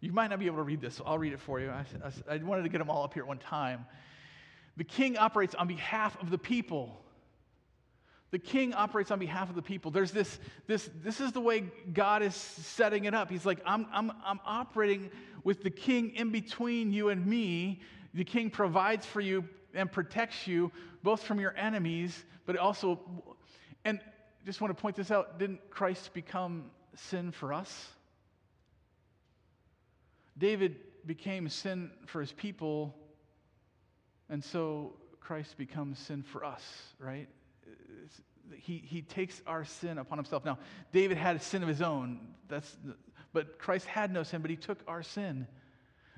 You 0.00 0.12
might 0.12 0.28
not 0.28 0.38
be 0.38 0.46
able 0.46 0.56
to 0.56 0.62
read 0.62 0.80
this, 0.80 0.96
so 0.96 1.04
I'll 1.06 1.18
read 1.18 1.32
it 1.32 1.40
for 1.40 1.60
you. 1.60 1.70
I, 1.70 1.84
I, 2.28 2.34
I 2.34 2.36
wanted 2.38 2.62
to 2.64 2.68
get 2.68 2.78
them 2.78 2.90
all 2.90 3.04
up 3.04 3.14
here 3.14 3.22
at 3.22 3.28
one 3.28 3.38
time. 3.38 3.86
The 4.76 4.84
king 4.84 5.16
operates 5.16 5.54
on 5.54 5.66
behalf 5.66 6.20
of 6.20 6.30
the 6.30 6.38
people. 6.38 6.98
The 8.30 8.38
king 8.38 8.72
operates 8.72 9.10
on 9.10 9.18
behalf 9.18 9.50
of 9.50 9.54
the 9.54 9.62
people. 9.62 9.90
There's 9.90 10.10
this, 10.10 10.40
this, 10.66 10.88
this 11.02 11.20
is 11.20 11.32
the 11.32 11.40
way 11.40 11.64
God 11.92 12.22
is 12.22 12.34
setting 12.34 13.04
it 13.04 13.14
up. 13.14 13.30
He's 13.30 13.44
like, 13.44 13.60
I'm, 13.66 13.86
I'm, 13.92 14.10
I'm 14.24 14.40
operating 14.46 15.10
with 15.44 15.62
the 15.62 15.70
king 15.70 16.14
in 16.14 16.30
between 16.30 16.92
you 16.92 17.10
and 17.10 17.26
me. 17.26 17.82
The 18.14 18.24
king 18.24 18.48
provides 18.48 19.04
for 19.04 19.20
you 19.20 19.44
and 19.74 19.92
protects 19.92 20.46
you 20.46 20.72
both 21.02 21.22
from 21.22 21.40
your 21.40 21.54
enemies, 21.56 22.24
but 22.46 22.56
also, 22.56 23.00
and 23.84 24.00
just 24.46 24.62
want 24.62 24.74
to 24.74 24.80
point 24.80 24.96
this 24.96 25.10
out 25.10 25.38
didn't 25.38 25.68
Christ 25.70 26.14
become 26.14 26.70
sin 26.94 27.32
for 27.32 27.52
us? 27.52 27.88
David 30.38 30.76
became 31.06 31.48
sin 31.50 31.90
for 32.06 32.20
his 32.20 32.32
people 32.32 32.94
And 34.32 34.42
so 34.42 34.94
Christ 35.20 35.58
becomes 35.58 35.98
sin 35.98 36.22
for 36.22 36.42
us, 36.42 36.62
right? 36.98 37.28
He, 38.56 38.78
he 38.78 39.02
takes 39.02 39.42
our 39.46 39.66
sin 39.66 39.98
upon 39.98 40.16
himself. 40.16 40.42
Now, 40.42 40.58
David 40.90 41.18
had 41.18 41.36
a 41.36 41.38
sin 41.38 41.62
of 41.62 41.68
his 41.68 41.82
own, 41.82 42.18
that's, 42.48 42.74
but 43.34 43.58
Christ 43.58 43.84
had 43.84 44.10
no 44.10 44.22
sin, 44.22 44.40
but 44.40 44.50
he 44.50 44.56
took 44.56 44.78
our 44.88 45.02
sin. 45.02 45.46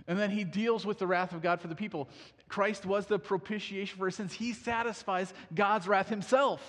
And 0.06 0.16
then 0.16 0.30
he 0.30 0.44
deals 0.44 0.86
with 0.86 1.00
the 1.00 1.08
wrath 1.08 1.32
of 1.32 1.42
God 1.42 1.60
for 1.60 1.66
the 1.66 1.74
people. 1.74 2.08
Christ 2.46 2.86
was 2.86 3.06
the 3.06 3.18
propitiation 3.18 3.98
for 3.98 4.04
our 4.04 4.12
sins. 4.12 4.32
He 4.32 4.52
satisfies 4.52 5.34
God's 5.52 5.88
wrath 5.88 6.08
himself 6.08 6.62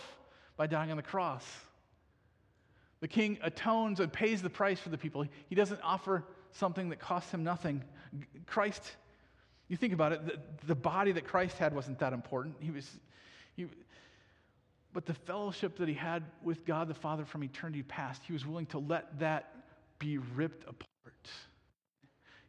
by 0.57 0.65
dying 0.65 0.89
on 0.89 0.97
the 0.97 1.03
cross. 1.03 1.45
The 3.01 3.07
king 3.07 3.37
atones 3.43 3.99
and 3.99 4.11
pays 4.11 4.41
the 4.41 4.49
price 4.49 4.79
for 4.79 4.89
the 4.89 4.97
people. 4.97 5.23
He 5.47 5.53
doesn't 5.53 5.81
offer 5.83 6.23
something 6.53 6.89
that 6.89 6.99
costs 6.99 7.31
him 7.31 7.43
nothing. 7.43 7.83
Christ, 8.47 8.81
you 9.67 9.77
think 9.77 9.93
about 9.93 10.11
it, 10.11 10.25
the, 10.25 10.39
the 10.67 10.75
body 10.75 11.11
that 11.13 11.25
Christ 11.25 11.57
had 11.57 11.73
wasn't 11.73 11.99
that 11.99 12.13
important. 12.13 12.55
He 12.59 12.71
was, 12.71 12.89
he, 13.55 13.67
but 14.93 15.05
the 15.05 15.13
fellowship 15.13 15.77
that 15.77 15.87
he 15.87 15.93
had 15.93 16.23
with 16.43 16.65
God 16.65 16.87
the 16.87 16.93
Father 16.93 17.25
from 17.25 17.43
eternity 17.43 17.83
past, 17.83 18.21
he 18.25 18.33
was 18.33 18.45
willing 18.45 18.67
to 18.67 18.79
let 18.79 19.19
that 19.19 19.53
be 19.99 20.17
ripped 20.17 20.63
apart. 20.63 20.89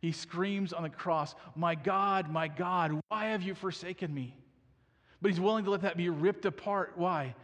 He 0.01 0.13
screams 0.13 0.73
on 0.73 0.83
the 0.83 0.91
cross, 0.91 1.35
My 1.55 1.75
God, 1.75 2.31
my 2.31 2.49
God, 2.49 3.01
why 3.09 3.27
have 3.27 3.43
you 3.43 3.55
forsaken 3.55 4.13
me? 4.13 4.35
But 5.23 5.31
he's 5.31 5.41
willing 5.41 5.65
to 5.65 5.71
let 5.71 5.81
that 5.83 5.97
be 5.97 6.11
ripped 6.11 6.45
apart. 6.45 6.93
Why? 6.97 7.35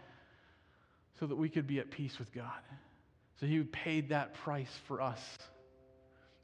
So 1.18 1.26
that 1.26 1.36
we 1.36 1.48
could 1.48 1.66
be 1.66 1.78
at 1.78 1.90
peace 1.90 2.18
with 2.18 2.32
God. 2.32 2.60
So 3.40 3.46
he 3.46 3.60
paid 3.62 4.10
that 4.10 4.34
price 4.34 4.72
for 4.86 5.00
us. 5.00 5.20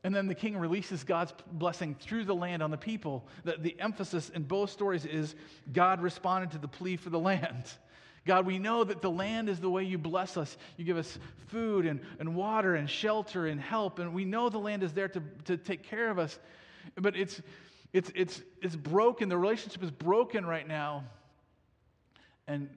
And 0.04 0.14
then 0.14 0.28
the 0.28 0.34
king 0.34 0.56
releases 0.56 1.02
God's 1.02 1.32
blessing 1.52 1.96
through 1.98 2.24
the 2.24 2.34
land 2.34 2.62
on 2.62 2.70
the 2.70 2.76
people. 2.76 3.26
The, 3.44 3.56
the 3.58 3.76
emphasis 3.80 4.28
in 4.28 4.44
both 4.44 4.70
stories 4.70 5.04
is 5.04 5.34
God 5.72 6.00
responded 6.00 6.52
to 6.52 6.58
the 6.58 6.68
plea 6.68 6.96
for 6.96 7.10
the 7.10 7.18
land. 7.18 7.64
God, 8.24 8.46
we 8.46 8.58
know 8.58 8.84
that 8.84 9.00
the 9.00 9.10
land 9.10 9.48
is 9.48 9.58
the 9.58 9.70
way 9.70 9.84
you 9.84 9.96
bless 9.96 10.36
us. 10.36 10.56
You 10.76 10.84
give 10.84 10.98
us 10.98 11.18
food 11.46 11.86
and, 11.86 12.00
and 12.20 12.36
water 12.36 12.74
and 12.74 12.88
shelter 12.88 13.46
and 13.46 13.60
help. 13.60 13.98
And 13.98 14.12
we 14.12 14.24
know 14.24 14.50
the 14.50 14.58
land 14.58 14.82
is 14.82 14.92
there 14.92 15.08
to, 15.08 15.22
to 15.46 15.56
take 15.56 15.82
care 15.82 16.10
of 16.10 16.18
us. 16.18 16.38
But 16.96 17.16
it's, 17.16 17.40
it's, 17.92 18.12
it's, 18.14 18.42
it's 18.60 18.76
broken. 18.76 19.30
The 19.30 19.38
relationship 19.38 19.82
is 19.82 19.90
broken 19.90 20.44
right 20.44 20.68
now. 20.68 21.04
And 22.46 22.68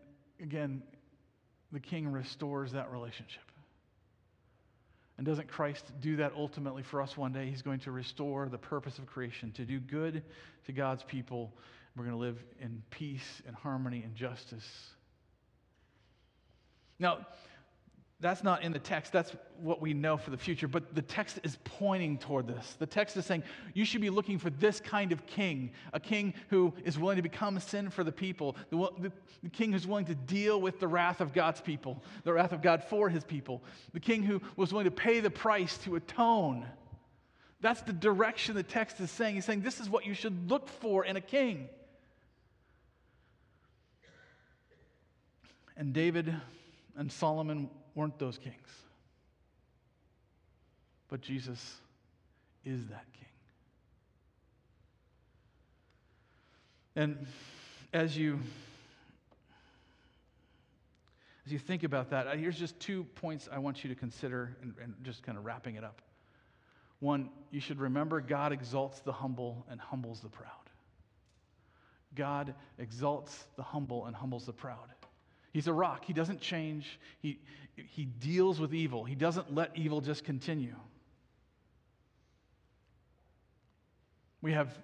again, 0.42 0.84
the 1.72 1.80
king 1.80 2.12
restores 2.12 2.72
that 2.72 2.92
relationship. 2.92 3.51
And 5.22 5.26
doesn't 5.28 5.50
Christ 5.50 5.86
do 6.00 6.16
that 6.16 6.34
ultimately 6.36 6.82
for 6.82 7.00
us 7.00 7.16
one 7.16 7.32
day? 7.32 7.48
He's 7.48 7.62
going 7.62 7.82
to 7.82 7.92
restore 7.92 8.50
the 8.50 8.58
purpose 8.58 8.98
of 8.98 9.06
creation, 9.06 9.52
to 9.52 9.66
do 9.66 9.80
good 9.80 10.24
to 10.66 10.72
God's 10.72 11.04
people. 11.04 11.54
We're 11.96 12.06
going 12.06 12.16
to 12.16 12.20
live 12.20 12.40
in 12.60 12.82
peace 12.90 13.44
and 13.46 13.56
harmony 13.56 14.02
and 14.02 14.16
justice. 14.16 14.68
Now, 16.98 17.20
that's 18.22 18.44
not 18.44 18.62
in 18.62 18.72
the 18.72 18.80
text. 18.80 19.12
That's 19.12 19.36
what 19.60 19.82
we 19.82 19.96
know 19.96 20.16
for 20.16 20.30
the 20.30 20.38
future. 20.38 20.68
But 20.68 20.94
the 20.94 21.02
text 21.02 21.40
is 21.44 21.58
pointing 21.64 22.20
toward 22.20 22.48
this. 22.48 22.76
The 22.78 22.86
text 22.86 23.18
is 23.18 23.26
saying 23.26 23.42
you 23.74 23.84
should 23.84 24.02
be 24.02 24.12
looking 24.12 24.38
for 24.38 24.52
this 24.52 24.80
kind 24.80 25.12
of 25.12 25.26
king 25.26 25.72
a 25.92 26.00
king 26.00 26.36
who 26.50 26.72
is 26.86 27.00
willing 27.00 27.16
to 27.16 27.24
become 27.24 27.60
sin 27.60 27.90
for 27.90 28.04
the 28.04 28.12
people, 28.12 28.56
the, 28.70 29.12
the, 29.42 29.50
king 29.50 29.72
who's 29.72 29.88
willing 29.88 30.06
to 30.06 30.16
deal 30.16 30.62
with 30.62 30.80
the 30.80 30.88
wrath 30.88 31.20
of 31.20 31.34
God's 31.34 31.62
people, 31.62 32.02
the 32.24 32.32
wrath 32.32 32.52
of 32.52 32.62
God 32.62 32.84
for 32.84 33.10
his 33.10 33.24
people, 33.24 33.64
the 33.94 34.00
king 34.00 34.22
who 34.22 34.40
was 34.56 34.72
willing 34.72 34.86
to 34.86 34.92
pay 34.92 35.20
the 35.20 35.32
price 35.32 35.78
to 35.80 35.96
atone. 35.96 36.68
That's 37.60 37.82
the 37.82 37.94
direction 37.94 38.56
the 38.56 38.64
text 38.64 39.00
is 39.00 39.10
saying. 39.10 39.36
He's 39.36 39.46
saying 39.46 39.62
this 39.62 39.80
is 39.80 39.90
what 39.90 40.06
you 40.06 40.14
should 40.14 40.50
look 40.50 40.70
for 40.70 41.04
in 41.04 41.16
a 41.16 41.22
king. 41.22 41.70
And 45.76 45.94
David 45.94 46.36
and 46.96 47.12
Solomon 47.12 47.70
weren't 47.96 48.18
those 48.20 48.38
kings. 48.38 48.56
But 51.10 51.22
Jesus 51.22 51.76
is 52.64 52.88
that 52.88 53.06
king. 53.14 53.26
And 56.96 57.28
as 57.94 58.18
you 58.18 58.40
as 61.46 61.52
you 61.52 61.60
think 61.60 61.84
about 61.84 62.12
that, 62.12 62.38
here's 62.38 62.58
just 62.58 62.80
two 62.80 63.04
points 63.16 63.50
I 63.52 63.58
want 63.58 63.84
you 63.84 63.90
to 63.90 63.96
consider 63.96 64.56
and, 64.62 64.74
and 64.82 64.94
just 65.04 65.24
kind 65.24 65.38
of 65.38 65.44
wrapping 65.44 65.76
it 65.76 65.84
up. 65.84 66.02
One, 67.00 67.30
you 67.50 67.60
should 67.60 67.80
remember 67.80 68.22
God 68.22 68.54
exalts 68.54 69.00
the 69.00 69.12
humble 69.12 69.66
and 69.70 69.82
humbles 69.82 70.22
the 70.22 70.30
proud. 70.30 70.50
God 72.16 72.54
exalts 72.78 73.46
the 73.56 73.64
humble 73.64 74.06
and 74.06 74.16
humbles 74.16 74.46
the 74.46 74.54
proud. 74.54 74.88
He's 75.52 75.68
a 75.68 75.74
rock. 75.74 76.06
He 76.06 76.14
doesn't 76.14 76.42
change. 76.42 77.00
He, 77.20 77.40
he 77.76 78.06
deals 78.06 78.60
with 78.60 78.74
evil. 78.74 79.04
He 79.04 79.16
doesn't 79.16 79.54
let 79.54 79.72
evil 79.76 80.02
just 80.02 80.24
continue. 80.24 80.76
We 84.42 84.54
have 84.54 84.76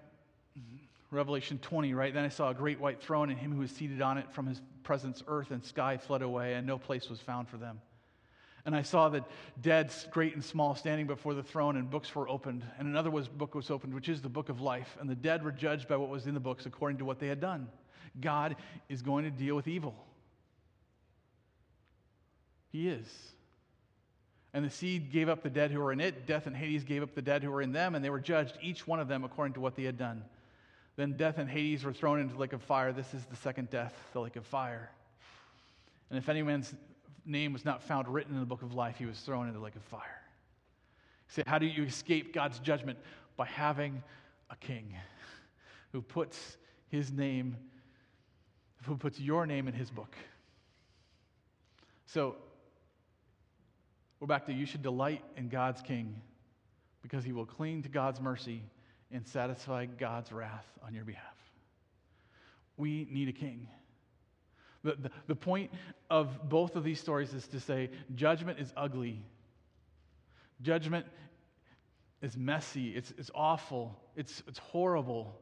Revelation 1.09 1.57
20, 1.59 1.93
right? 1.93 2.13
Then 2.13 2.26
I 2.26 2.30
saw 2.30 2.49
a 2.49 2.53
great 2.53 2.80
white 2.80 3.01
throne, 3.01 3.30
and 3.30 3.39
him 3.39 3.53
who 3.53 3.59
was 3.59 3.72
seated 3.72 4.01
on 4.01 4.18
it 4.18 4.32
from 4.32 4.45
his 4.45 4.61
presence, 4.84 5.24
earth 5.28 5.51
and 5.51 5.63
sky 5.63 5.97
fled 5.97 6.22
away, 6.22 6.53
and 6.53 6.68
no 6.68 6.78
place 6.78 7.09
was 7.09 7.20
found 7.20 7.47
for 7.47 7.57
them. 7.57 7.80
And 8.65 8.76
I 8.76 8.82
saw 8.82 9.07
the 9.07 9.24
dead, 9.61 9.93
great 10.11 10.34
and 10.34 10.43
small, 10.43 10.76
standing 10.76 11.07
before 11.07 11.34
the 11.34 11.43
throne, 11.43 11.78
and 11.78 11.89
books 11.89 12.13
were 12.13 12.28
opened. 12.28 12.65
And 12.78 12.89
another 12.89 13.09
was, 13.09 13.30
book 13.30 13.55
was 13.55 13.72
opened, 13.72 13.93
which 13.93 14.09
is 14.09 14.22
the 14.22 14.28
book 14.28 14.49
of 14.49 14.59
life. 14.59 14.97
And 14.99 15.09
the 15.09 15.15
dead 15.15 15.41
were 15.43 15.53
judged 15.53 15.88
by 15.88 15.95
what 15.95 16.09
was 16.09 16.28
in 16.28 16.34
the 16.34 16.41
books 16.41 16.65
according 16.65 16.97
to 16.97 17.05
what 17.05 17.20
they 17.20 17.28
had 17.28 17.39
done. 17.39 17.70
God 18.20 18.57
is 18.89 19.01
going 19.01 19.24
to 19.24 19.32
deal 19.32 19.55
with 19.55 19.70
evil. 19.70 19.95
He 22.72 22.89
is. 22.89 23.07
And 24.53 24.65
the 24.65 24.70
seed 24.70 25.11
gave 25.11 25.30
up 25.30 25.43
the 25.43 25.49
dead 25.49 25.72
who 25.72 25.80
were 25.80 25.91
in 25.91 25.99
it. 25.99 26.26
Death 26.26 26.47
and 26.47 26.55
Hades 26.55 26.84
gave 26.84 27.03
up 27.03 27.13
the 27.13 27.22
dead 27.22 27.43
who 27.43 27.51
were 27.51 27.61
in 27.61 27.72
them, 27.72 27.95
and 27.95 28.03
they 28.03 28.09
were 28.09 28.20
judged, 28.20 28.57
each 28.61 28.88
one 28.88 28.99
of 28.99 29.07
them 29.07 29.24
according 29.24 29.53
to 29.53 29.59
what 29.59 29.76
they 29.76 29.84
had 29.84 29.97
done. 29.97 30.24
Then 30.95 31.13
death 31.13 31.38
and 31.38 31.49
Hades 31.49 31.84
were 31.84 31.93
thrown 31.93 32.20
into 32.20 32.34
the 32.34 32.39
lake 32.39 32.53
of 32.53 32.63
fire. 32.63 32.91
This 32.91 33.13
is 33.13 33.24
the 33.26 33.36
second 33.36 33.70
death, 33.70 33.93
the 34.13 34.20
lake 34.20 34.36
of 34.36 34.45
fire. 34.45 34.89
And 36.09 36.18
if 36.18 36.28
anyone's 36.28 36.74
name 37.26 37.53
was 37.53 37.65
not 37.65 37.84
found 37.84 38.07
written 38.07 38.34
in 38.34 38.39
the 38.39 38.45
book 38.45 38.63
of 38.63 38.74
life, 38.74 38.95
he 38.97 39.05
was 39.05 39.20
thrown 39.20 39.47
into 39.47 39.59
the 39.59 39.63
lake 39.63 39.76
of 39.76 39.84
fire. 39.84 40.22
You 41.30 41.34
say, 41.36 41.43
how 41.45 41.59
do 41.59 41.65
you 41.65 41.84
escape 41.84 42.34
God's 42.34 42.59
judgment? 42.59 42.97
By 43.36 43.45
having 43.45 44.01
a 44.49 44.55
king 44.55 44.95
who 45.91 46.01
puts 46.01 46.57
his 46.89 47.11
name, 47.11 47.57
who 48.84 48.97
puts 48.97 49.20
your 49.20 49.45
name 49.45 49.68
in 49.68 49.74
his 49.74 49.91
book. 49.91 50.15
So 52.07 52.38
we're 54.20 54.28
back 54.28 54.45
to 54.47 54.53
you 54.53 54.65
should 54.65 54.82
delight 54.82 55.24
in 55.36 55.49
God's 55.49 55.82
King 55.82 56.22
because 57.01 57.24
he 57.24 57.32
will 57.32 57.45
cling 57.45 57.84
to 57.84 57.89
God's 57.89 58.20
mercy 58.20 58.63
and 59.11 59.26
satisfy 59.26 59.86
God's 59.86 60.32
wrath 60.32 60.68
on 60.86 60.93
your 60.93 61.05
behalf. 61.05 61.24
We 62.76 63.07
need 63.09 63.30
a 63.30 63.34
king. 63.34 63.68
The, 64.84 64.95
the, 64.95 65.11
the, 65.28 65.36
point 65.36 65.72
of 66.09 66.49
both 66.49 66.76
of 66.76 66.84
these 66.84 66.99
stories 66.99 67.34
is 67.34 67.47
to 67.47 67.59
say 67.59 67.89
judgment 68.15 68.59
is 68.59 68.72
ugly, 68.78 69.22
judgment 70.61 71.05
is 72.22 72.38
messy, 72.38 72.89
it's, 72.89 73.13
it's 73.18 73.32
awful, 73.34 73.99
it's, 74.15 74.43
it's 74.47 74.59
horrible. 74.59 75.36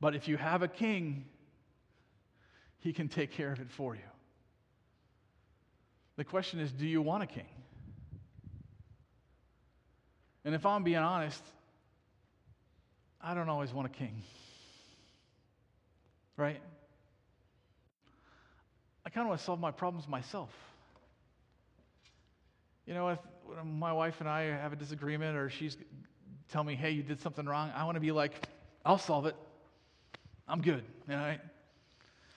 But 0.00 0.14
if 0.14 0.28
you 0.28 0.36
have 0.36 0.62
a 0.62 0.68
king, 0.68 1.24
he 2.78 2.92
can 2.92 3.08
take 3.08 3.30
care 3.32 3.52
of 3.52 3.60
it 3.60 3.70
for 3.70 3.94
you. 3.94 4.02
The 6.16 6.24
question 6.24 6.60
is 6.60 6.72
do 6.72 6.86
you 6.86 7.00
want 7.00 7.22
a 7.22 7.26
king? 7.26 7.46
And 10.44 10.54
if 10.54 10.66
I'm 10.66 10.82
being 10.82 10.96
honest, 10.96 11.42
I 13.20 13.34
don't 13.34 13.48
always 13.48 13.72
want 13.72 13.86
a 13.86 13.90
king. 13.90 14.22
Right? 16.36 16.60
I 19.04 19.10
kind 19.10 19.24
of 19.24 19.28
want 19.28 19.40
to 19.40 19.44
solve 19.44 19.60
my 19.60 19.70
problems 19.70 20.08
myself. 20.08 20.50
You 22.86 22.94
know, 22.94 23.10
if 23.10 23.18
my 23.64 23.92
wife 23.92 24.20
and 24.20 24.28
I 24.28 24.42
have 24.42 24.72
a 24.72 24.76
disagreement 24.76 25.36
or 25.36 25.50
she's 25.50 25.76
tell 26.50 26.64
me, 26.64 26.74
hey, 26.74 26.90
you 26.90 27.02
did 27.02 27.20
something 27.20 27.46
wrong, 27.46 27.70
I 27.74 27.84
want 27.84 27.96
to 27.96 28.00
be 28.00 28.12
like, 28.12 28.48
I'll 28.84 28.98
solve 28.98 29.26
it. 29.26 29.36
I'm 30.48 30.60
good. 30.60 30.84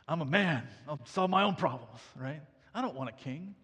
I'm 0.07 0.21
a 0.21 0.25
man. 0.25 0.67
I'll 0.87 0.99
solve 1.05 1.29
my 1.29 1.43
own 1.43 1.55
problems, 1.55 1.99
right? 2.15 2.41
I 2.73 2.81
don't 2.81 2.95
want 2.95 3.09
a 3.09 3.13
king. 3.23 3.55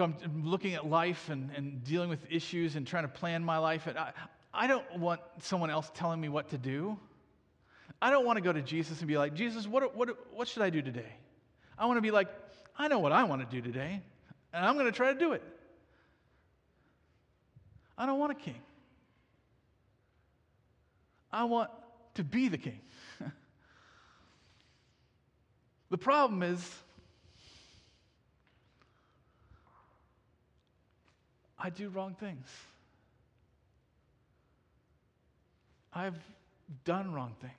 If 0.00 0.24
I'm 0.24 0.44
looking 0.44 0.74
at 0.74 0.86
life 0.86 1.28
and, 1.28 1.50
and 1.54 1.84
dealing 1.84 2.08
with 2.08 2.20
issues 2.30 2.76
and 2.76 2.86
trying 2.86 3.04
to 3.04 3.08
plan 3.08 3.44
my 3.44 3.58
life, 3.58 3.86
I, 3.86 4.12
I 4.52 4.66
don't 4.66 4.98
want 4.98 5.20
someone 5.42 5.70
else 5.70 5.90
telling 5.94 6.20
me 6.20 6.28
what 6.28 6.50
to 6.50 6.58
do. 6.58 6.98
I 8.00 8.10
don't 8.10 8.24
want 8.24 8.38
to 8.38 8.42
go 8.42 8.52
to 8.52 8.62
Jesus 8.62 9.00
and 9.00 9.08
be 9.08 9.18
like, 9.18 9.34
Jesus, 9.34 9.66
what, 9.66 9.94
what, 9.94 10.34
what 10.34 10.48
should 10.48 10.62
I 10.62 10.70
do 10.70 10.80
today? 10.80 11.12
I 11.78 11.86
want 11.86 11.98
to 11.98 12.02
be 12.02 12.10
like, 12.10 12.28
I 12.78 12.88
know 12.88 12.98
what 12.98 13.12
I 13.12 13.24
want 13.24 13.48
to 13.48 13.56
do 13.56 13.60
today, 13.60 14.00
and 14.52 14.64
I'm 14.64 14.74
going 14.74 14.86
to 14.86 14.92
try 14.92 15.12
to 15.12 15.18
do 15.18 15.32
it. 15.32 15.42
I 17.98 18.06
don't 18.06 18.18
want 18.18 18.32
a 18.32 18.36
king. 18.36 18.60
I 21.30 21.44
want 21.44 21.70
to 22.14 22.24
be 22.24 22.48
the 22.48 22.58
king. 22.58 22.80
the 25.90 25.98
problem 25.98 26.42
is, 26.42 26.60
I 31.60 31.70
do 31.70 31.88
wrong 31.90 32.16
things. 32.18 32.48
I've 35.92 36.18
done 36.84 37.12
wrong 37.12 37.34
things, 37.40 37.52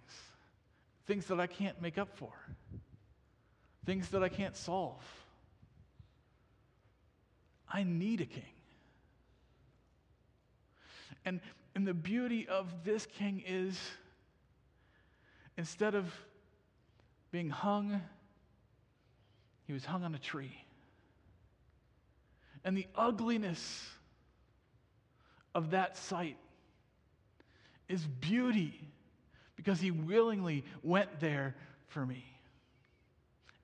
things 1.05 1.25
that 1.27 1.39
I 1.39 1.47
can't 1.47 1.81
make 1.81 1.97
up 1.97 2.09
for, 2.15 2.31
things 3.85 4.09
that 4.09 4.23
I 4.23 4.29
can't 4.29 4.55
solve. 4.55 5.03
I 7.69 7.83
need 7.83 8.21
a 8.21 8.25
king. 8.25 8.43
And, 11.25 11.39
and 11.75 11.85
the 11.85 11.93
beauty 11.93 12.47
of 12.47 12.83
this 12.83 13.05
king 13.05 13.43
is 13.45 13.79
instead 15.57 15.93
of 15.93 16.11
being 17.31 17.49
hung, 17.49 18.01
he 19.67 19.73
was 19.73 19.85
hung 19.85 20.03
on 20.03 20.15
a 20.15 20.19
tree. 20.19 20.63
And 22.63 22.77
the 22.77 22.87
ugliness 22.95 23.87
of 25.55 25.71
that 25.71 25.97
sight 25.97 26.37
is 27.89 28.05
beauty 28.05 28.79
because 29.55 29.79
he 29.79 29.91
willingly 29.91 30.63
went 30.83 31.19
there 31.19 31.55
for 31.87 32.05
me 32.05 32.23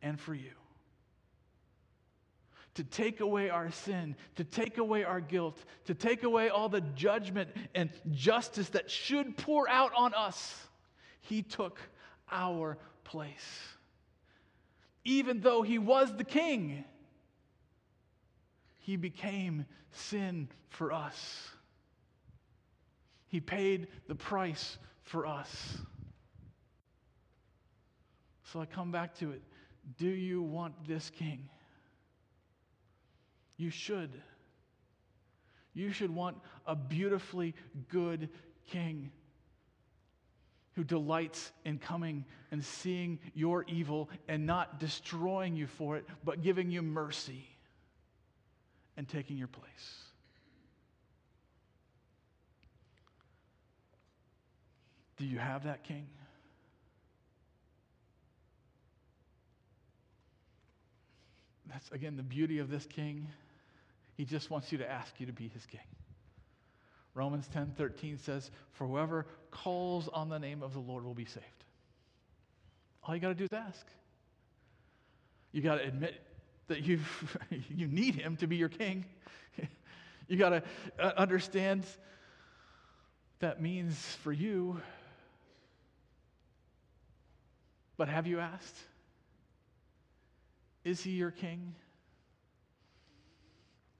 and 0.02 0.20
for 0.20 0.34
you 0.34 0.52
to 2.78 2.84
take 2.84 3.22
away 3.22 3.50
our 3.50 3.72
sin, 3.72 4.16
to 4.36 4.44
take 4.44 4.78
away 4.78 5.04
our 5.04 5.20
guilt, 5.20 5.58
to 5.86 5.96
take 5.96 6.22
away 6.22 6.50
all 6.50 6.70
the 6.70 6.82
judgment 6.82 7.50
and 7.74 7.90
justice 8.12 8.70
that 8.70 8.92
should 8.92 9.36
pour 9.36 9.68
out 9.68 9.92
on 9.98 10.14
us. 10.14 10.68
He 11.22 11.42
took 11.42 11.80
our 12.32 12.78
place. 13.04 13.34
Even 15.04 15.40
though 15.40 15.64
he 15.64 15.80
was 15.80 16.16
the 16.16 16.24
king, 16.24 16.86
he 18.88 18.96
became 18.96 19.66
sin 19.92 20.48
for 20.70 20.94
us. 20.94 21.50
He 23.28 23.42
paid 23.42 23.88
the 24.08 24.16
price 24.16 24.78
for 25.02 25.28
us. 25.28 25.78
So 28.46 28.62
I 28.62 28.66
come 28.66 28.94
back 28.94 29.14
to 29.16 29.32
it. 29.32 29.42
Do 29.98 30.08
you 30.08 30.42
want 30.42 30.88
this 30.88 31.10
king? 31.10 31.50
You 33.58 33.72
should. 33.72 34.22
You 35.74 35.92
should 35.92 36.16
want 36.16 36.38
a 36.66 36.74
beautifully 36.74 37.56
good 37.90 38.30
king 38.68 39.12
who 40.76 40.86
delights 40.86 41.52
in 41.66 41.78
coming 41.78 42.24
and 42.52 42.64
seeing 42.64 43.20
your 43.34 43.66
evil 43.68 44.10
and 44.30 44.46
not 44.46 44.80
destroying 44.80 45.58
you 45.58 45.68
for 45.68 45.98
it, 45.98 46.06
but 46.24 46.42
giving 46.42 46.72
you 46.72 46.82
mercy 46.82 47.50
and 48.98 49.08
taking 49.08 49.38
your 49.38 49.48
place. 49.48 49.64
Do 55.18 55.26
you 55.26 55.38
have 55.40 55.64
that 55.64 55.84
king? 55.84 56.08
That's 61.70 61.90
again 61.92 62.18
the 62.18 62.24
beauty 62.24 62.60
of 62.60 62.70
this 62.70 62.86
king. 62.86 63.28
He 64.16 64.26
just 64.26 64.50
wants 64.50 64.72
you 64.72 64.80
to 64.80 64.90
ask 64.90 65.12
you 65.20 65.28
to 65.28 65.34
be 65.34 65.48
his 65.50 65.66
king. 65.66 65.82
Romans 67.14 67.48
10 67.54 67.74
13 67.78 68.20
says, 68.20 68.50
For 68.74 68.88
whoever 68.88 69.26
calls 69.52 70.08
on 70.08 70.30
the 70.30 70.40
name 70.40 70.62
of 70.62 70.74
the 70.74 70.80
Lord 70.80 71.04
will 71.04 71.16
be 71.16 71.26
saved. 71.26 71.46
All 73.04 73.16
you 73.16 73.22
got 73.22 73.30
to 73.30 73.36
do 73.36 73.46
is 73.46 73.54
ask. 73.54 73.86
You 75.52 75.62
got 75.62 75.76
to 75.76 75.84
admit 75.84 76.14
that 76.68 76.84
you 76.84 77.00
you 77.70 77.88
need 77.88 78.16
him 78.16 78.36
to 78.38 78.48
be 78.48 78.56
your 78.56 78.70
king. 78.70 79.06
you 80.28 80.38
got 80.38 80.50
to 80.50 80.64
uh, 81.00 81.14
understand 81.18 81.82
what 81.82 83.40
that 83.40 83.62
means 83.62 83.96
for 84.24 84.32
you. 84.32 84.82
But 87.98 88.10
have 88.10 88.28
you 88.28 88.40
asked? 88.40 88.76
Is 90.84 91.02
he 91.02 91.12
your 91.12 91.32
king? 91.32 91.76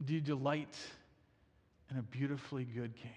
Do 0.06 0.14
you 0.14 0.22
delight 0.22 0.76
in 1.90 1.98
a 1.98 2.02
beautifully 2.02 2.64
good 2.64 2.96
king 2.96 3.12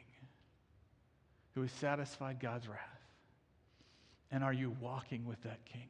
who 1.54 1.62
has 1.62 1.70
satisfied 1.72 2.40
God's 2.40 2.66
wrath? 2.66 2.78
And 4.30 4.42
are 4.42 4.52
you 4.52 4.74
walking 4.80 5.26
with 5.26 5.42
that 5.42 5.64
king? 5.66 5.88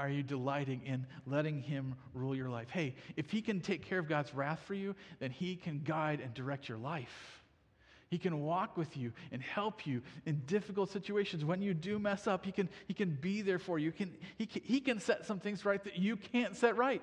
Are 0.00 0.08
you 0.08 0.22
delighting 0.22 0.80
in 0.86 1.06
letting 1.26 1.60
him 1.60 1.94
rule 2.14 2.34
your 2.34 2.48
life? 2.48 2.70
Hey, 2.70 2.94
if 3.16 3.30
he 3.30 3.42
can 3.42 3.60
take 3.60 3.84
care 3.84 3.98
of 3.98 4.08
God's 4.08 4.34
wrath 4.34 4.60
for 4.64 4.72
you, 4.72 4.94
then 5.18 5.30
he 5.30 5.56
can 5.56 5.80
guide 5.80 6.20
and 6.20 6.32
direct 6.32 6.70
your 6.70 6.78
life. 6.78 7.42
He 8.08 8.16
can 8.16 8.40
walk 8.40 8.78
with 8.78 8.96
you 8.96 9.12
and 9.30 9.42
help 9.42 9.86
you 9.86 10.00
in 10.24 10.40
difficult 10.46 10.90
situations. 10.90 11.44
When 11.44 11.60
you 11.60 11.74
do 11.74 11.98
mess 11.98 12.26
up, 12.26 12.46
he 12.46 12.50
can, 12.50 12.70
he 12.88 12.94
can 12.94 13.10
be 13.10 13.42
there 13.42 13.58
for 13.58 13.78
you. 13.78 13.90
He 13.90 13.96
can, 13.98 14.16
he, 14.38 14.46
can, 14.46 14.62
he 14.64 14.80
can 14.80 15.00
set 15.00 15.26
some 15.26 15.38
things 15.38 15.66
right 15.66 15.84
that 15.84 15.98
you 15.98 16.16
can't 16.16 16.56
set 16.56 16.78
right. 16.78 17.02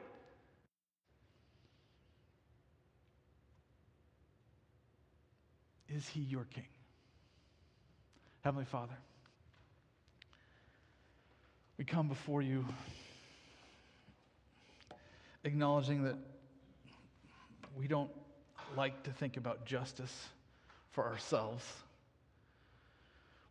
Is 5.88 6.08
he 6.10 6.22
your 6.22 6.46
king? 6.46 6.68
Heavenly 8.42 8.66
Father, 8.66 8.98
we 11.78 11.86
come 11.86 12.08
before 12.08 12.42
you 12.42 12.66
acknowledging 15.44 16.04
that 16.04 16.18
we 17.76 17.88
don't 17.88 18.12
like 18.76 19.04
to 19.04 19.12
think 19.12 19.38
about 19.38 19.66
justice 19.66 20.28
for 20.92 21.06
ourselves. 21.06 21.64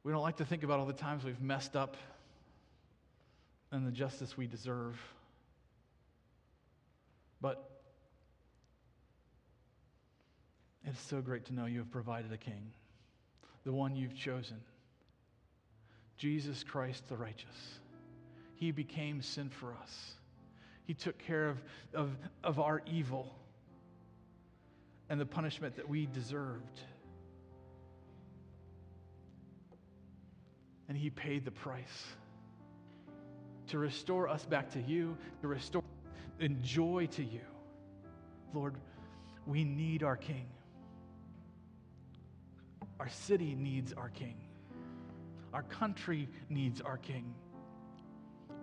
We 0.05 0.13
don't 0.13 0.23
like 0.23 0.37
to 0.37 0.45
think 0.45 0.63
about 0.63 0.79
all 0.79 0.87
the 0.87 0.93
times 0.93 1.25
we've 1.25 1.41
messed 1.41 1.77
up 1.77 1.97
and 3.73 3.87
the 3.87 3.93
justice 3.93 4.37
we 4.37 4.47
deserve. 4.47 5.01
But 7.41 7.77
It's 10.87 11.01
so 11.01 11.21
great 11.21 11.45
to 11.47 11.55
know 11.55 11.67
you 11.67 11.81
have 11.81 11.91
provided 11.91 12.33
a 12.33 12.37
king, 12.37 12.73
the 13.65 13.73
one 13.73 13.97
you've 13.97 14.15
chosen, 14.15 14.59
Jesus 16.17 16.63
Christ 16.63 17.09
the 17.09 17.17
righteous. 17.17 17.81
He 18.57 18.71
became 18.71 19.23
sin 19.23 19.51
for 19.51 19.75
us. 19.83 20.15
He 20.85 20.95
took 20.95 21.19
care 21.19 21.49
of, 21.49 21.59
of, 21.95 22.11
of 22.45 22.59
our 22.59 22.83
evil 22.87 23.35
and 25.09 25.21
the 25.21 25.27
punishment 25.27 25.77
that 25.77 25.89
we 25.89 26.07
deserved. 26.07 26.81
And 30.89 30.97
He 30.97 31.11
paid 31.11 31.45
the 31.45 31.51
price 31.51 32.05
to 33.69 33.79
restore 33.79 34.29
us 34.29 34.45
back 34.45 34.71
to 34.73 34.81
you, 34.81 35.17
to 35.43 35.49
restore 35.49 35.83
in 36.39 36.63
joy 36.63 37.09
to 37.13 37.25
you. 37.25 37.41
Lord, 38.55 38.75
we 39.47 39.65
need 39.65 40.03
our 40.03 40.17
King. 40.17 40.47
Our 42.99 43.09
city 43.09 43.55
needs 43.55 43.93
our 43.93 44.09
king. 44.09 44.37
Our 45.53 45.63
country 45.65 46.29
needs 46.49 46.81
our 46.81 46.97
king. 46.97 47.35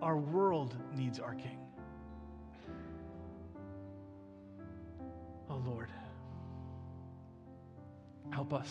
Our 0.02 0.16
world 0.16 0.76
needs 0.96 1.18
our 1.18 1.34
king. 1.34 1.58
Oh 5.48 5.62
Lord, 5.66 5.88
help 8.30 8.52
us 8.52 8.68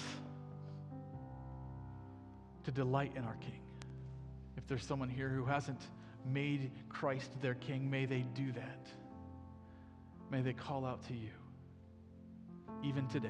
to 2.65 2.71
delight 2.71 3.13
in 3.15 3.24
our 3.24 3.36
king. 3.36 3.61
If 4.57 4.67
there's 4.67 4.86
someone 4.86 5.09
here 5.09 5.30
who 5.30 5.45
hasn't 5.45 5.82
made 6.26 6.71
Christ 6.89 7.32
their 7.41 7.55
king, 7.55 7.89
may 7.89 8.05
they 8.05 8.26
do 8.34 8.51
that. 8.53 8.88
May 10.32 10.41
they 10.41 10.53
call 10.53 10.86
out 10.86 11.03
to 11.07 11.13
you, 11.13 11.32
even 12.84 13.07
today 13.07 13.30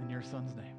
in 0.00 0.10
your 0.10 0.22
son's 0.22 0.54
name. 0.54 0.73